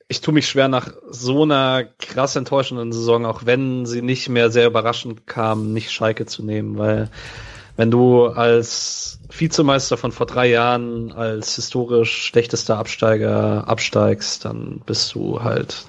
[0.07, 4.49] ich tue mich schwer nach so einer krass enttäuschenden Saison, auch wenn sie nicht mehr
[4.49, 7.09] sehr überraschend kam, nicht Schalke zu nehmen, weil
[7.77, 15.13] wenn du als Vizemeister von vor drei Jahren als historisch schlechtester Absteiger absteigst, dann bist
[15.13, 15.85] du halt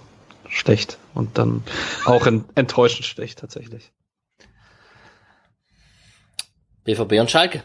[0.48, 1.64] schlecht und dann
[2.04, 3.90] auch enttäuschend schlecht tatsächlich.
[6.84, 7.62] BVB und Schalke.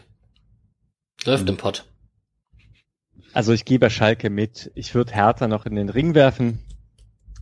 [1.24, 1.86] Läuft im Pott.
[3.32, 4.70] Also ich gehe bei Schalke mit.
[4.74, 6.60] Ich würde Hertha noch in den Ring werfen,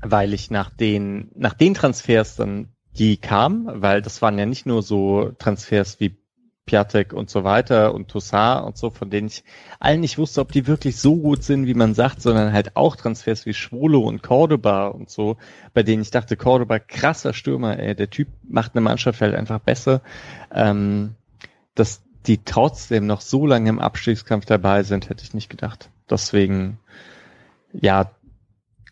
[0.00, 4.66] weil ich nach den, nach den Transfers dann, die kamen, weil das waren ja nicht
[4.66, 6.21] nur so Transfers wie
[6.64, 9.42] Piatek und so weiter und Toussaint und so, von denen ich
[9.80, 12.94] allen nicht wusste, ob die wirklich so gut sind, wie man sagt, sondern halt auch
[12.94, 15.36] Transfers wie Schwolo und Cordoba und so,
[15.74, 19.58] bei denen ich dachte, Cordoba, krasser Stürmer, ey, der Typ macht eine Mannschaft halt einfach
[19.58, 20.02] besser.
[20.52, 21.16] Ähm,
[21.74, 25.90] das, die trotzdem noch so lange im Abstiegskampf dabei sind, hätte ich nicht gedacht.
[26.08, 26.78] Deswegen,
[27.72, 28.12] ja,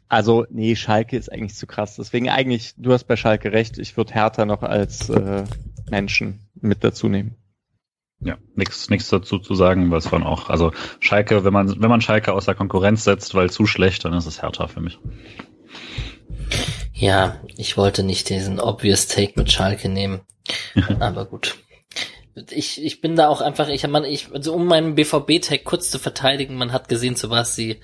[0.08, 1.94] also nee, Schalke ist eigentlich zu krass.
[1.94, 5.44] Deswegen eigentlich, du hast bei Schalke recht, ich würde Hertha noch als äh,
[5.88, 7.36] Menschen mit dazu nehmen.
[8.22, 11.88] Ja, nichts nichts dazu zu sagen, weil es waren auch, also Schalke, wenn man wenn
[11.88, 14.98] man Schalke außer Konkurrenz setzt, weil zu schlecht, dann ist es Hertha für mich.
[16.92, 20.20] Ja, ich wollte nicht diesen obvious Take mit Schalke nehmen,
[21.00, 21.56] aber gut
[22.50, 25.98] ich, ich bin da auch einfach, ich man, ich, also um meinen BVB-Tag kurz zu
[25.98, 27.80] verteidigen, man hat gesehen, zu was sie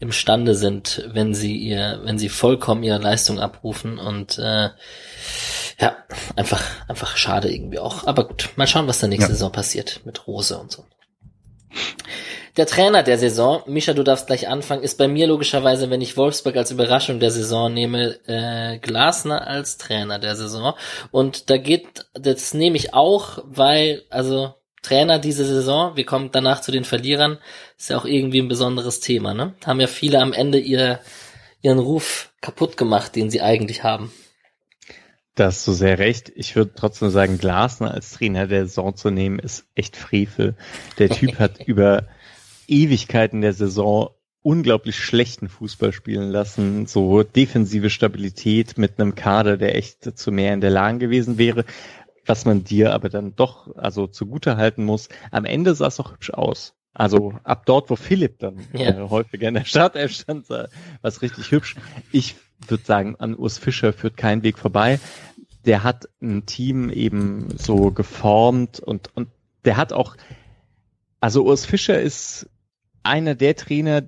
[0.00, 4.70] imstande sind, wenn sie ihr, wenn sie vollkommen ihre Leistung abrufen und äh,
[5.78, 5.96] ja,
[6.36, 8.06] einfach, einfach schade irgendwie auch.
[8.06, 9.34] Aber gut, mal schauen, was da nächste ja.
[9.34, 10.84] Saison passiert mit Rose und so.
[12.56, 16.16] Der Trainer der Saison, Mischa, du darfst gleich anfangen, ist bei mir logischerweise, wenn ich
[16.16, 20.74] Wolfsburg als Überraschung der Saison nehme, äh, Glasner als Trainer der Saison.
[21.10, 26.60] Und da geht, das nehme ich auch, weil, also Trainer diese Saison, wir kommen danach
[26.60, 27.38] zu den Verlierern,
[27.76, 29.54] ist ja auch irgendwie ein besonderes Thema, ne?
[29.66, 31.00] Haben ja viele am Ende ihr,
[31.60, 34.12] ihren Ruf kaputt gemacht, den sie eigentlich haben.
[35.34, 36.32] Das hast du sehr recht.
[36.36, 40.54] Ich würde trotzdem sagen, Glasner als Trainer der Saison zu nehmen, ist echt Frevel.
[40.98, 42.06] Der Typ hat über
[42.68, 44.10] Ewigkeiten der Saison
[44.42, 50.52] unglaublich schlechten Fußball spielen lassen, so defensive Stabilität mit einem Kader, der echt zu mehr
[50.52, 51.64] in der Lage gewesen wäre,
[52.26, 55.08] was man dir aber dann doch also zugute halten muss.
[55.30, 56.74] Am Ende sah es auch hübsch aus.
[56.92, 58.90] Also ab dort, wo Philipp dann ja.
[58.90, 60.68] äh, häufiger in der Startelf stand, war
[61.02, 61.74] es richtig hübsch.
[62.12, 62.36] Ich
[62.70, 65.00] würde sagen, an Urs Fischer führt kein Weg vorbei.
[65.64, 69.28] Der hat ein Team eben so geformt und, und
[69.64, 70.16] der hat auch,
[71.20, 72.48] also Urs Fischer ist
[73.02, 74.02] einer der Trainer,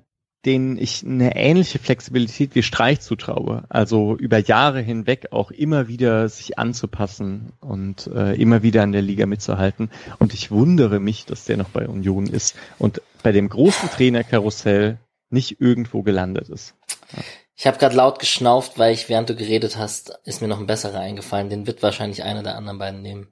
[0.45, 3.65] denen ich eine ähnliche Flexibilität wie Streich zutraue.
[3.69, 9.01] Also über Jahre hinweg auch immer wieder sich anzupassen und äh, immer wieder an der
[9.01, 9.89] Liga mitzuhalten.
[10.19, 14.99] Und ich wundere mich, dass der noch bei Union ist und bei dem großen Trainerkarussell
[15.29, 16.75] nicht irgendwo gelandet ist.
[17.11, 17.23] Ja.
[17.59, 20.67] Ich habe gerade laut geschnauft, weil ich, während du geredet hast, ist mir noch ein
[20.67, 21.49] besserer eingefallen.
[21.49, 23.29] Den wird wahrscheinlich einer der anderen beiden nehmen.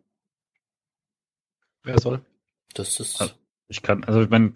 [1.84, 2.22] Wer soll?
[2.74, 3.22] Das ist.
[3.22, 3.34] Also,
[3.68, 4.54] ich kann, also ich meine,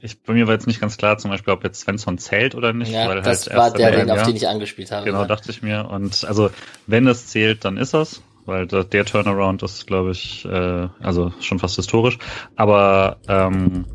[0.00, 2.72] ich, bei mir war jetzt nicht ganz klar, zum Beispiel, ob jetzt Svensson zählt oder
[2.72, 2.90] nicht.
[2.90, 5.06] Ja, weil das halt war der, den, auf den ich angespielt habe.
[5.06, 5.28] Genau, ja.
[5.28, 5.88] dachte ich mir.
[5.88, 6.50] Und also,
[6.88, 11.32] wenn es zählt, dann ist das, weil der, der Turnaround ist, glaube ich, äh, also
[11.40, 12.18] schon fast historisch.
[12.56, 13.86] Aber ähm,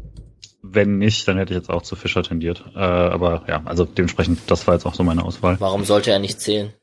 [0.61, 2.63] wenn nicht, dann hätte ich jetzt auch zu Fischer tendiert.
[2.75, 5.57] Äh, aber ja, also dementsprechend, das war jetzt auch so meine Auswahl.
[5.59, 6.73] Warum sollte er nicht zählen?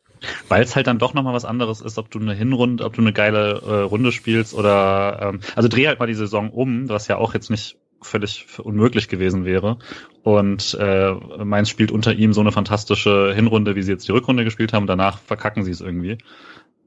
[0.49, 3.03] Weil es halt dann doch nochmal was anderes ist, ob du eine Hinrunde, ob du
[3.03, 7.09] eine geile äh, Runde spielst oder ähm, also dreh halt mal die Saison um, was
[7.09, 9.79] ja auch jetzt nicht völlig unmöglich gewesen wäre.
[10.23, 11.13] Und äh,
[11.45, 14.87] Mainz spielt unter ihm so eine fantastische Hinrunde, wie sie jetzt die Rückrunde gespielt haben.
[14.87, 16.19] Danach verkacken sie es irgendwie.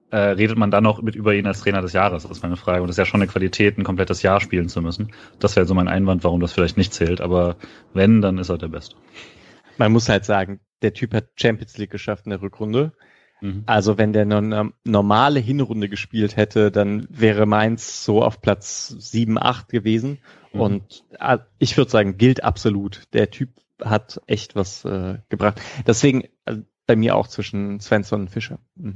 [0.10, 2.24] Äh, redet man dann noch mit über ihn als Trainer des Jahres?
[2.24, 2.82] Das ist meine Frage.
[2.82, 5.12] Und das ist ja schon eine Qualität, ein komplettes Jahr spielen zu müssen.
[5.40, 7.20] Das wäre so mein Einwand, warum das vielleicht nicht zählt.
[7.20, 7.58] Aber
[7.94, 8.96] wenn, dann ist er der Beste.
[9.78, 12.94] Man muss halt sagen, der Typ hat Champions League geschafft in der Rückrunde.
[13.42, 13.64] Mhm.
[13.66, 19.38] Also wenn der eine normale Hinrunde gespielt hätte, dann wäre Mainz so auf Platz 7,
[19.38, 20.20] 8 gewesen.
[20.54, 20.60] Mhm.
[20.60, 23.04] Und äh, ich würde sagen, gilt absolut.
[23.14, 23.50] Der Typ
[23.84, 25.62] hat echt was äh, gebracht.
[25.86, 28.60] Deswegen äh, bei mir auch zwischen Svensson und Fischer.
[28.76, 28.96] Mhm.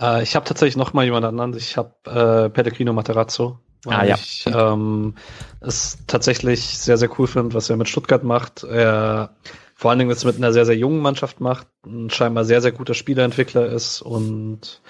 [0.00, 1.56] Äh, ich habe tatsächlich noch mal jemand anderen.
[1.56, 3.58] Ich habe äh, Pellegrino Materazzo.
[3.84, 4.14] Weil ah, ja.
[4.16, 5.14] ich ähm,
[5.60, 8.64] es tatsächlich sehr, sehr cool finde, was er mit Stuttgart macht.
[8.64, 9.30] Er
[9.76, 12.72] vor allen Dingen es mit einer sehr, sehr jungen Mannschaft macht, ein scheinbar sehr, sehr
[12.72, 14.80] guter Spielerentwickler ist und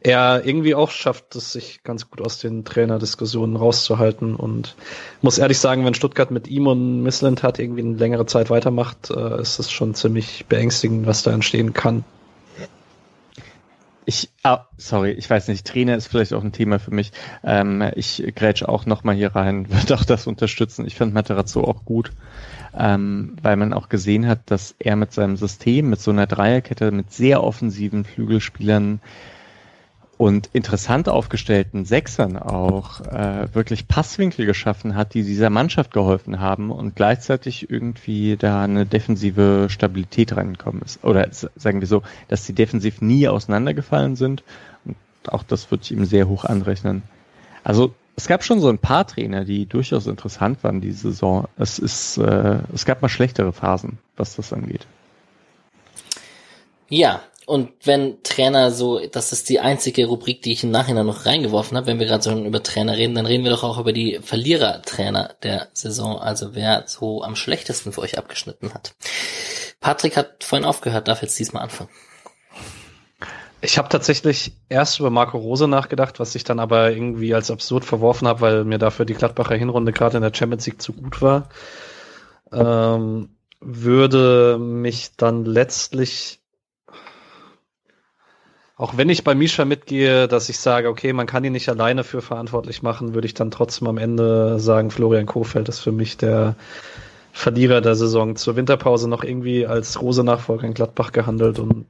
[0.00, 4.74] er irgendwie auch schafft es, sich ganz gut aus den Trainerdiskussionen rauszuhalten und
[5.20, 9.10] muss ehrlich sagen, wenn Stuttgart mit ihm und Missland hat irgendwie eine längere Zeit weitermacht,
[9.10, 12.04] äh, ist es schon ziemlich beängstigend, was da entstehen kann.
[14.08, 17.12] Ich, ah, sorry, ich weiß nicht, Trainer ist vielleicht auch ein Thema für mich.
[17.44, 20.86] Ähm, ich grätsch auch nochmal hier rein, würde auch das unterstützen.
[20.86, 22.10] Ich fand Materazzo auch gut
[22.76, 26.90] ähm, weil man auch gesehen hat, dass er mit seinem System, mit so einer Dreierkette,
[26.90, 29.00] mit sehr offensiven Flügelspielern
[30.18, 36.72] und interessant aufgestellten Sechsern auch äh, wirklich Passwinkel geschaffen hat, die dieser Mannschaft geholfen haben
[36.72, 41.04] und gleichzeitig irgendwie da eine defensive Stabilität reingekommen ist.
[41.04, 44.42] Oder sagen wir so, dass sie defensiv nie auseinandergefallen sind.
[44.84, 44.96] Und
[45.28, 47.04] auch das würde ich ihm sehr hoch anrechnen.
[47.62, 51.46] Also es gab schon so ein paar Trainer, die durchaus interessant waren diese Saison.
[51.56, 54.84] Es ist, äh, es gab mal schlechtere Phasen, was das angeht.
[56.88, 61.24] Ja, und wenn Trainer so, das ist die einzige Rubrik, die ich im Nachhinein noch
[61.24, 63.94] reingeworfen habe, wenn wir gerade so über Trainer reden, dann reden wir doch auch über
[63.94, 68.94] die Verlierer-Trainer der Saison, also wer so am schlechtesten für euch abgeschnitten hat.
[69.80, 71.88] Patrick hat vorhin aufgehört, darf jetzt diesmal anfangen.
[73.62, 77.86] Ich habe tatsächlich erst über Marco Rose nachgedacht, was ich dann aber irgendwie als absurd
[77.86, 81.22] verworfen habe, weil mir dafür die Gladbacher Hinrunde gerade in der Champions League zu gut
[81.22, 81.48] war.
[82.52, 83.30] Ähm,
[83.60, 86.40] würde mich dann letztlich,
[88.78, 92.04] auch wenn ich bei Misha mitgehe, dass ich sage, okay, man kann ihn nicht alleine
[92.04, 96.16] für verantwortlich machen, würde ich dann trotzdem am Ende sagen, Florian Kofeld ist für mich
[96.16, 96.54] der
[97.32, 98.36] Verlierer der Saison.
[98.36, 101.86] Zur Winterpause noch irgendwie als Rose-Nachfolger in Gladbach gehandelt und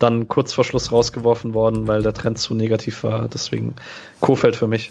[0.00, 3.28] dann kurz vor Schluss rausgeworfen worden, weil der Trend zu negativ war.
[3.28, 3.76] Deswegen
[4.20, 4.90] Kofeld für mich.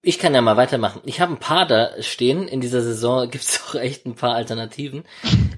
[0.00, 1.02] Ich, kann ja mal weitermachen.
[1.04, 2.46] Ich habe ein paar da stehen.
[2.48, 5.04] In dieser Saison gibt es auch echt ein paar Alternativen.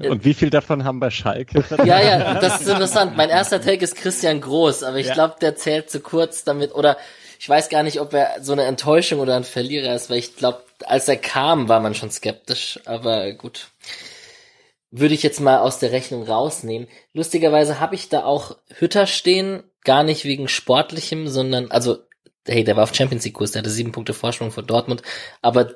[0.01, 1.65] Und wie viel davon haben bei Schalke?
[1.85, 3.17] ja, ja, das ist interessant.
[3.17, 5.15] Mein erster Take ist Christian Groß, aber ich ja.
[5.15, 6.75] glaube, der zählt zu kurz damit.
[6.75, 6.97] Oder
[7.39, 10.37] ich weiß gar nicht, ob er so eine Enttäuschung oder ein Verlierer ist, weil ich
[10.37, 12.81] glaube, als er kam, war man schon skeptisch.
[12.87, 13.69] Aber gut
[14.91, 16.89] würde ich jetzt mal aus der Rechnung rausnehmen.
[17.13, 21.99] Lustigerweise habe ich da auch Hütter stehen, gar nicht wegen sportlichem, sondern, also,
[22.47, 25.03] hey, der war auf Champions League Kurs, der hatte sieben Punkte Vorsprung vor Dortmund,
[25.43, 25.75] aber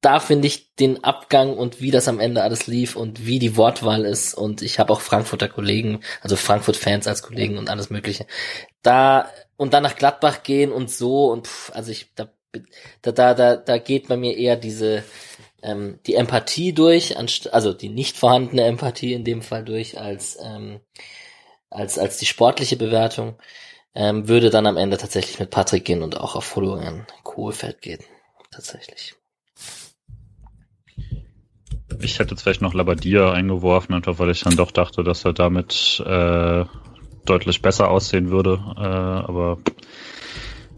[0.00, 3.56] da finde ich den Abgang und wie das am Ende alles lief und wie die
[3.56, 4.34] Wortwahl ist.
[4.34, 8.26] Und ich habe auch Frankfurter Kollegen, also Frankfurt-Fans als Kollegen und alles Mögliche.
[8.82, 12.28] Da und dann nach Gladbach gehen und so und pff, also ich da
[13.02, 15.02] da da da geht bei mir eher diese
[15.66, 20.80] ähm, die Empathie durch, also die nicht vorhandene Empathie in dem Fall durch als, ähm,
[21.70, 23.36] als, als die sportliche Bewertung,
[23.96, 28.00] ähm, würde dann am Ende tatsächlich mit Patrick gehen und auch auf Florian Kohlfeld gehen.
[28.52, 29.14] Tatsächlich.
[32.00, 35.32] Ich hätte jetzt vielleicht noch Labadia eingeworfen, einfach weil ich dann doch dachte, dass er
[35.32, 36.64] damit äh,
[37.24, 38.60] deutlich besser aussehen würde.
[38.76, 39.58] Äh, aber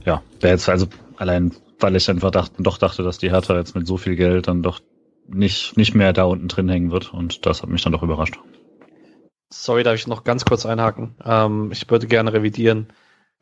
[0.05, 0.87] ja, wäre jetzt also
[1.17, 4.49] allein weil ich einfach dachte, doch dachte, dass die Hertha jetzt mit so viel Geld
[4.49, 4.81] dann doch
[5.29, 7.13] nicht, nicht mehr da unten drin hängen wird.
[7.13, 8.39] Und das hat mich dann doch überrascht.
[9.51, 11.15] Sorry, darf ich noch ganz kurz einhaken?
[11.25, 12.89] Ähm, ich würde gerne revidieren.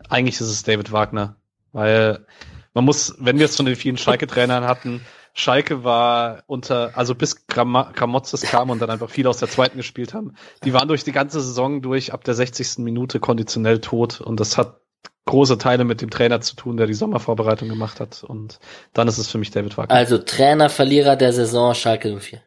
[0.09, 1.37] Eigentlich ist es David Wagner,
[1.73, 2.27] weil
[2.75, 5.01] man muss, wenn wir es von den vielen Schalke-Trainern hatten,
[5.33, 9.77] Schalke war unter, also bis Gram Gramotzes kam und dann einfach viel aus der zweiten
[9.77, 12.79] gespielt haben, die waren durch die ganze Saison durch ab der 60.
[12.79, 14.81] Minute konditionell tot und das hat
[15.27, 18.25] große Teile mit dem Trainer zu tun, der die Sommervorbereitung gemacht hat.
[18.25, 18.59] Und
[18.95, 19.95] dann ist es für mich David Wagner.
[19.95, 22.41] Also Trainer, Verlierer der Saison Schalke 04.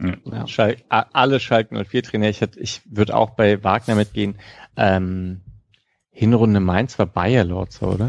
[0.00, 0.46] Ja.
[0.46, 2.28] Schalke, alle Schalke 04 Trainer.
[2.28, 4.38] Ich, ich würde auch bei Wagner mitgehen.
[4.76, 5.40] Ähm,
[6.18, 8.08] Hinrunde Mainz war Bayer Lords, oder?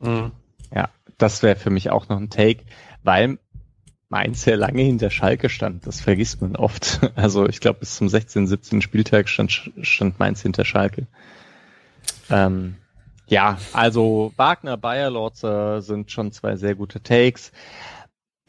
[0.00, 0.32] Mhm.
[0.74, 0.88] Ja,
[1.18, 2.64] das wäre für mich auch noch ein Take,
[3.04, 3.38] weil
[4.08, 5.86] Mainz sehr lange hinter Schalke stand.
[5.86, 6.98] Das vergisst man oft.
[7.14, 8.82] Also ich glaube, bis zum 16., 17.
[8.82, 11.06] Spieltag stand, stand Mainz hinter Schalke.
[12.28, 12.74] Ähm,
[13.28, 17.52] ja, also Wagner, Bayer Lorzer sind schon zwei sehr gute Takes.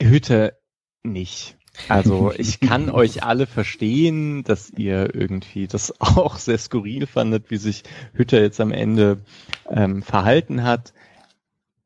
[0.01, 0.57] Hütte
[1.03, 1.58] nicht.
[1.87, 7.57] Also ich kann euch alle verstehen, dass ihr irgendwie das auch sehr skurril fandet, wie
[7.57, 7.83] sich
[8.13, 9.21] Hütter jetzt am Ende
[9.69, 10.93] ähm, verhalten hat.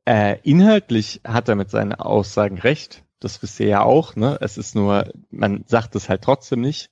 [0.05, 3.03] Äh, inhaltlich hat er mit seinen Aussagen recht.
[3.19, 4.15] Das wisst ihr ja auch.
[4.15, 4.37] Ne?
[4.41, 6.89] Es ist nur, man sagt es halt trotzdem nicht.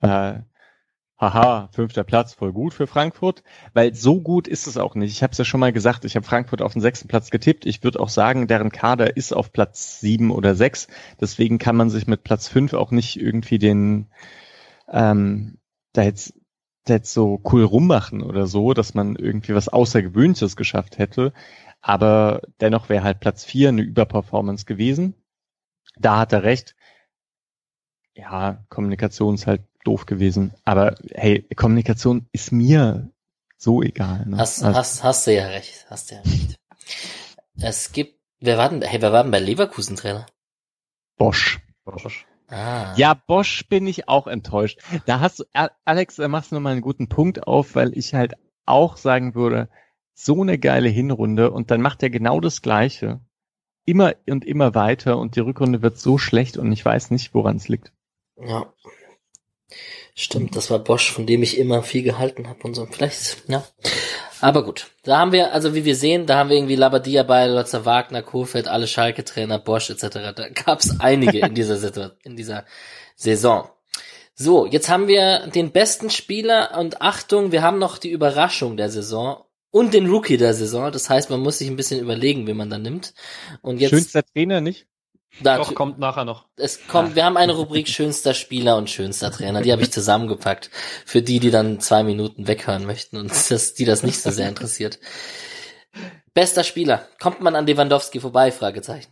[0.00, 0.40] Äh,
[1.18, 3.42] haha, fünfter Platz, voll gut für Frankfurt,
[3.74, 5.12] weil so gut ist es auch nicht.
[5.12, 7.66] Ich habe es ja schon mal gesagt, ich habe Frankfurt auf den sechsten Platz getippt.
[7.66, 10.86] Ich würde auch sagen, deren Kader ist auf Platz sieben oder sechs.
[11.20, 14.08] Deswegen kann man sich mit Platz fünf auch nicht irgendwie den
[14.88, 15.58] ähm,
[15.92, 16.34] da jetzt,
[16.84, 21.32] da jetzt so cool rummachen oder so, dass man irgendwie was Außergewöhnliches geschafft hätte.
[21.80, 25.14] Aber dennoch wäre halt Platz vier eine Überperformance gewesen.
[25.96, 26.76] Da hat er recht.
[28.14, 30.52] Ja, Kommunikation ist halt doof gewesen.
[30.64, 33.10] Aber hey, Kommunikation ist mir
[33.56, 34.26] so egal.
[34.26, 34.38] Ne?
[34.38, 36.58] Hast, also, hast, hast du ja recht, hast du ja recht.
[37.60, 40.26] Es gibt, wer war denn, hey, wer war denn bei Leverkusen Trainer?
[41.16, 41.60] Bosch.
[41.84, 42.26] Bosch.
[42.48, 42.94] Ah.
[42.96, 44.80] Ja, Bosch bin ich auch enttäuscht.
[45.06, 45.44] Da hast du,
[45.84, 48.34] Alex, da machst du nochmal einen guten Punkt auf, weil ich halt
[48.64, 49.68] auch sagen würde,
[50.14, 53.20] so eine geile Hinrunde und dann macht er genau das Gleiche.
[53.84, 57.56] Immer und immer weiter und die Rückrunde wird so schlecht und ich weiß nicht, woran
[57.56, 57.92] es liegt.
[58.36, 58.72] Ja.
[60.14, 62.86] Stimmt, das war Bosch, von dem ich immer viel gehalten habe und so.
[62.86, 63.64] Vielleicht, ja.
[64.40, 67.46] Aber gut, da haben wir, also wie wir sehen, da haben wir irgendwie Labadia bei,
[67.46, 70.32] Lotzer Wagner, Kofeld, alle Schalke-Trainer, Bosch etc.
[70.34, 72.64] Da gab es einige in dieser Situation, in dieser
[73.16, 73.68] Saison.
[74.34, 78.90] So, jetzt haben wir den besten Spieler und Achtung, wir haben noch die Überraschung der
[78.90, 80.92] Saison und den Rookie der Saison.
[80.92, 83.14] Das heißt, man muss sich ein bisschen überlegen, wen man da nimmt.
[83.62, 84.86] Und jetzt Schönster Trainer, nicht?
[85.42, 86.46] Da, Doch, kommt nachher noch.
[86.56, 89.62] es kommt, wir haben eine Rubrik schönster Spieler und schönster Trainer.
[89.62, 90.70] Die habe ich zusammengepackt.
[91.06, 94.48] Für die, die dann zwei Minuten weghören möchten und das, die das nicht so sehr
[94.48, 94.98] interessiert.
[96.34, 97.06] Bester Spieler.
[97.20, 98.50] Kommt man an Lewandowski vorbei?
[98.50, 99.10] Fragezeichen.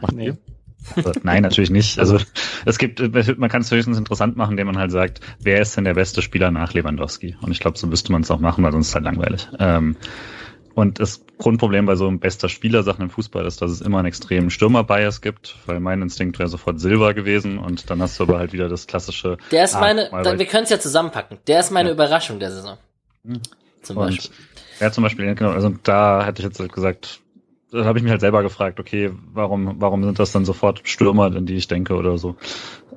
[0.00, 0.34] Macht nee.
[0.94, 1.98] Also, nein, natürlich nicht.
[1.98, 2.18] Also
[2.64, 3.00] es gibt,
[3.38, 6.22] man kann es höchstens interessant machen, indem man halt sagt, wer ist denn der beste
[6.22, 7.36] Spieler nach Lewandowski?
[7.40, 9.48] Und ich glaube, so müsste man es auch machen, weil sonst ist es halt langweilig.
[9.58, 9.96] Ähm,
[10.74, 14.08] und das Grundproblem bei so einem bester Spieler-Sachen im Fußball ist, dass es immer einen
[14.08, 18.38] extremen Stürmer-Bias gibt, weil mein Instinkt wäre sofort Silber gewesen und dann hast du aber
[18.38, 19.38] halt wieder das klassische.
[19.52, 21.38] Der ist Ah, meine, da, wir können es ja zusammenpacken.
[21.46, 21.94] Der ist meine Ja.
[21.94, 22.76] Überraschung der Saison.
[23.24, 23.40] Hm.
[23.82, 24.30] Zum Und Beispiel.
[24.80, 27.20] ja, zum Beispiel, genau, also da hätte ich jetzt halt gesagt,
[27.70, 31.26] da habe ich mich halt selber gefragt, okay, warum, warum sind das dann sofort Stürmer,
[31.26, 32.36] an die ich denke oder so.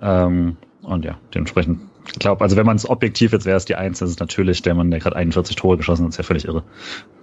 [0.01, 3.75] Ähm, und ja, dementsprechend, ich glaube, also wenn man es objektiv jetzt wäre, es die
[3.75, 6.45] Eins, das ist natürlich der Mann, der gerade 41 Tore geschossen hat, ist ja völlig
[6.45, 6.63] irre.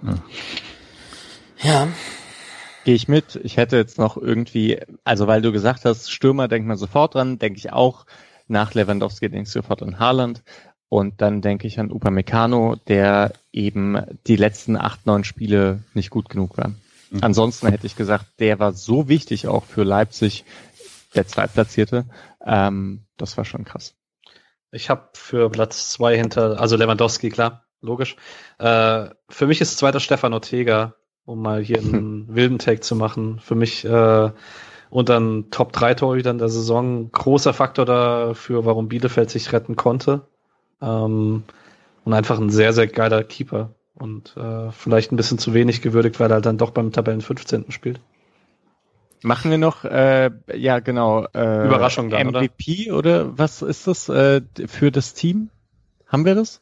[0.03, 0.13] Ja.
[2.85, 3.39] Gehe ich mit.
[3.43, 7.39] Ich hätte jetzt noch irgendwie, also weil du gesagt hast, Stürmer denkt man sofort dran,
[7.39, 8.05] denke ich auch.
[8.47, 10.43] Nach Lewandowski denkst du sofort an Haaland.
[10.87, 16.29] Und dann denke ich an Upamecano, der eben die letzten acht, neun Spiele nicht gut
[16.29, 16.69] genug war.
[17.11, 17.19] Mhm.
[17.21, 20.45] Ansonsten hätte ich gesagt, der war so wichtig auch für Leipzig,
[21.13, 22.05] der Zweitplatzierte.
[22.43, 23.93] Ähm, das war schon krass.
[24.71, 28.15] Ich habe für Platz zwei hinter, also Lewandowski, klar, logisch.
[28.59, 30.95] Äh, für mich ist zweiter Stefan Ortega,
[31.29, 33.39] um mal hier einen wilden Take zu machen.
[33.39, 34.31] Für mich äh,
[34.89, 39.75] und dann Top 3 Torhüter in der Saison, großer Faktor dafür, warum Bielefeld sich retten
[39.75, 40.21] konnte.
[40.81, 41.43] Ähm,
[42.05, 43.75] und einfach ein sehr, sehr geiler Keeper.
[43.93, 47.71] Und äh, vielleicht ein bisschen zu wenig gewürdigt, weil er dann doch beim Tabellen 15.
[47.71, 47.99] spielt.
[49.21, 52.41] Machen wir noch, äh, ja genau, äh, Überraschung dann, oder?
[52.41, 53.37] MVP oder?
[53.37, 55.49] was ist das äh, für das Team?
[56.07, 56.61] Haben wir das?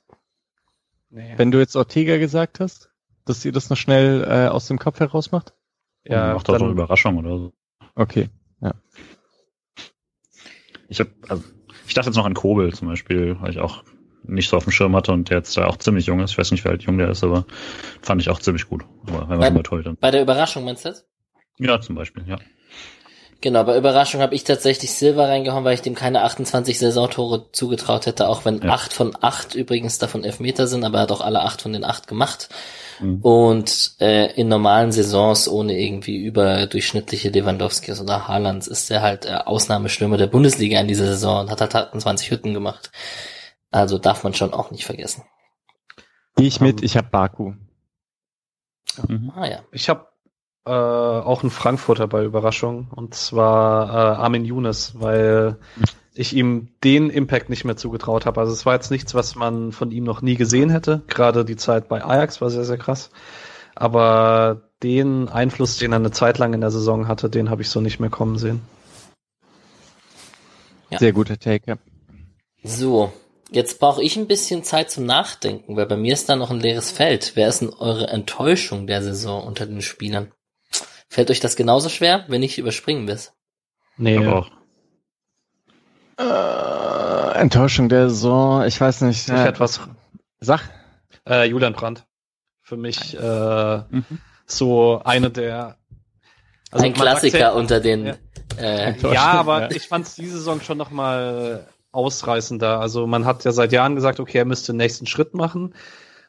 [1.12, 1.36] Nee.
[1.38, 2.87] Wenn du jetzt Ortega gesagt hast,
[3.28, 5.54] dass ihr das noch schnell äh, aus dem Kopf heraus macht?
[6.06, 7.54] Ja, macht doch so Überraschung oder so.
[7.96, 8.30] Okay.
[10.90, 11.44] Ich hab, also,
[11.86, 13.84] ich dachte jetzt noch an Kobel zum Beispiel, weil ich auch
[14.24, 16.32] nicht so auf dem Schirm hatte und der jetzt da auch ziemlich jung ist.
[16.32, 17.46] Ich weiß nicht, wie alt jung der ist, aber
[18.02, 18.84] fand ich auch ziemlich gut.
[19.08, 19.98] Aber wenn man Bei- bei Torhütern.
[20.00, 21.06] Bei der Überraschung meinst du das?
[21.60, 22.38] Ja, zum Beispiel, ja.
[23.40, 28.08] Genau, bei Überraschung habe ich tatsächlich Silva reingehauen, weil ich dem keine 28 Saisontore zugetraut
[28.08, 28.72] hätte, auch wenn Ja.
[28.74, 31.84] acht von acht übrigens davon Elfmeter sind, aber er hat auch alle acht von den
[31.84, 32.50] acht gemacht.
[33.00, 33.22] Mhm.
[33.22, 39.34] Und äh, in normalen Saisons ohne irgendwie überdurchschnittliche Lewandowskis oder Haalands ist er halt äh,
[39.46, 42.92] Ausnahmestürmer der Bundesliga in dieser Saison und hat halt 28 Hütten gemacht.
[43.70, 45.26] Also darf man schon auch nicht vergessen.
[46.38, 47.54] Gehe ich mit, Ähm, ich habe Baku.
[49.08, 49.32] Mhm.
[49.36, 49.60] Ah ja.
[49.72, 50.07] Ich habe
[50.68, 55.58] äh, auch einen Frankfurter bei Überraschung und zwar äh, Armin Younes, weil
[56.14, 58.40] ich ihm den Impact nicht mehr zugetraut habe.
[58.40, 61.04] Also es war jetzt nichts, was man von ihm noch nie gesehen hätte.
[61.08, 63.12] Gerade die Zeit bei Ajax war sehr, sehr krass.
[63.76, 67.70] Aber den Einfluss, den er eine Zeit lang in der Saison hatte, den habe ich
[67.70, 68.62] so nicht mehr kommen sehen.
[70.90, 71.00] Ja.
[71.00, 71.64] Sehr guter Take.
[71.68, 71.78] Ja.
[72.64, 73.14] So,
[73.52, 76.60] jetzt brauche ich ein bisschen Zeit zum Nachdenken, weil bei mir ist da noch ein
[76.60, 77.34] leeres Feld.
[77.36, 80.32] Wer ist denn eure Enttäuschung der Saison unter den Spielern?
[81.10, 83.20] Fällt euch das genauso schwer, wenn ich überspringen will?
[83.98, 84.52] Nee, Aber auch.
[86.20, 89.28] Äh, Enttäuschung der Saison, ich weiß nicht.
[89.28, 89.80] ich hätte was.
[90.40, 90.62] Sag.
[91.28, 92.06] Äh, Julian Brandt.
[92.62, 94.06] Für mich äh, Mhm.
[94.46, 95.78] so eine der.
[96.72, 98.16] also ein Klassiker ja- unter den Ja.
[98.60, 102.80] Äh, ja, aber ich fand es diese Saison schon noch mal ausreißender.
[102.80, 105.74] Also man hat ja seit Jahren gesagt, okay, er müsste den nächsten Schritt machen.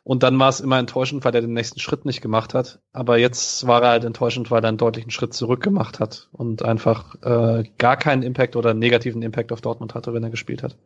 [0.09, 2.80] Und dann war es immer enttäuschend, weil er den nächsten Schritt nicht gemacht hat.
[2.94, 6.62] Aber jetzt war er halt enttäuschend, weil er einen deutlichen Schritt zurück gemacht hat und
[6.62, 10.78] einfach äh, gar keinen Impact oder negativen Impact auf Dortmund hatte, wenn er gespielt hat.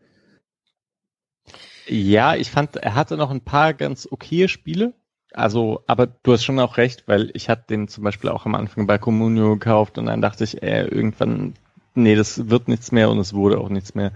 [1.86, 4.92] Ja, ich fand, er hatte noch ein paar ganz okaye Spiele.
[5.32, 8.56] Also, aber du hast schon auch recht, weil ich hatte den zum Beispiel auch am
[8.56, 11.54] Anfang bei Comunio gekauft und dann dachte ich, äh, irgendwann,
[11.94, 14.10] nee, das wird nichts mehr und es wurde auch nichts mehr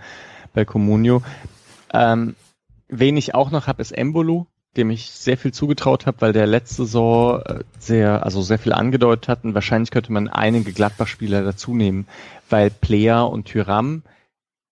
[0.52, 1.22] bei Comunio.
[1.94, 2.34] Ähm,
[2.88, 6.46] wen ich auch noch habe, ist Embolo dem ich sehr viel zugetraut habe, weil der
[6.46, 11.42] letzte Saison äh, sehr, also sehr viel angedeutet hat und wahrscheinlich könnte man einige Gladbach-Spieler
[11.42, 12.06] dazu nehmen,
[12.48, 14.02] weil Player und Tyram,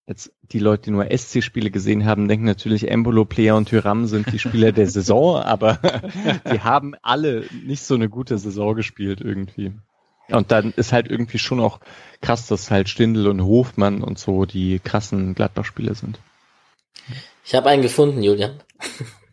[0.07, 4.33] jetzt die Leute, die nur SC-Spiele gesehen haben, denken natürlich, Embolo, Player und Tyram sind
[4.33, 5.79] die Spieler der Saison, aber
[6.53, 9.73] die haben alle nicht so eine gute Saison gespielt irgendwie.
[10.29, 11.81] Und dann ist halt irgendwie schon auch
[12.23, 16.19] krass, dass halt Stindl und Hofmann und so die krassen Gladbach-Spieler sind.
[17.45, 18.61] Ich habe einen gefunden, Julian.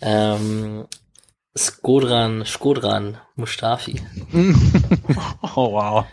[0.00, 0.86] Ähm,
[1.56, 4.02] Skodran, Skodran Mustafi.
[5.54, 6.04] oh wow.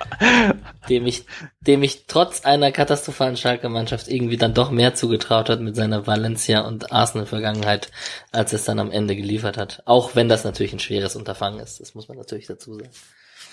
[0.88, 1.26] Dem ich,
[1.62, 6.62] dem ich trotz einer katastrophalen Schalke-Mannschaft irgendwie dann doch mehr zugetraut hat mit seiner Valencia
[6.62, 7.90] und Arsenal-Vergangenheit,
[8.32, 9.82] als es dann am Ende geliefert hat.
[9.86, 12.90] Auch wenn das natürlich ein schweres Unterfangen ist, das muss man natürlich dazu sagen.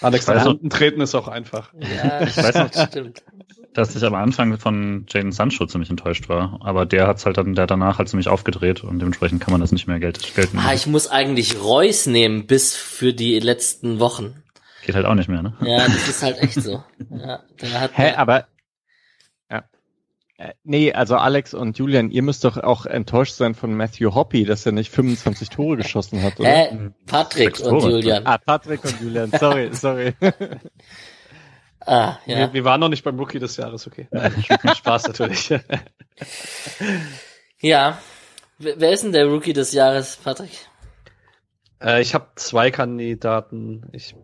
[0.00, 1.72] Alex, unten treten ist auch einfach.
[1.74, 3.22] Ja, ich weiß noch, stimmt.
[3.74, 7.55] Dass ich am Anfang von Jaden Sancho ziemlich enttäuscht war, aber der hat's halt dann,
[7.55, 10.59] der danach halt ziemlich aufgedreht und dementsprechend kann man das nicht mehr Geld, gelten.
[10.59, 14.43] Ah, ich muss eigentlich Reus nehmen bis für die letzten Wochen.
[14.85, 15.55] Geht halt auch nicht mehr, ne?
[15.61, 16.82] Ja, das ist halt echt so.
[17.11, 18.47] Ja, der hat Hä, aber
[20.40, 24.45] äh, nee, also Alex und Julian, ihr müsst doch auch enttäuscht sein von Matthew Hoppy,
[24.45, 26.70] dass er nicht 25 Tore geschossen hat, oder?
[26.70, 28.24] Äh, Patrick und Julian.
[28.24, 30.15] Ah, Patrick und Julian, sorry, sorry.
[31.89, 32.36] ah, ja.
[32.36, 34.09] Wir, wir, waren noch nicht beim Rookie des Jahres, okay.
[34.77, 35.51] Spaß natürlich.
[37.60, 37.98] ja.
[38.59, 40.51] Wer ist denn der Rookie des Jahres, Patrick?
[41.81, 43.89] Äh, ich habe zwei Kandidaten.
[43.93, 44.16] Ich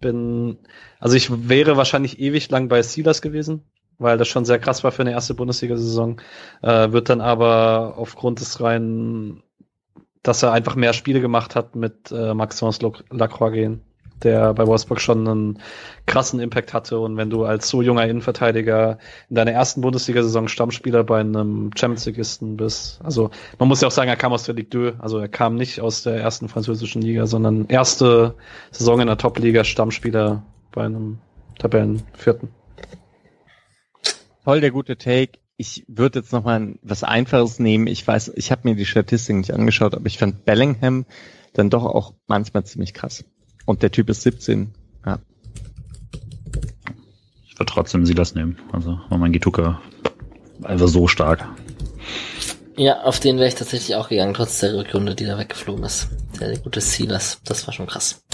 [0.00, 0.58] bin,
[0.98, 3.64] also ich wäre wahrscheinlich ewig lang bei Steelers gewesen
[3.98, 6.20] weil das schon sehr krass war für eine erste Bundesliga-Saison.
[6.62, 9.42] Äh, wird dann aber aufgrund des reinen,
[10.22, 12.80] dass er einfach mehr Spiele gemacht hat mit äh, Maxence
[13.10, 13.82] Lacroix gehen,
[14.22, 15.58] der bei Wolfsburg schon einen
[16.06, 16.98] krassen Impact hatte.
[16.98, 22.06] Und wenn du als so junger Innenverteidiger in deiner ersten Bundesliga-Saison Stammspieler bei einem Champions
[22.06, 25.18] Leagueisten bist, also man muss ja auch sagen, er kam aus der Ligue 2, also
[25.18, 28.34] er kam nicht aus der ersten französischen Liga, sondern erste
[28.70, 31.18] Saison in der Top-Liga Stammspieler bei einem
[31.58, 32.48] Tabellenvierten.
[34.42, 35.38] Voll der gute Take.
[35.56, 37.86] Ich würde jetzt noch mal was Einfaches nehmen.
[37.86, 41.06] Ich weiß, ich habe mir die Statistik nicht angeschaut, aber ich fand Bellingham
[41.54, 43.24] dann doch auch manchmal ziemlich krass.
[43.64, 44.72] Und der Typ ist 17.
[45.06, 45.18] Ja.
[47.46, 48.58] Ich würde trotzdem sie das nehmen.
[48.72, 49.80] Also war mein Gituka
[50.62, 51.48] einfach so stark.
[52.76, 56.08] Ja, auf den wäre ich tatsächlich auch gegangen, trotz der Rückrunde, die da weggeflogen ist.
[56.40, 58.24] Der gute Silas, das war schon krass.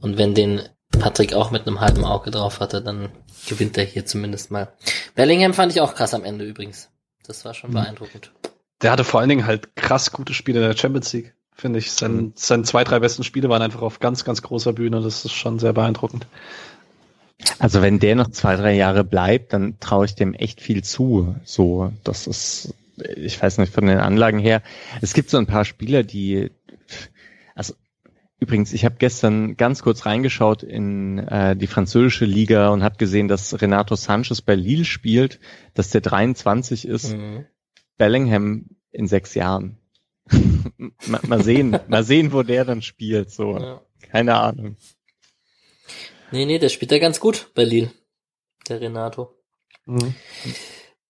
[0.00, 3.10] Und wenn den Patrick auch mit einem halben Auge drauf hatte, dann
[3.46, 4.72] gewinnt er hier zumindest mal.
[5.14, 6.90] Bellingham fand ich auch krass am Ende übrigens.
[7.26, 7.74] Das war schon mhm.
[7.74, 8.32] beeindruckend.
[8.82, 11.90] Der hatte vor allen Dingen halt krass gute Spiele in der Champions League, finde ich.
[11.90, 12.32] Sein, mhm.
[12.36, 15.00] Seine zwei, drei besten Spiele waren einfach auf ganz, ganz großer Bühne.
[15.00, 16.26] Das ist schon sehr beeindruckend.
[17.58, 21.34] Also wenn der noch zwei, drei Jahre bleibt, dann traue ich dem echt viel zu.
[21.44, 22.74] So, das ist,
[23.16, 24.62] ich weiß nicht, von den Anlagen her.
[25.00, 26.50] Es gibt so ein paar Spieler, die,
[27.54, 27.74] also
[28.38, 33.28] Übrigens, ich habe gestern ganz kurz reingeschaut in äh, die französische Liga und habe gesehen,
[33.28, 35.40] dass Renato Sanchez bei Lille spielt,
[35.72, 37.16] dass der 23 ist.
[37.16, 37.46] Mhm.
[37.96, 39.78] Bellingham in sechs Jahren.
[41.06, 43.30] mal, mal, sehen, mal sehen, wo der dann spielt.
[43.30, 43.82] So, ja.
[44.10, 44.76] keine Ahnung.
[46.32, 47.92] Nee, nee, der spielt ja ganz gut bei Lille,
[48.68, 49.34] der Renato.
[49.86, 50.14] Mhm.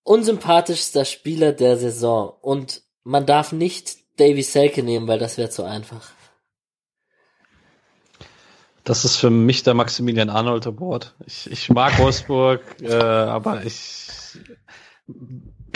[0.03, 5.65] Unsympathischster Spieler der Saison und man darf nicht Davy Selke nehmen, weil das wäre zu
[5.65, 6.11] einfach.
[8.85, 11.17] Das ist für mich der Maximilian Arnold Award.
[11.27, 14.39] Ich, ich mag Wolfsburg, äh, aber ich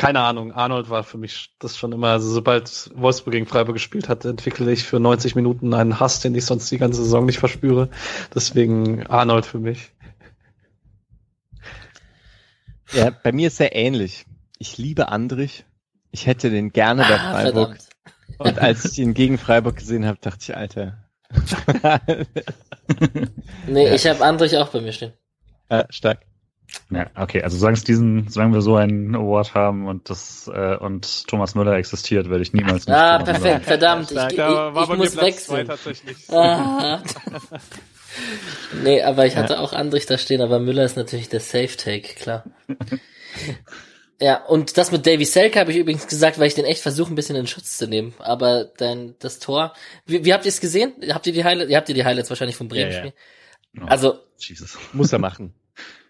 [0.01, 4.09] keine Ahnung, Arnold war für mich das schon immer, also sobald Wolfsburg gegen Freiburg gespielt
[4.09, 7.39] hat, entwickle ich für 90 Minuten einen Hass, den ich sonst die ganze Saison nicht
[7.39, 7.91] verspüre.
[8.35, 9.93] Deswegen Arnold für mich.
[12.93, 14.25] Ja, bei mir ist er ähnlich.
[14.59, 15.67] Ich liebe Andrich.
[16.13, 17.77] Ich hätte den gerne bei ah, Freiburg.
[18.39, 18.39] Verdammt.
[18.39, 20.97] Und als ich ihn gegen Freiburg gesehen habe, dachte ich, Alter,
[23.67, 23.95] nee, ja.
[23.95, 25.13] ich habe Andrich auch bei mir stehen.
[25.71, 26.21] Ja, stark.
[26.91, 31.29] Ja, okay, also solange diesen, solange wir so einen Award haben und das äh, und
[31.29, 32.97] Thomas Müller existiert, werde ich niemals nicht.
[32.97, 35.69] Ah, perfekt, verdammt, ich, ich, ich, ich muss wechseln.
[36.31, 37.03] Ah.
[38.83, 39.61] nee, aber ich hatte ja.
[39.61, 42.45] auch Andrich da stehen, aber Müller ist natürlich der Safe-Take, klar.
[44.21, 47.13] ja, und das mit Davy Selke habe ich übrigens gesagt, weil ich den echt versuche,
[47.13, 48.15] ein bisschen in Schutz zu nehmen.
[48.19, 49.75] Aber dann das Tor,
[50.07, 50.93] wie, wie habt ihr es gesehen?
[51.11, 53.13] Habt ihr die Highlights, ihr habt ihr die Highlights wahrscheinlich vom Bremen-Spiel?
[53.75, 53.83] Ja, ja.
[53.85, 54.77] oh, also, Jesus.
[54.93, 55.55] Muss er machen.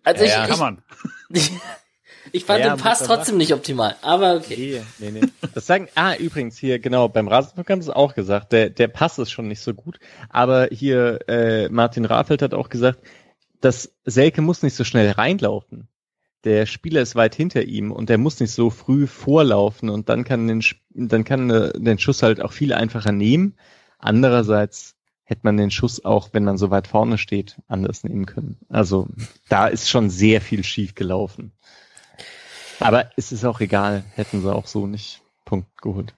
[0.05, 0.83] Also ich, kann man.
[1.29, 1.51] Ich,
[2.33, 4.83] ich fand ja, den Pass trotzdem nicht optimal, aber okay.
[4.99, 5.49] Nee, nee, nee.
[5.55, 9.19] Das sagen, ah, übrigens hier, genau, beim Rasenfunk haben sie auch gesagt, der, der Pass
[9.19, 9.99] ist schon nicht so gut,
[10.29, 13.01] aber hier, äh, Martin Rafelt hat auch gesagt,
[13.61, 15.89] dass Selke muss nicht so schnell reinlaufen.
[16.45, 20.25] Der Spieler ist weit hinter ihm und der muss nicht so früh vorlaufen und dann
[20.25, 23.57] kann den, dann kann äh, den Schuss halt auch viel einfacher nehmen.
[23.99, 24.97] Andererseits
[25.31, 28.59] hätte man den Schuss auch, wenn man so weit vorne steht, anders nehmen können.
[28.69, 29.07] Also
[29.49, 31.53] da ist schon sehr viel schief gelaufen.
[32.81, 36.15] Aber es ist auch egal, hätten sie auch so nicht Punkt geholt.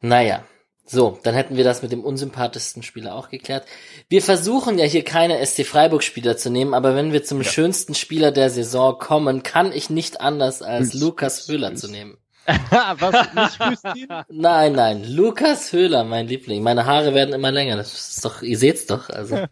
[0.00, 0.44] Naja,
[0.86, 3.66] so, dann hätten wir das mit dem unsympathischsten Spieler auch geklärt.
[4.08, 7.50] Wir versuchen ja hier keine SC Freiburg Spieler zu nehmen, aber wenn wir zum ja.
[7.50, 12.18] schönsten Spieler der Saison kommen, kann ich nicht anders als Lukas Höhler zu nehmen.
[12.98, 13.34] Was?
[13.34, 14.08] Nicht Rüstin?
[14.28, 15.04] Nein, nein.
[15.04, 16.62] Lukas Höhler, mein Liebling.
[16.62, 17.76] Meine Haare werden immer länger.
[17.76, 19.08] Das ist doch, ihr seht's doch.
[19.08, 19.46] Also.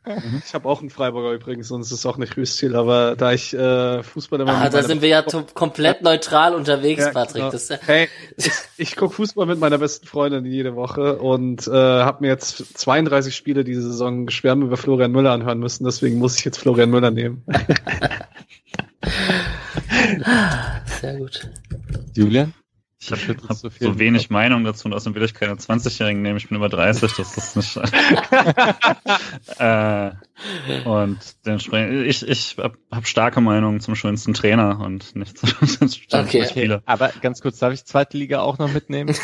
[0.45, 3.55] Ich habe auch einen Freiburger übrigens und es ist auch nicht Rüstil, aber da ich
[3.55, 4.53] äh, Fußball immer.
[4.55, 5.23] Ah, da sind wir ja
[5.55, 7.43] komplett neutral unterwegs, ja, Patrick.
[7.43, 7.51] Genau.
[7.51, 12.23] Das hey, ich, ich gucke Fußball mit meiner besten Freundin jede Woche und äh, habe
[12.23, 16.45] mir jetzt 32 Spiele diese Saison geschwärmt über Florian Müller anhören müssen, deswegen muss ich
[16.45, 17.43] jetzt Florian Müller nehmen.
[21.01, 21.51] Sehr gut.
[22.15, 22.53] Julian?
[23.05, 26.37] Ich habe hab so, so, wenig Meinung dazu und außerdem will ich keine 20-Jährigen nehmen.
[26.37, 27.77] Ich bin über 30, das ist nicht.
[29.59, 30.13] äh,
[30.85, 36.15] und dementsprechend, ich, ich habe hab starke Meinungen zum schönsten Trainer und nicht zum schönsten
[36.15, 36.47] okay.
[36.49, 36.77] Spieler.
[36.77, 36.85] Okay.
[36.87, 39.17] Aber ganz kurz, darf ich zweite Liga auch noch mitnehmen?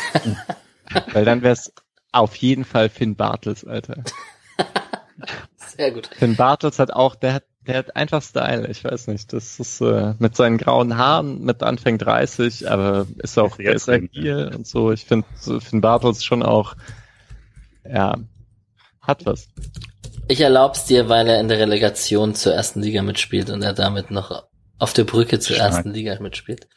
[1.13, 1.71] Weil dann wäre es
[2.11, 4.03] auf jeden Fall Finn Bartels, Alter.
[5.55, 6.09] Sehr gut.
[6.17, 9.31] Finn Bartels hat auch, der hat der hat einfach Style, ich weiß nicht.
[9.31, 13.87] Das ist äh, mit seinen grauen Haaren, mit Anfang 30, aber ist auch der ist
[13.87, 14.91] agil und so.
[14.91, 16.75] Ich finde Finn Bartels schon auch,
[17.87, 18.15] ja,
[19.01, 19.49] hat was.
[20.27, 24.09] Ich erlaub's dir, weil er in der Relegation zur ersten Liga mitspielt und er damit
[24.09, 24.45] noch
[24.79, 25.71] auf der Brücke zur Schmack.
[25.73, 26.67] ersten Liga mitspielt.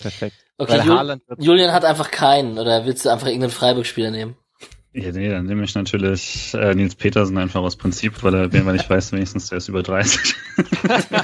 [0.00, 0.36] Perfekt.
[0.58, 4.36] Okay, Jul Julian hat einfach keinen, oder willst du einfach irgendeinen Freiburg-Spieler nehmen?
[4.94, 8.76] Ja, nee, dann nehme ich natürlich äh, Nils Petersen einfach aus Prinzip, weil er, weil
[8.76, 10.34] ich weiß, wenigstens der ist über 30.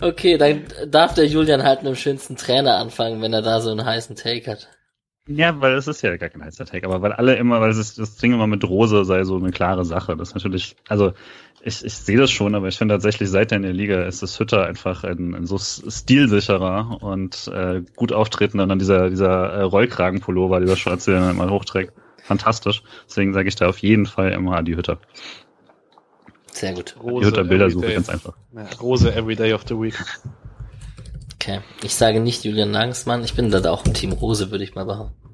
[0.00, 3.72] okay, dann darf der Julian halt mit dem schönsten Trainer anfangen, wenn er da so
[3.72, 4.68] einen heißen Take hat.
[5.26, 7.94] Ja, weil es ist ja gar kein heißer Take, aber weil alle immer, weil es
[7.94, 10.16] das Ding immer mit Rose sei so eine klare Sache.
[10.16, 11.14] Das ist natürlich, also
[11.64, 14.22] ich, ich sehe das schon, aber ich finde tatsächlich, seit er in der Liga ist,
[14.22, 19.52] das Hütter einfach ein, ein so stilsicherer und äh, gut auftretender und dann dieser, dieser
[19.52, 21.92] äh, Rollkragenpullover, dieser schwarze, den er mal hochträgt.
[22.22, 22.82] Fantastisch.
[23.06, 24.98] Deswegen sage ich da auf jeden Fall immer die Hütter.
[26.52, 26.96] Sehr gut.
[27.02, 28.34] Rose die Hütter Bilder suche ganz einfach.
[28.54, 29.94] Ja, Rose every day of the week.
[31.34, 31.60] Okay.
[31.82, 33.24] Ich sage nicht Julian Nagelsmann.
[33.24, 35.33] Ich bin da auch im Team Rose, würde ich mal behaupten.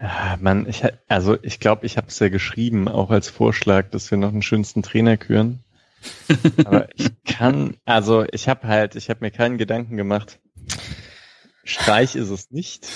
[0.00, 4.10] Ja, Mann, ich, also ich glaube, ich habe es ja geschrieben, auch als Vorschlag, dass
[4.10, 5.60] wir noch einen schönsten Trainer küren.
[6.64, 10.38] Aber ich kann, also ich habe halt, ich habe mir keinen Gedanken gemacht.
[11.64, 12.86] Streich ist es nicht.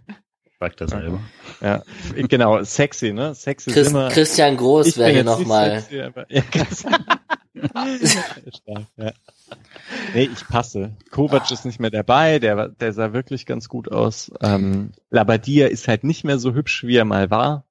[0.60, 1.20] Sagt er selber.
[1.60, 1.82] Ja,
[2.14, 3.34] genau, sexy, ne?
[3.34, 4.08] Sexy Chris, immer.
[4.08, 5.84] Christian Groß wäre hier nochmal.
[5.90, 6.10] Ja,
[8.96, 9.12] ja.
[10.14, 10.96] Nee, ich passe.
[11.10, 14.32] Kovac ist nicht mehr dabei, der, der sah wirklich ganz gut aus.
[14.40, 17.64] Ähm, Labadia ist halt nicht mehr so hübsch, wie er mal war.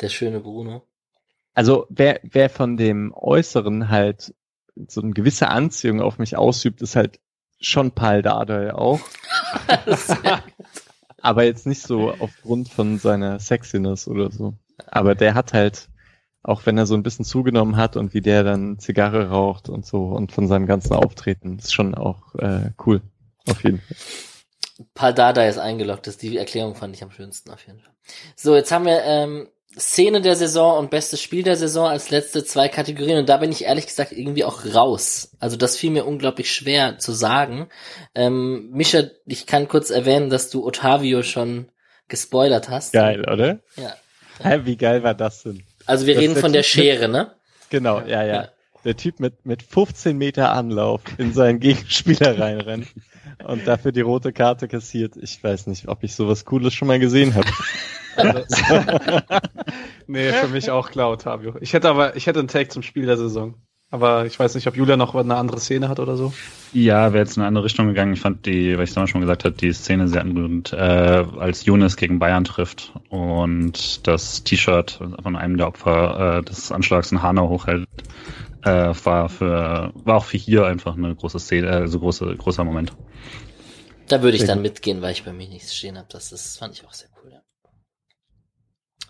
[0.00, 0.82] Der schöne Bruno.
[1.54, 4.34] Also wer, wer von dem Äußeren halt
[4.88, 7.20] so eine gewisse Anziehung auf mich ausübt, ist halt
[7.60, 9.00] schon Paul Dardai auch.
[11.22, 14.54] Aber jetzt nicht so aufgrund von seiner Sexiness oder so.
[14.88, 15.88] Aber der hat halt
[16.44, 19.84] auch wenn er so ein bisschen zugenommen hat und wie der dann Zigarre raucht und
[19.84, 23.00] so und von seinem ganzen Auftreten, ist schon auch äh, cool.
[23.48, 23.96] Auf jeden Fall.
[24.94, 27.94] Paul Dada ist eingeloggt, das die Erklärung fand ich am schönsten auf jeden Fall.
[28.36, 29.48] So, jetzt haben wir ähm,
[29.78, 33.50] Szene der Saison und bestes Spiel der Saison als letzte zwei Kategorien und da bin
[33.50, 35.36] ich ehrlich gesagt irgendwie auch raus.
[35.40, 37.68] Also das fiel mir unglaublich schwer zu sagen.
[38.14, 41.70] Ähm, Mischa, ich kann kurz erwähnen, dass du Otavio schon
[42.08, 42.92] gespoilert hast.
[42.92, 43.60] Geil, oder?
[43.76, 43.94] Ja.
[44.42, 45.64] Hä, wie geil war das denn?
[45.86, 47.32] Also wir das reden der von der Schere, ne?
[47.70, 48.48] Genau, ja, ja, ja.
[48.84, 52.88] Der Typ mit, mit 15 Meter Anlauf in seinen Gegenspieler reinrennt
[53.46, 55.16] und dafür die rote Karte kassiert.
[55.16, 57.48] Ich weiß nicht, ob ich sowas Cooles schon mal gesehen habe.
[60.06, 61.56] nee, für mich auch klar, Otavio.
[61.60, 63.54] Ich hätte aber, ich hätte einen Take zum Spiel der Saison.
[63.94, 66.32] Aber ich weiß nicht, ob Julia noch eine andere Szene hat oder so.
[66.72, 68.12] Ja, wäre jetzt in eine andere Richtung gegangen.
[68.12, 70.76] Ich fand die, weil ich es schon gesagt habe, die Szene sehr anrührend, äh,
[71.38, 77.12] als Younes gegen Bayern trifft und das T-Shirt von einem der Opfer äh, des Anschlags
[77.12, 77.86] in Hanau hochhält,
[78.64, 82.90] äh, war für war auch für hier einfach eine große Szene, also große großer Moment.
[84.08, 86.08] Da würde ich dann mitgehen, weil ich bei mir nichts stehen habe.
[86.10, 87.30] Das, das fand ich auch sehr cool.
[87.30, 87.42] Ja.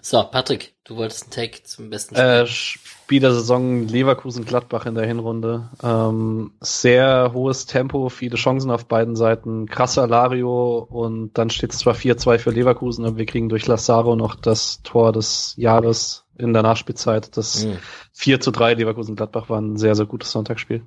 [0.07, 2.27] So, Patrick, du wolltest einen Take zum besten Spiel.
[2.27, 5.71] Äh, Spiel der Saison Leverkusen-Gladbach in der Hinrunde.
[5.83, 11.79] Ähm, sehr hohes Tempo, viele Chancen auf beiden Seiten, krasser Lario und dann steht es
[11.79, 16.53] zwar 4-2 für Leverkusen, aber wir kriegen durch Lazaro noch das Tor des Jahres in
[16.53, 17.35] der Nachspielzeit.
[17.39, 17.79] Das mhm.
[18.13, 20.83] 4 zu 3 Leverkusen-Gladbach war ein sehr, sehr gutes Sonntagsspiel.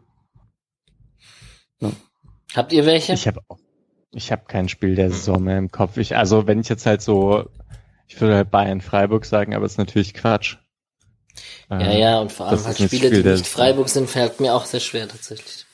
[1.80, 1.90] Ja.
[2.54, 3.14] Habt ihr welche?
[3.14, 3.42] Ich habe
[4.12, 5.98] ich hab kein Spiel der Saison mehr im Kopf.
[5.98, 7.50] Ich, also wenn ich jetzt halt so
[8.08, 10.58] ich würde halt Bayern Freiburg sagen, aber es ist natürlich Quatsch.
[11.70, 14.54] Ja, ähm, ja, und vor allem halt Spiele, Spiel, die nicht Freiburg sind, fällt mir
[14.54, 15.66] auch sehr schwer tatsächlich.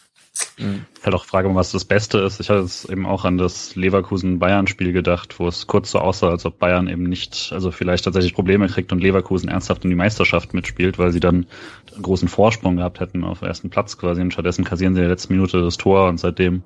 [0.58, 0.86] Mhm.
[1.04, 2.40] Halt auch Frage, was das Beste ist.
[2.40, 6.46] Ich hatte jetzt eben auch an das Leverkusen-Bayern-Spiel gedacht, wo es kurz so aussah, als
[6.46, 10.56] ob Bayern eben nicht, also vielleicht tatsächlich Probleme kriegt und Leverkusen ernsthaft in die Meisterschaft
[10.56, 11.46] mitspielt, weil sie dann
[11.94, 15.14] einen großen Vorsprung gehabt hätten auf ersten Platz quasi und stattdessen kassieren sie in der
[15.14, 16.64] letzten Minute das Tor und seitdem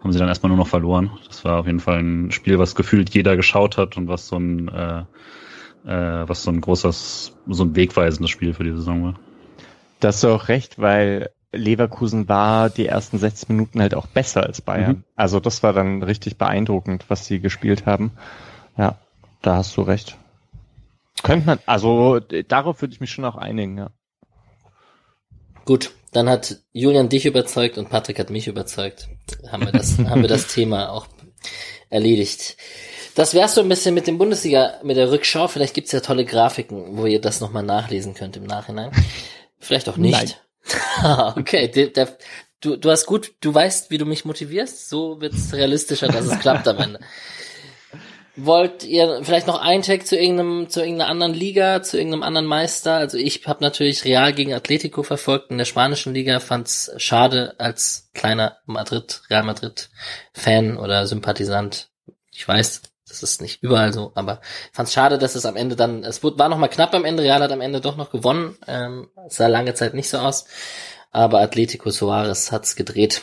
[0.00, 1.10] haben sie dann erstmal nur noch verloren.
[1.26, 4.36] Das war auf jeden Fall ein Spiel, was gefühlt jeder geschaut hat und was so
[4.36, 5.00] ein, äh,
[5.84, 9.14] äh, was so ein großes, so ein wegweisendes Spiel für die Saison war.
[10.00, 14.60] Das ist auch recht, weil Leverkusen war die ersten 60 Minuten halt auch besser als
[14.60, 14.98] Bayern.
[14.98, 15.04] Mhm.
[15.16, 18.12] Also das war dann richtig beeindruckend, was sie gespielt haben.
[18.76, 18.98] Ja,
[19.42, 20.16] da hast du recht.
[21.22, 23.90] Könnte man, also darauf würde ich mich schon auch einigen, ja.
[25.68, 29.06] Gut, dann hat Julian dich überzeugt und Patrick hat mich überzeugt.
[29.52, 31.08] Haben wir das, haben wir das Thema auch
[31.90, 32.56] erledigt.
[33.14, 35.46] Das wär's so ein bisschen mit dem Bundesliga, mit der Rückschau.
[35.46, 38.92] Vielleicht gibt's ja tolle Grafiken, wo ihr das nochmal nachlesen könnt im Nachhinein.
[39.58, 40.40] Vielleicht auch nicht.
[41.36, 42.16] okay, der, der,
[42.62, 44.88] du, du hast gut, du weißt, wie du mich motivierst.
[44.88, 47.00] So wird's realistischer, dass es klappt am Ende.
[48.40, 52.46] Wollt ihr vielleicht noch einen Tag zu irgendeinem, zu irgendeiner anderen Liga, zu irgendeinem anderen
[52.46, 52.94] Meister?
[52.94, 58.10] Also ich habe natürlich Real gegen Atletico verfolgt in der spanischen Liga, fand's schade als
[58.14, 59.90] kleiner Madrid, Real Madrid
[60.32, 61.88] Fan oder Sympathisant.
[62.32, 64.40] Ich weiß, das ist nicht überall so, aber
[64.72, 67.42] fand's schade, dass es am Ende dann, es war noch mal knapp am Ende, Real
[67.42, 70.46] hat am Ende doch noch gewonnen, ähm, sah lange Zeit nicht so aus,
[71.10, 73.22] aber Atletico Soares hat's gedreht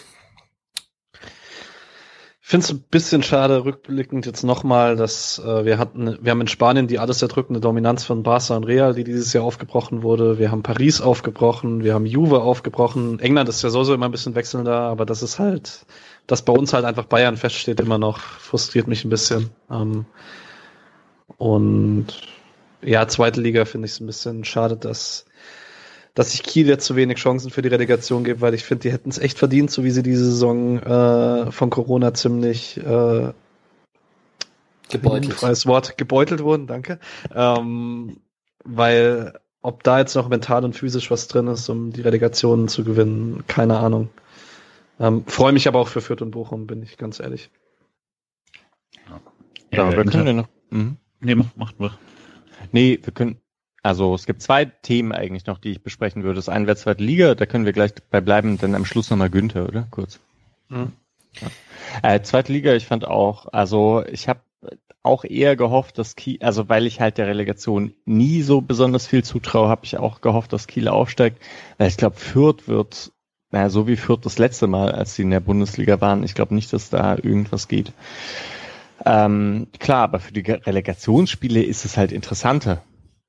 [2.45, 6.41] ich finde es ein bisschen schade, rückblickend jetzt nochmal, dass äh, wir hatten, wir haben
[6.41, 10.37] in Spanien die alles erdrückende Dominanz von Barca und Real, die dieses Jahr aufgebrochen wurde.
[10.37, 13.19] Wir haben Paris aufgebrochen, wir haben Juve aufgebrochen.
[13.19, 15.87] England ist ja sowieso immer ein bisschen wechselnder, aber das ist halt,
[16.27, 19.49] dass bei uns halt einfach Bayern feststeht immer noch, frustriert mich ein bisschen.
[19.71, 20.05] Ähm,
[21.37, 22.05] und
[22.83, 25.25] ja, zweite Liga finde ich es ein bisschen schade, dass
[26.15, 28.91] dass ich Kiel jetzt zu wenig Chancen für die Relegation gebe, weil ich finde, die
[28.91, 33.33] hätten es echt verdient, so wie sie diese Saison äh, von Corona ziemlich äh,
[34.89, 35.33] gebeutelt.
[35.33, 36.99] Freies Wort, gebeutelt wurden, danke.
[37.33, 38.17] Ähm,
[38.63, 42.83] weil ob da jetzt noch mental und physisch was drin ist, um die Relegation zu
[42.83, 44.09] gewinnen, keine Ahnung.
[44.99, 47.49] Ähm, Freue mich aber auch für Fürth und Bochum, bin ich ganz ehrlich.
[49.09, 49.19] Ja,
[49.71, 50.47] ja wir können ja noch.
[50.69, 50.97] Mhm.
[51.19, 51.97] Nee, macht, macht wir.
[52.71, 53.41] Nee, wir können,
[53.85, 56.37] also es gibt zwei Themen eigentlich noch, die ich besprechen würde.
[56.37, 59.29] Das eine wäre zweite Liga, da können wir gleich bei bleiben, dann am Schluss nochmal
[59.29, 59.87] Günther, oder?
[59.91, 60.19] Kurz.
[60.69, 60.93] Mhm.
[62.01, 62.15] Ja.
[62.15, 64.39] Äh, zweite Liga, ich fand auch, also ich habe
[65.03, 69.23] auch eher gehofft, dass Kiel, also weil ich halt der Relegation nie so besonders viel
[69.23, 71.39] zutraue, habe ich auch gehofft, dass Kiel aufsteigt.
[71.77, 73.11] Weil ich glaube, Fürth wird,
[73.51, 76.55] naja, so wie Fürth das letzte Mal, als sie in der Bundesliga waren, ich glaube
[76.55, 77.93] nicht, dass da irgendwas geht.
[79.05, 82.81] Ähm, klar, aber für die Relegationsspiele ist es halt interessanter,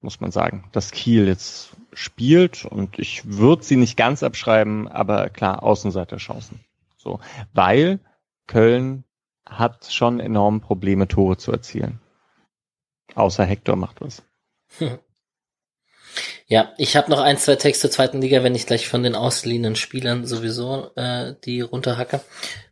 [0.07, 5.31] muss man sagen, dass Kiel jetzt spielt und ich würde sie nicht ganz abschreiben, aber
[5.31, 6.61] klar, Außenseiterchancen.
[6.97, 7.19] So,
[7.53, 7.99] weil
[8.47, 9.03] Köln
[9.45, 12.01] hat schon enorm Probleme, Tore zu erzielen.
[13.17, 14.23] Außer Hector macht was.
[14.79, 14.99] Hm.
[16.49, 19.15] Ja, ich habe noch ein, zwei Texte zur zweiten Liga, wenn ich gleich von den
[19.15, 22.23] ausgeliehenen Spielern sowieso äh, die runterhacke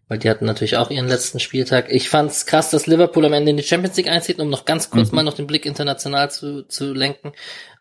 [0.09, 1.86] weil die hatten natürlich auch ihren letzten Spieltag.
[1.90, 4.90] Ich fand's krass, dass Liverpool am Ende in die Champions League einzieht, um noch ganz
[4.90, 5.16] kurz mhm.
[5.16, 7.32] mal noch den Blick international zu, zu lenken.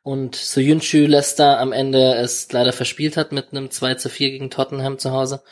[0.03, 4.49] Und Soyuncu Leicester am Ende es leider verspielt hat mit einem 2 zu 4 gegen
[4.49, 5.43] Tottenham zu Hause.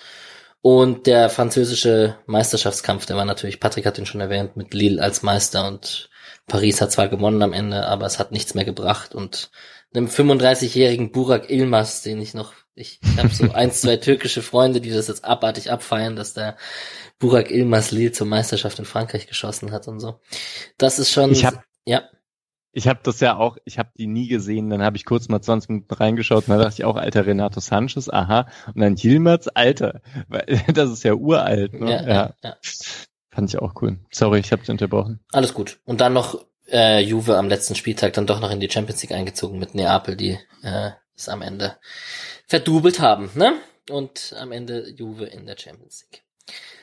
[0.61, 5.23] Und der französische Meisterschaftskampf, der war natürlich, Patrick hat ihn schon erwähnt, mit Lille als
[5.23, 6.09] Meister und
[6.47, 9.49] Paris hat zwar gewonnen am Ende, aber es hat nichts mehr gebracht und
[9.93, 14.89] einem 35-jährigen Burak Ilmaz, den ich noch ich habe so ein, zwei türkische Freunde, die
[14.91, 16.57] das jetzt abartig abfeiern, dass der
[17.19, 20.19] Burak Ilmaz Lille zur Meisterschaft in Frankreich geschossen hat und so.
[20.77, 22.03] Das ist schon, ich hab, ja.
[22.71, 25.41] ich habe das ja auch, ich habe die nie gesehen, dann habe ich kurz mal
[25.41, 29.49] 20 Minuten reingeschaut und dann dachte ich auch, alter Renato Sanchez, aha, und dann Yilmaz,
[29.53, 30.01] alter,
[30.73, 31.73] das ist ja uralt.
[31.73, 31.91] Ne?
[31.91, 32.33] Ja, ja.
[32.43, 32.57] ja.
[33.33, 33.97] Fand ich auch cool.
[34.11, 35.19] Sorry, ich habe dich unterbrochen.
[35.31, 35.79] Alles gut.
[35.85, 39.11] Und dann noch äh, Juve am letzten Spieltag dann doch noch in die Champions League
[39.11, 41.77] eingezogen mit Neapel, die äh, es am Ende
[42.47, 43.53] verdubelt haben, ne?
[43.89, 46.23] Und am Ende Juve in der Champions League.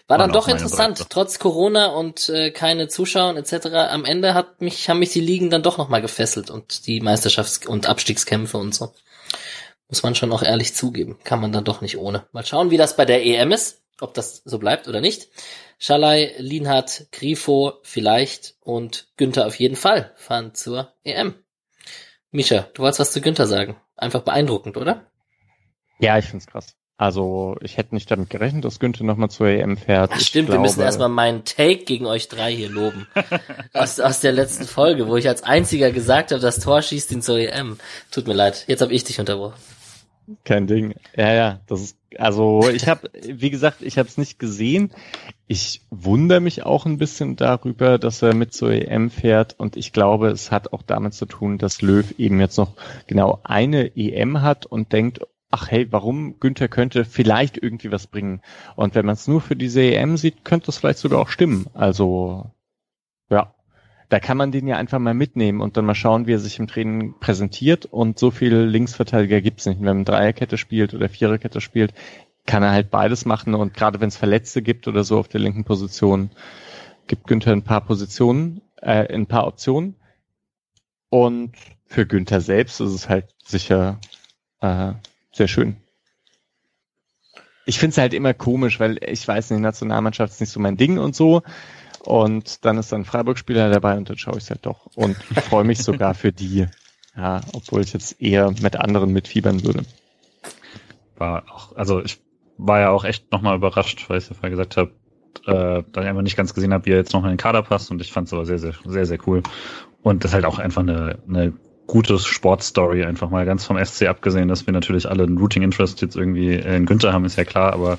[0.08, 1.08] War dann doch interessant, Breite.
[1.10, 3.66] trotz Corona und äh, keine Zuschauer etc.
[3.74, 7.66] Am Ende hat mich, haben mich die Ligen dann doch nochmal gefesselt und die Meisterschafts-
[7.66, 8.94] und Abstiegskämpfe und so.
[9.88, 11.18] Muss man schon auch ehrlich zugeben.
[11.24, 12.26] Kann man dann doch nicht ohne.
[12.32, 15.28] Mal schauen, wie das bei der EM ist, ob das so bleibt oder nicht.
[15.78, 21.34] Schalay, Lienhardt, Grifo vielleicht und Günther auf jeden Fall fahren zur EM.
[22.30, 23.76] Misha, du wolltest was zu Günther sagen.
[23.96, 25.06] Einfach beeindruckend, oder?
[26.00, 26.74] Ja, ich find's krass.
[27.00, 30.10] Also ich hätte nicht damit gerechnet, dass Günther nochmal zur EM fährt.
[30.12, 33.06] Ach, stimmt, glaube, wir müssen erstmal meinen Take gegen euch drei hier loben.
[33.72, 37.22] aus, aus der letzten Folge, wo ich als einziger gesagt habe, das Tor schießt ihn
[37.22, 37.78] zur EM.
[38.10, 39.54] Tut mir leid, jetzt habe ich dich unterbrochen.
[40.44, 40.94] Kein Ding.
[41.16, 44.90] Ja, ja, das ist also ich habe, wie gesagt, ich habe es nicht gesehen.
[45.46, 49.92] Ich wundere mich auch ein bisschen darüber, dass er mit zur EM fährt und ich
[49.92, 52.72] glaube, es hat auch damit zu tun, dass Löw eben jetzt noch
[53.06, 58.42] genau eine EM hat und denkt, ach hey, warum Günther könnte vielleicht irgendwie was bringen.
[58.76, 61.66] Und wenn man es nur für diese EM sieht, könnte das vielleicht sogar auch stimmen.
[61.74, 62.50] Also
[63.30, 63.54] ja,
[64.08, 66.58] da kann man den ja einfach mal mitnehmen und dann mal schauen, wie er sich
[66.58, 67.84] im Training präsentiert.
[67.84, 69.80] Und so viel Linksverteidiger gibt's nicht.
[69.80, 71.92] Wenn man Dreierkette spielt oder Viererkette spielt,
[72.46, 73.54] kann er halt beides machen.
[73.54, 76.30] Und gerade wenn es Verletzte gibt oder so auf der linken Position,
[77.06, 79.96] gibt Günther ein paar Positionen, äh, ein paar Optionen.
[81.10, 81.52] Und
[81.84, 84.00] für Günther selbst ist es halt sicher
[84.60, 84.92] äh,
[85.32, 85.76] sehr schön.
[87.66, 90.78] Ich finde es halt immer komisch, weil ich weiß nicht, Nationalmannschaft ist nicht so mein
[90.78, 91.42] Ding und so.
[92.08, 94.86] Und dann ist dann Freiburg-Spieler dabei und dann schaue ich es halt doch.
[94.94, 96.66] Und freue mich sogar für die.
[97.14, 99.82] Ja, obwohl ich jetzt eher mit anderen mitfiebern würde.
[101.18, 102.18] War auch, also ich
[102.56, 104.92] war ja auch echt nochmal überrascht, weil ich ja vorher gesagt habe,
[105.44, 107.60] äh, da ich einfach nicht ganz gesehen habe, wie er jetzt noch in den Kader
[107.60, 109.42] passt und ich fand es aber sehr, sehr, sehr, sehr cool.
[110.02, 111.52] Und das ist halt auch einfach eine, eine
[111.86, 116.00] gutes Sportstory, einfach mal ganz vom SC abgesehen, dass wir natürlich alle ein Routing Interest
[116.00, 117.98] jetzt irgendwie in Günther haben, ist ja klar, aber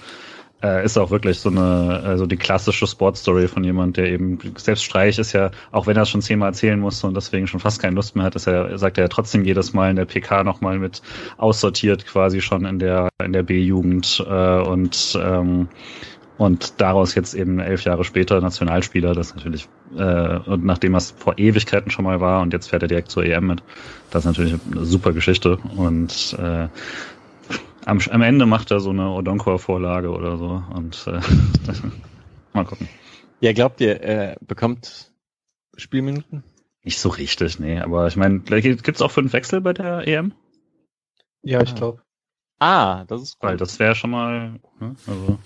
[0.63, 4.83] äh, ist auch wirklich so eine, also die klassische Sportstory von jemand, der eben, selbst
[4.83, 7.81] Streich ist ja, auch wenn er es schon zehnmal erzählen musste und deswegen schon fast
[7.81, 10.43] keine Lust mehr hat, ist er, sagt er ja trotzdem jedes Mal in der PK
[10.43, 11.01] nochmal mit
[11.37, 15.69] aussortiert, quasi schon in der, in der B-Jugend äh, und ähm,
[16.39, 19.67] und daraus jetzt eben elf Jahre später Nationalspieler, das natürlich,
[19.97, 23.11] äh, und nachdem er es vor Ewigkeiten schon mal war und jetzt fährt er direkt
[23.11, 23.61] zur EM mit,
[24.09, 25.57] das ist natürlich eine super Geschichte.
[25.75, 26.69] Und äh,
[27.89, 30.63] am, am Ende macht er so eine Odonkor-Vorlage oder so.
[30.73, 31.19] Und äh,
[32.53, 32.87] mal gucken.
[33.41, 35.11] Ja, glaubt ihr, er bekommt
[35.75, 36.43] Spielminuten?
[36.83, 37.79] Nicht so richtig, nee.
[37.79, 40.33] Aber ich meine, gibt es auch fünf Wechsel bei der EM?
[41.41, 42.01] Ja, ich glaube.
[42.59, 43.49] Ah, das ist cool.
[43.49, 44.59] Weil das wäre schon mal.
[44.79, 45.39] Ne, also.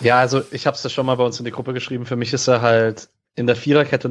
[0.00, 2.06] Ja, also ich habe es schon mal bei uns in die Gruppe geschrieben.
[2.06, 4.10] Für mich ist er halt in der Viererkette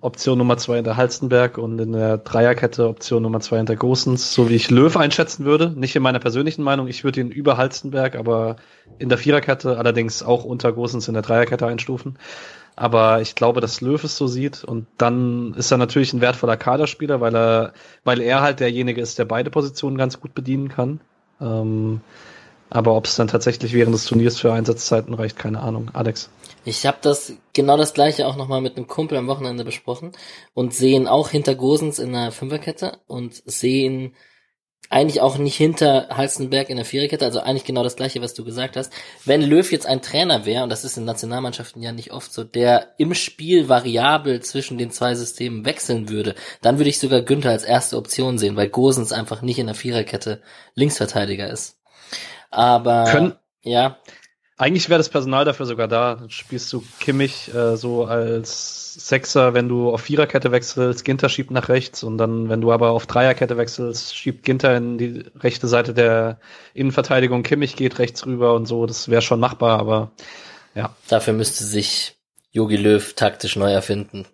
[0.00, 4.48] Option Nummer zwei hinter Halstenberg und in der Dreierkette Option Nummer zwei hinter Gosens, so
[4.48, 5.72] wie ich Löw einschätzen würde.
[5.74, 8.56] Nicht in meiner persönlichen Meinung, ich würde ihn über Halstenberg, aber
[8.98, 12.16] in der Viererkette, allerdings auch unter Gosens in der Dreierkette einstufen.
[12.76, 16.56] Aber ich glaube, dass Löw es so sieht und dann ist er natürlich ein wertvoller
[16.56, 17.72] Kaderspieler, weil er,
[18.04, 21.00] weil er halt derjenige ist, der beide Positionen ganz gut bedienen kann.
[21.40, 22.02] Ähm,
[22.70, 25.90] aber ob es dann tatsächlich während des Turniers für Einsatzzeiten reicht, keine Ahnung.
[25.92, 26.30] Alex.
[26.64, 30.12] Ich habe das genau das gleiche auch nochmal mit einem Kumpel am Wochenende besprochen
[30.54, 34.14] und sehen auch hinter Gosens in der Fünferkette und sehen
[34.90, 38.44] eigentlich auch nicht hinter Halstenberg in der Viererkette, also eigentlich genau das gleiche, was du
[38.44, 38.92] gesagt hast.
[39.24, 42.42] Wenn Löw jetzt ein Trainer wäre, und das ist in Nationalmannschaften ja nicht oft so,
[42.42, 47.50] der im Spiel variabel zwischen den zwei Systemen wechseln würde, dann würde ich sogar Günther
[47.50, 50.42] als erste Option sehen, weil Gosens einfach nicht in der Viererkette
[50.74, 51.79] Linksverteidiger ist.
[52.50, 53.98] Aber Können, ja.
[54.56, 56.16] Eigentlich wäre das Personal dafür sogar da.
[56.16, 61.50] Dann spielst du Kimmich äh, so als Sechser, wenn du auf Viererkette wechselst, Ginter schiebt
[61.50, 65.68] nach rechts und dann, wenn du aber auf Dreierkette wechselst, schiebt Ginter in die rechte
[65.68, 66.40] Seite der
[66.74, 68.84] Innenverteidigung, Kimmich geht rechts rüber und so.
[68.84, 70.10] Das wäre schon machbar, aber
[70.74, 70.94] ja.
[71.08, 72.18] Dafür müsste sich
[72.50, 74.26] Jogi Löw taktisch neu erfinden.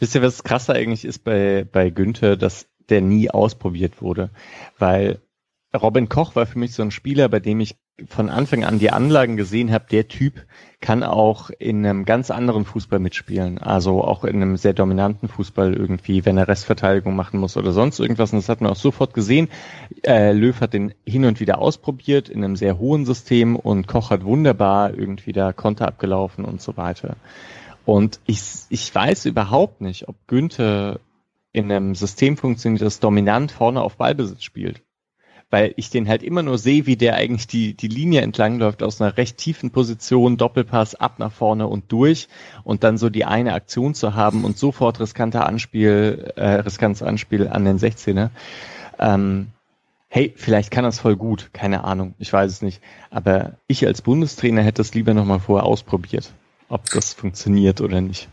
[0.00, 4.30] Wisst ihr, was krasser eigentlich ist bei, bei Günther, dass der nie ausprobiert wurde?
[4.78, 5.20] Weil
[5.74, 7.76] Robin Koch war für mich so ein Spieler, bei dem ich
[8.08, 10.46] von Anfang an die Anlagen gesehen habe, der Typ
[10.80, 13.58] kann auch in einem ganz anderen Fußball mitspielen.
[13.58, 18.00] Also auch in einem sehr dominanten Fußball irgendwie, wenn er Restverteidigung machen muss oder sonst
[18.00, 18.32] irgendwas.
[18.32, 19.48] Und das hat man auch sofort gesehen.
[20.04, 24.10] Äh, Löw hat den hin und wieder ausprobiert in einem sehr hohen System und Koch
[24.10, 27.16] hat wunderbar irgendwie da Konter abgelaufen und so weiter.
[27.84, 31.00] Und ich, ich weiß überhaupt nicht, ob Günther
[31.52, 34.82] in einem System funktioniert, das dominant vorne auf Ballbesitz spielt.
[35.54, 38.82] Weil ich den halt immer nur sehe, wie der eigentlich die, die Linie entlang läuft
[38.82, 42.26] aus einer recht tiefen Position, Doppelpass ab nach vorne und durch
[42.64, 47.46] und dann so die eine Aktion zu haben und sofort riskanter Anspiel, äh, riskantes Anspiel
[47.46, 48.30] an den 16er.
[48.98, 49.46] Ähm,
[50.08, 52.82] hey, vielleicht kann das voll gut, keine Ahnung, ich weiß es nicht.
[53.10, 56.32] Aber ich als Bundestrainer hätte es lieber nochmal vorher ausprobiert,
[56.68, 58.28] ob das funktioniert oder nicht.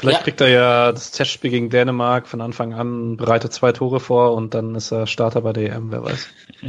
[0.00, 0.24] Vielleicht ja.
[0.24, 4.54] kriegt er ja das Testspiel gegen Dänemark von Anfang an, bereitet zwei Tore vor und
[4.54, 6.28] dann ist er Starter bei DM, wer weiß.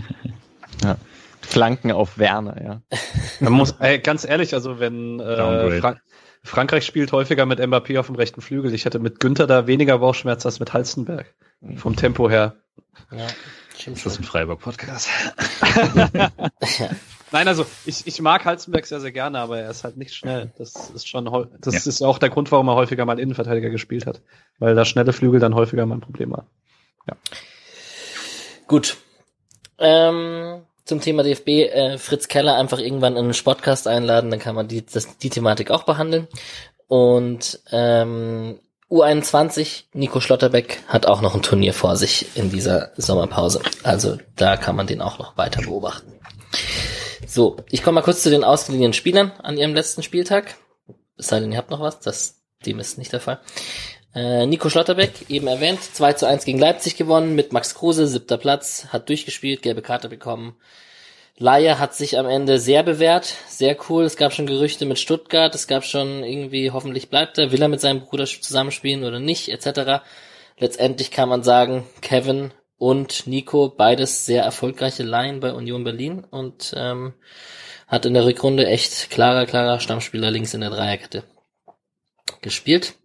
[0.83, 0.97] Ja.
[1.41, 2.81] Flanken auf Werner, ja.
[3.39, 6.01] Man muss, ey, ganz ehrlich, also wenn äh, Frank
[6.43, 8.73] Frankreich spielt häufiger mit Mbappé auf dem rechten Flügel.
[8.73, 11.31] Ich hätte mit Günther da weniger Bauchschmerz als mit Halstenberg.
[11.75, 12.55] Vom Tempo her.
[13.11, 13.27] Ja,
[13.77, 15.07] stimmt ist das ein Freiburg-Podcast?
[17.31, 20.51] Nein, also ich, ich mag Halzenberg sehr, sehr gerne, aber er ist halt nicht schnell.
[20.57, 21.25] Das ist schon
[21.61, 21.89] das ja.
[21.89, 24.21] ist auch der Grund, warum er häufiger mal Innenverteidiger gespielt hat.
[24.59, 26.45] Weil da schnelle Flügel dann häufiger mal ein Problem war.
[27.07, 27.15] Ja.
[28.67, 28.97] Gut.
[29.77, 34.55] Ähm, zum Thema DFB, äh, Fritz Keller einfach irgendwann in einen Podcast einladen, dann kann
[34.55, 36.27] man die, das, die Thematik auch behandeln.
[36.87, 38.59] Und ähm,
[38.89, 43.61] U21, Nico Schlotterbeck hat auch noch ein Turnier vor sich in dieser Sommerpause.
[43.83, 46.11] Also da kann man den auch noch weiter beobachten.
[47.27, 50.55] So, ich komme mal kurz zu den ausgeliehenen Spielern an ihrem letzten Spieltag.
[51.17, 53.39] Es sei denn, ihr habt noch was, das, dem ist nicht der Fall.
[54.13, 58.37] Äh, Nico Schlotterbeck, eben erwähnt, 2 zu 1 gegen Leipzig gewonnen, mit Max Kruse, siebter
[58.37, 60.57] Platz, hat durchgespielt, gelbe Karte bekommen.
[61.37, 64.03] Laie hat sich am Ende sehr bewährt, sehr cool.
[64.03, 67.67] Es gab schon Gerüchte mit Stuttgart, es gab schon irgendwie, hoffentlich bleibt er, will er
[67.67, 70.03] mit seinem Bruder zusammenspielen oder nicht, etc.
[70.59, 76.73] Letztendlich kann man sagen, Kevin und Nico, beides sehr erfolgreiche Laien bei Union Berlin und
[76.75, 77.13] ähm,
[77.85, 81.23] hat in der Rückrunde echt klarer, klarer Stammspieler links in der Dreierkette
[82.41, 82.95] gespielt.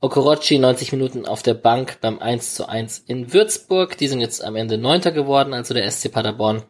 [0.00, 3.96] Okorochi 90 Minuten auf der Bank beim 1 zu 1 in Würzburg.
[3.96, 6.64] Die sind jetzt am Ende Neunter geworden, also der SC Paderborn.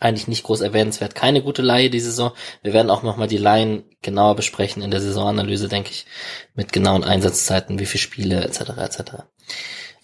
[0.00, 1.14] Eigentlich nicht groß erwähnenswert.
[1.14, 2.32] Keine gute Laie die Saison.
[2.62, 6.06] Wir werden auch nochmal die Laien genauer besprechen in der Saisonanalyse, denke ich,
[6.54, 8.70] mit genauen Einsatzzeiten, wie viele Spiele etc.
[8.78, 9.00] etc.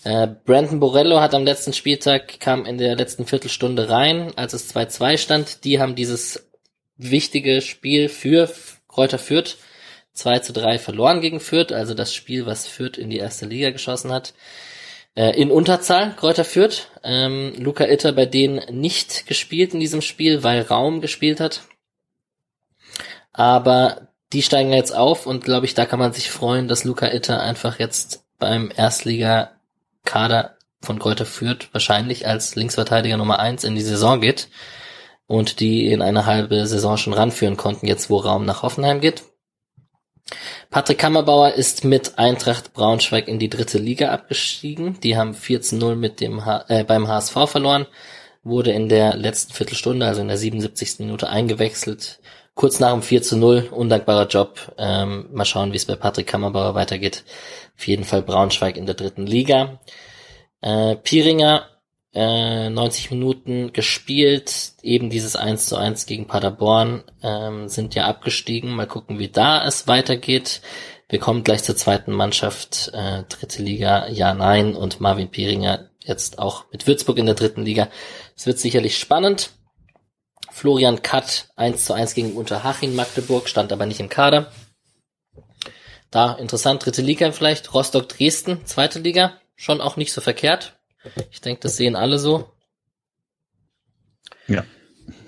[0.05, 4.75] Äh, Brandon Borello hat am letzten Spieltag, kam in der letzten Viertelstunde rein, als es
[4.75, 5.65] 2-2 stand.
[5.65, 6.49] Die haben dieses
[6.97, 8.49] wichtige Spiel für
[8.89, 9.57] Kräuter Fürth
[10.19, 13.71] 2 zu 3 verloren gegen Fürth, also das Spiel, was Fürth in die erste Liga
[13.71, 14.35] geschossen hat.
[15.15, 16.89] Äh, in Unterzahl, Kräuter Fürth.
[17.03, 21.63] Ähm, Luca Itter bei denen nicht gespielt in diesem Spiel, weil Raum gespielt hat.
[23.33, 27.07] Aber die steigen jetzt auf und glaube ich, da kann man sich freuen, dass Luca
[27.13, 29.58] Itter einfach jetzt beim Erstliga
[30.05, 34.49] Kader von Kräuter führt, wahrscheinlich als Linksverteidiger Nummer eins in die Saison geht
[35.27, 39.23] und die in eine halbe Saison schon ranführen konnten, jetzt wo Raum nach Hoffenheim geht.
[40.71, 45.01] Patrick Kammerbauer ist mit Eintracht Braunschweig in die dritte Liga abgestiegen.
[45.01, 47.87] Die haben 4 zu 0 mit dem H äh, beim HSV verloren,
[48.43, 51.01] wurde in der letzten Viertelstunde, also in der 77.
[51.01, 52.21] Minute eingewechselt.
[52.55, 54.75] Kurz nach dem 4 zu 0, undankbarer Job.
[54.77, 57.25] Ähm, mal schauen, wie es bei Patrick Kammerbauer weitergeht.
[57.79, 59.79] Auf jeden Fall Braunschweig in der dritten Liga.
[60.61, 61.69] Äh, Piringer,
[62.13, 68.73] äh, 90 Minuten gespielt, eben dieses 1 zu 1 gegen Paderborn, ähm, sind ja abgestiegen.
[68.75, 70.61] Mal gucken, wie da es weitergeht.
[71.09, 76.41] Wir kommen gleich zur zweiten Mannschaft, äh, dritte Liga, ja, nein, und Marvin Piringer jetzt
[76.41, 77.89] auch mit Würzburg in der dritten Liga.
[78.37, 79.51] Es wird sicherlich spannend.
[80.51, 84.51] Florian Katt 1 zu 1 gegen Unterhaching Magdeburg, stand aber nicht im Kader.
[86.11, 87.75] Da interessant, dritte Liga vielleicht.
[87.75, 90.79] Rostock Dresden, zweite Liga, schon auch nicht so verkehrt.
[91.31, 92.51] Ich denke, das sehen alle so.
[94.47, 94.65] Ja.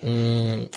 [0.02, 0.68] Mm,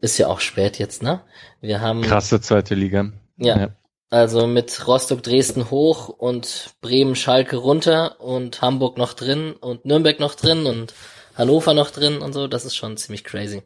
[0.00, 1.20] ist ja auch spät jetzt, ne?
[1.60, 2.02] Wir haben.
[2.02, 3.12] Krasse zweite Liga.
[3.36, 3.58] Ja.
[3.58, 3.68] ja.
[4.10, 10.18] Also mit Rostock Dresden hoch und Bremen Schalke runter und Hamburg noch drin und Nürnberg
[10.18, 10.94] noch drin und
[11.34, 13.62] Hannover noch drin und so, das ist schon ziemlich crazy.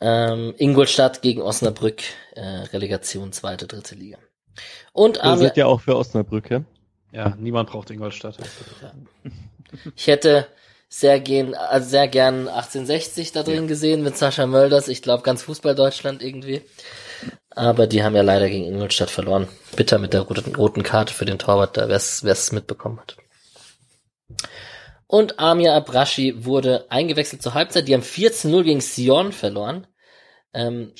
[0.00, 2.02] Ähm, Ingolstadt gegen Osnabrück,
[2.34, 4.18] äh, Relegation zweite, dritte Liga.
[4.92, 6.62] Und Armin, seid ja auch für Osnabrück, ja?
[7.12, 8.36] Ja, niemand braucht Ingolstadt.
[8.82, 8.92] Ja.
[9.96, 10.46] Ich hätte
[10.88, 13.66] sehr gern, also sehr gern 1860 da drin ja.
[13.66, 14.88] gesehen mit Sascha Mölders.
[14.88, 16.62] Ich glaube ganz Fußball Deutschland irgendwie.
[17.50, 19.48] Aber die haben ja leider gegen Ingolstadt verloren.
[19.76, 23.16] Bitter mit der roten, roten Karte für den Torwart, da wer es mitbekommen hat.
[25.08, 27.88] Und Amir Abrashi wurde eingewechselt zur Halbzeit.
[27.88, 29.86] Die haben 14-0 gegen Sion verloren.
[30.52, 30.92] Ähm,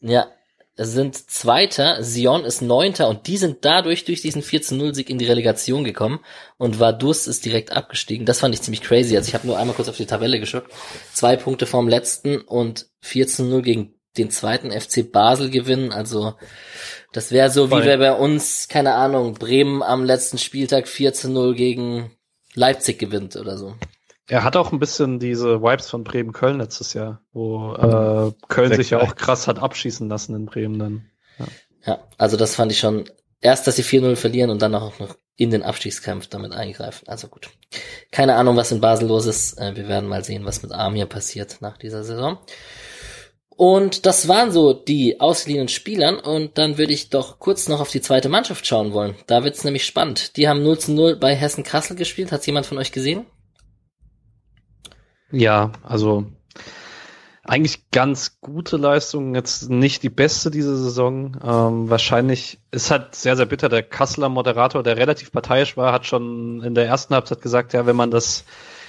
[0.00, 0.28] ja,
[0.76, 5.84] sind Zweiter, Sion ist Neunter und die sind dadurch durch diesen 14-0-Sieg in die Relegation
[5.84, 6.20] gekommen
[6.56, 8.26] und Vaduz ist direkt abgestiegen.
[8.26, 9.16] Das fand ich ziemlich crazy.
[9.16, 10.64] Also ich habe nur einmal kurz auf die Tabelle geschaut.
[11.12, 15.92] Zwei Punkte vorm letzten und 14-0 gegen den zweiten FC Basel gewinnen.
[15.92, 16.34] Also
[17.12, 17.82] das wäre so, Voll.
[17.82, 22.10] wie wir bei uns, keine Ahnung, Bremen am letzten Spieltag 4 zu 0 gegen
[22.54, 23.74] Leipzig gewinnt oder so.
[24.26, 28.76] Er hat auch ein bisschen diese Vibes von Bremen-Köln letztes Jahr, wo äh, Köln Sehr
[28.76, 31.10] sich ja auch krass hat abschießen lassen in Bremen dann.
[31.38, 31.46] Ja,
[31.84, 33.04] ja also das fand ich schon,
[33.42, 37.06] erst, dass sie 4-0 verlieren und dann auch noch in den Abstiegskampf damit eingreifen.
[37.08, 37.50] Also gut.
[38.10, 39.58] Keine Ahnung, was in Basel los ist.
[39.58, 42.38] Äh, wir werden mal sehen, was mit Amir passiert nach dieser Saison.
[43.56, 47.90] Und das waren so die ausgeliehenen Spielern und dann würde ich doch kurz noch auf
[47.90, 49.14] die zweite Mannschaft schauen wollen.
[49.26, 50.36] Da wird's nämlich spannend.
[50.36, 52.32] Die haben 0 zu 0 bei Hessen Kassel gespielt.
[52.32, 53.26] Hat's jemand von euch gesehen?
[55.30, 56.26] Ja, also
[57.44, 61.36] eigentlich ganz gute Leistung, jetzt nicht die beste diese Saison.
[61.44, 63.68] Ähm, wahrscheinlich ist halt sehr, sehr bitter.
[63.68, 67.84] Der Kasseler Moderator, der relativ parteiisch war, hat schon in der ersten Halbzeit gesagt, ja,
[67.86, 68.44] wenn man das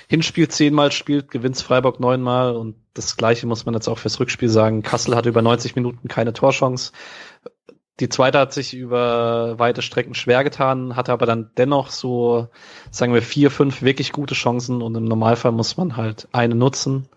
[0.07, 4.49] Hinspiel zehnmal spielt, gewinnt Freiburg neunmal und das gleiche muss man jetzt auch fürs Rückspiel
[4.49, 4.83] sagen.
[4.83, 6.91] Kassel hatte über 90 Minuten keine Torchance.
[7.99, 12.49] Die zweite hat sich über weite Strecken schwer getan, hatte aber dann dennoch so,
[12.91, 17.07] sagen wir, vier, fünf wirklich gute Chancen und im Normalfall muss man halt eine nutzen,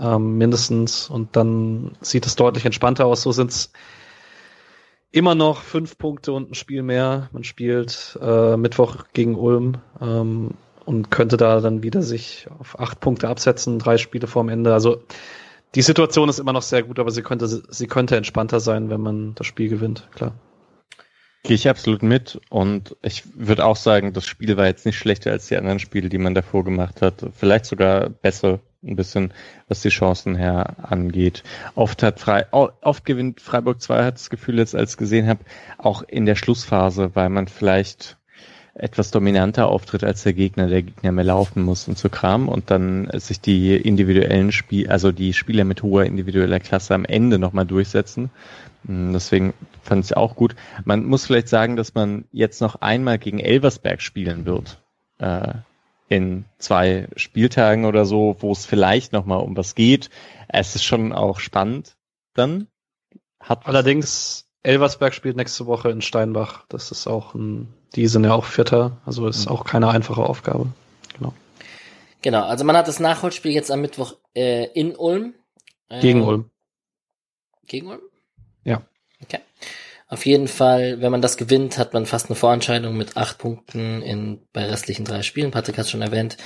[0.00, 3.22] ähm, mindestens, und dann sieht es deutlich entspannter aus.
[3.22, 3.72] So sind es
[5.10, 7.28] immer noch fünf Punkte und ein Spiel mehr.
[7.32, 9.78] Man spielt äh, Mittwoch gegen Ulm.
[10.00, 10.52] Ähm,
[10.86, 14.72] und könnte da dann wieder sich auf acht Punkte absetzen, drei Spiele vorm Ende.
[14.72, 15.02] Also
[15.74, 19.00] die Situation ist immer noch sehr gut, aber sie könnte, sie könnte entspannter sein, wenn
[19.00, 20.32] man das Spiel gewinnt, klar.
[21.42, 25.30] Gehe ich absolut mit und ich würde auch sagen, das Spiel war jetzt nicht schlechter
[25.30, 27.24] als die anderen Spiele, die man davor gemacht hat.
[27.36, 29.32] Vielleicht sogar besser, ein bisschen,
[29.68, 31.42] was die Chancen her angeht.
[31.74, 35.44] Oft hat Frei, oft gewinnt Freiburg 2, hat das Gefühl jetzt, als gesehen habe,
[35.78, 38.18] auch in der Schlussphase, weil man vielleicht
[38.78, 42.70] etwas dominanter auftritt als der Gegner, der Gegner mehr laufen muss und so Kram und
[42.70, 47.64] dann sich die individuellen Spiel, also die Spieler mit hoher individueller Klasse am Ende nochmal
[47.64, 48.30] durchsetzen.
[48.86, 50.54] Hm, deswegen fand ich es auch gut.
[50.84, 54.82] Man muss vielleicht sagen, dass man jetzt noch einmal gegen Elversberg spielen wird.
[55.18, 55.54] Äh,
[56.08, 60.10] in zwei Spieltagen oder so, wo es vielleicht nochmal um was geht.
[60.48, 61.96] Es ist schon auch spannend
[62.34, 62.68] dann.
[63.40, 66.64] Hat Allerdings, Elversberg spielt nächste Woche in Steinbach.
[66.68, 69.52] Das ist auch ein die sind ja auch Vierter, also ist mhm.
[69.52, 70.68] auch keine einfache Aufgabe.
[71.18, 71.32] Genau.
[72.22, 75.34] Genau, also man hat das Nachholspiel jetzt am Mittwoch äh, in Ulm.
[75.88, 76.50] Äh, gegen Ulm.
[77.66, 78.00] Gegen Ulm?
[78.64, 78.82] Ja.
[79.22, 79.40] Okay.
[80.08, 84.02] Auf jeden Fall, wenn man das gewinnt, hat man fast eine Vorentscheidung mit acht Punkten
[84.02, 85.50] in, bei restlichen drei Spielen.
[85.50, 86.36] Patrick hat schon erwähnt.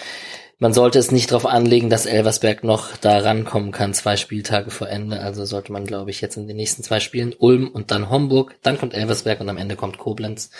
[0.59, 4.89] Man sollte es nicht darauf anlegen, dass Elversberg noch da rankommen kann, zwei Spieltage vor
[4.89, 5.21] Ende.
[5.21, 8.57] Also sollte man, glaube ich, jetzt in den nächsten zwei Spielen Ulm und dann Homburg,
[8.63, 10.51] dann kommt Elversberg und am Ende kommt Koblenz.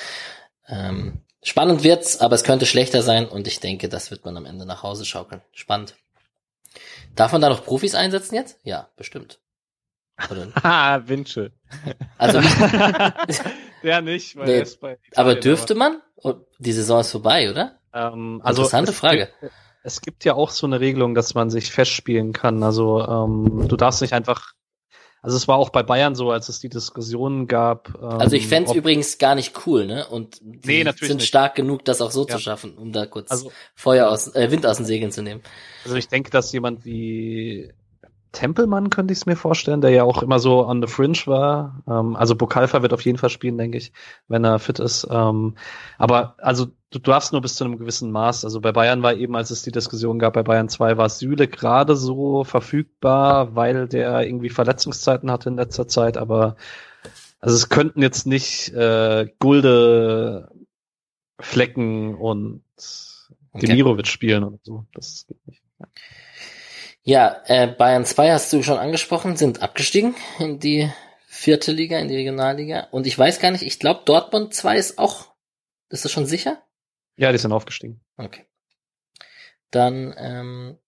[0.69, 4.47] Ähm, spannend wird's, aber es könnte schlechter sein und ich denke, das wird man am
[4.47, 5.43] Ende nach Hause schaukeln.
[5.53, 5.95] Spannend.
[7.17, 8.59] Darf man da noch Profis einsetzen jetzt?
[8.63, 9.41] Ja, bestimmt.
[10.63, 11.53] Ah, Wünsche.
[12.19, 12.41] Also
[13.83, 16.03] der nicht, weil nee, er ist bei Aber dürfte man?
[16.17, 17.79] Oh, die Saison ist vorbei, oder?
[17.95, 19.31] Ähm, also Interessante Frage.
[19.41, 22.63] Gibt, es gibt ja auch so eine Regelung, dass man sich festspielen kann.
[22.63, 24.53] Also ähm, du darfst nicht einfach
[25.23, 27.95] also es war auch bei Bayern so, als es die Diskussionen gab.
[28.01, 30.07] Ähm, also ich fände übrigens gar nicht cool, ne?
[30.07, 31.27] Und die nee, sind nicht.
[31.27, 32.37] stark genug, das auch so ja.
[32.37, 35.43] zu schaffen, um da kurz also, Feuer aus, äh, Wind aus den Segeln zu nehmen.
[35.85, 37.71] Also ich denke, dass jemand wie
[38.33, 41.83] Tempelmann könnte ich es mir vorstellen, der ja auch immer so on the fringe war.
[41.89, 43.93] Ähm, also Bukalfa wird auf jeden Fall spielen, denke ich,
[44.29, 45.07] wenn er fit ist.
[45.11, 45.57] Ähm,
[45.99, 48.45] aber also du darfst nur bis zu einem gewissen Maß.
[48.45, 51.49] Also bei Bayern war eben, als es die Diskussion gab, bei Bayern 2 war Süle
[51.49, 56.57] gerade so verfügbar, weil der irgendwie Verletzungszeiten hatte in letzter Zeit, aber
[57.41, 60.51] also es könnten jetzt nicht äh, Gulde,
[61.41, 62.63] Flecken und
[63.53, 63.67] okay.
[63.67, 64.85] Demirovic spielen und so.
[64.93, 65.63] Das geht nicht.
[65.79, 65.87] Ja.
[67.03, 70.91] Ja, äh, Bayern 2 hast du schon angesprochen, sind abgestiegen in die
[71.27, 72.89] vierte Liga, in die Regionalliga.
[72.91, 75.33] Und ich weiß gar nicht, ich glaube Dortmund 2 ist auch,
[75.89, 76.63] ist das schon sicher?
[77.17, 78.01] Ja, die sind aufgestiegen.
[78.17, 78.47] Okay.
[79.71, 80.79] Dann ähm,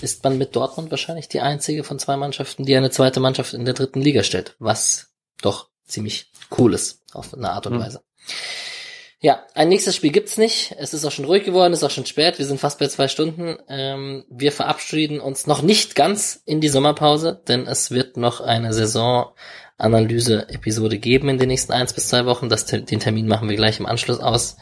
[0.00, 3.64] ist man mit Dortmund wahrscheinlich die einzige von zwei Mannschaften, die eine zweite Mannschaft in
[3.64, 5.12] der dritten Liga stellt, was
[5.42, 7.80] doch ziemlich cool ist, auf eine Art und mhm.
[7.80, 8.02] Weise.
[9.22, 10.74] Ja, ein nächstes Spiel gibt's nicht.
[10.78, 12.38] Es ist auch schon ruhig geworden, ist auch schon spät.
[12.38, 13.58] Wir sind fast bei zwei Stunden.
[13.68, 18.72] Ähm, wir verabschieden uns noch nicht ganz in die Sommerpause, denn es wird noch eine
[18.72, 22.48] Saisonanalyse-Episode geben in den nächsten eins bis zwei Wochen.
[22.48, 24.56] Das, den Termin machen wir gleich im Anschluss aus.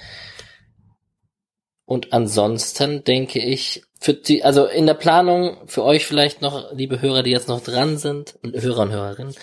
[1.85, 7.01] Und ansonsten denke ich, für die, also in der Planung für euch vielleicht noch, liebe
[7.01, 9.37] Hörer, die jetzt noch dran sind, Hörer und Hörerinnen,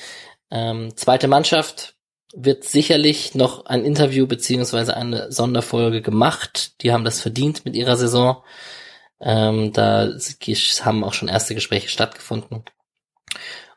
[0.52, 1.95] ähm, zweite Mannschaft
[2.36, 6.82] wird sicherlich noch ein Interview beziehungsweise eine Sonderfolge gemacht.
[6.82, 8.44] Die haben das verdient mit ihrer Saison.
[9.22, 10.10] Ähm, da
[10.82, 12.64] haben auch schon erste Gespräche stattgefunden.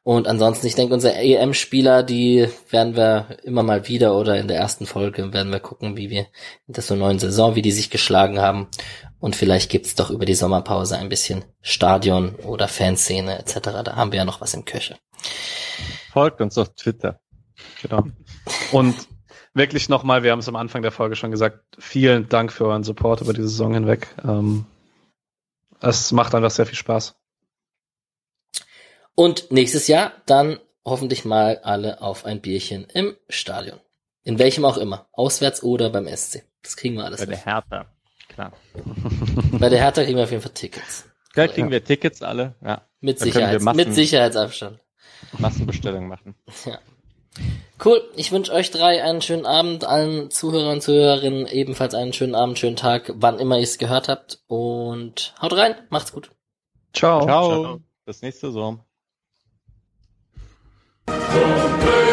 [0.03, 4.57] Und ansonsten, ich denke, unsere EM-Spieler, die werden wir immer mal wieder oder in der
[4.57, 6.29] ersten Folge werden wir gucken, wie wir
[6.67, 8.69] in der so neuen Saison, wie die sich geschlagen haben.
[9.21, 13.59] Und vielleicht gibt's doch über die Sommerpause ein bisschen Stadion oder Fanszene etc.
[13.85, 14.97] Da haben wir ja noch was im Köche.
[16.11, 17.21] Folgt uns auf Twitter.
[17.83, 18.05] Genau.
[18.73, 18.95] Und
[19.55, 22.85] wirklich nochmal, wir haben es am Anfang der Folge schon gesagt, vielen Dank für euren
[22.85, 24.09] Support über die Saison hinweg.
[24.25, 24.66] Ähm,
[25.81, 27.15] es macht einfach sehr viel Spaß.
[29.15, 33.81] Und nächstes Jahr dann hoffentlich mal alle auf ein Bierchen im Stadion.
[34.23, 35.09] In welchem auch immer.
[35.12, 36.45] Auswärts oder beim SC.
[36.62, 37.20] Das kriegen wir alles.
[37.20, 37.87] Bei der Hertha,
[38.29, 38.53] klar.
[39.53, 41.09] Bei der Hertha kriegen wir auf jeden Fall Tickets.
[41.35, 42.83] Da kriegen wir Tickets alle, ja.
[43.01, 44.81] Mit, Sicherheits Massen- mit Sicherheitsabstand.
[45.39, 46.35] Massenbestellung machen.
[46.65, 46.79] Ja.
[47.85, 48.02] Cool.
[48.16, 52.59] Ich wünsche euch drei einen schönen Abend, allen Zuhörern und Zuhörerinnen ebenfalls einen schönen Abend,
[52.59, 54.40] schönen Tag, wann immer ihr es gehört habt.
[54.48, 56.31] Und haut rein, macht's gut.
[56.93, 57.24] Ciao.
[57.24, 57.62] Ciao.
[57.62, 57.81] Ciao.
[58.05, 58.81] Bis nächste Saison.
[61.06, 62.09] Grüß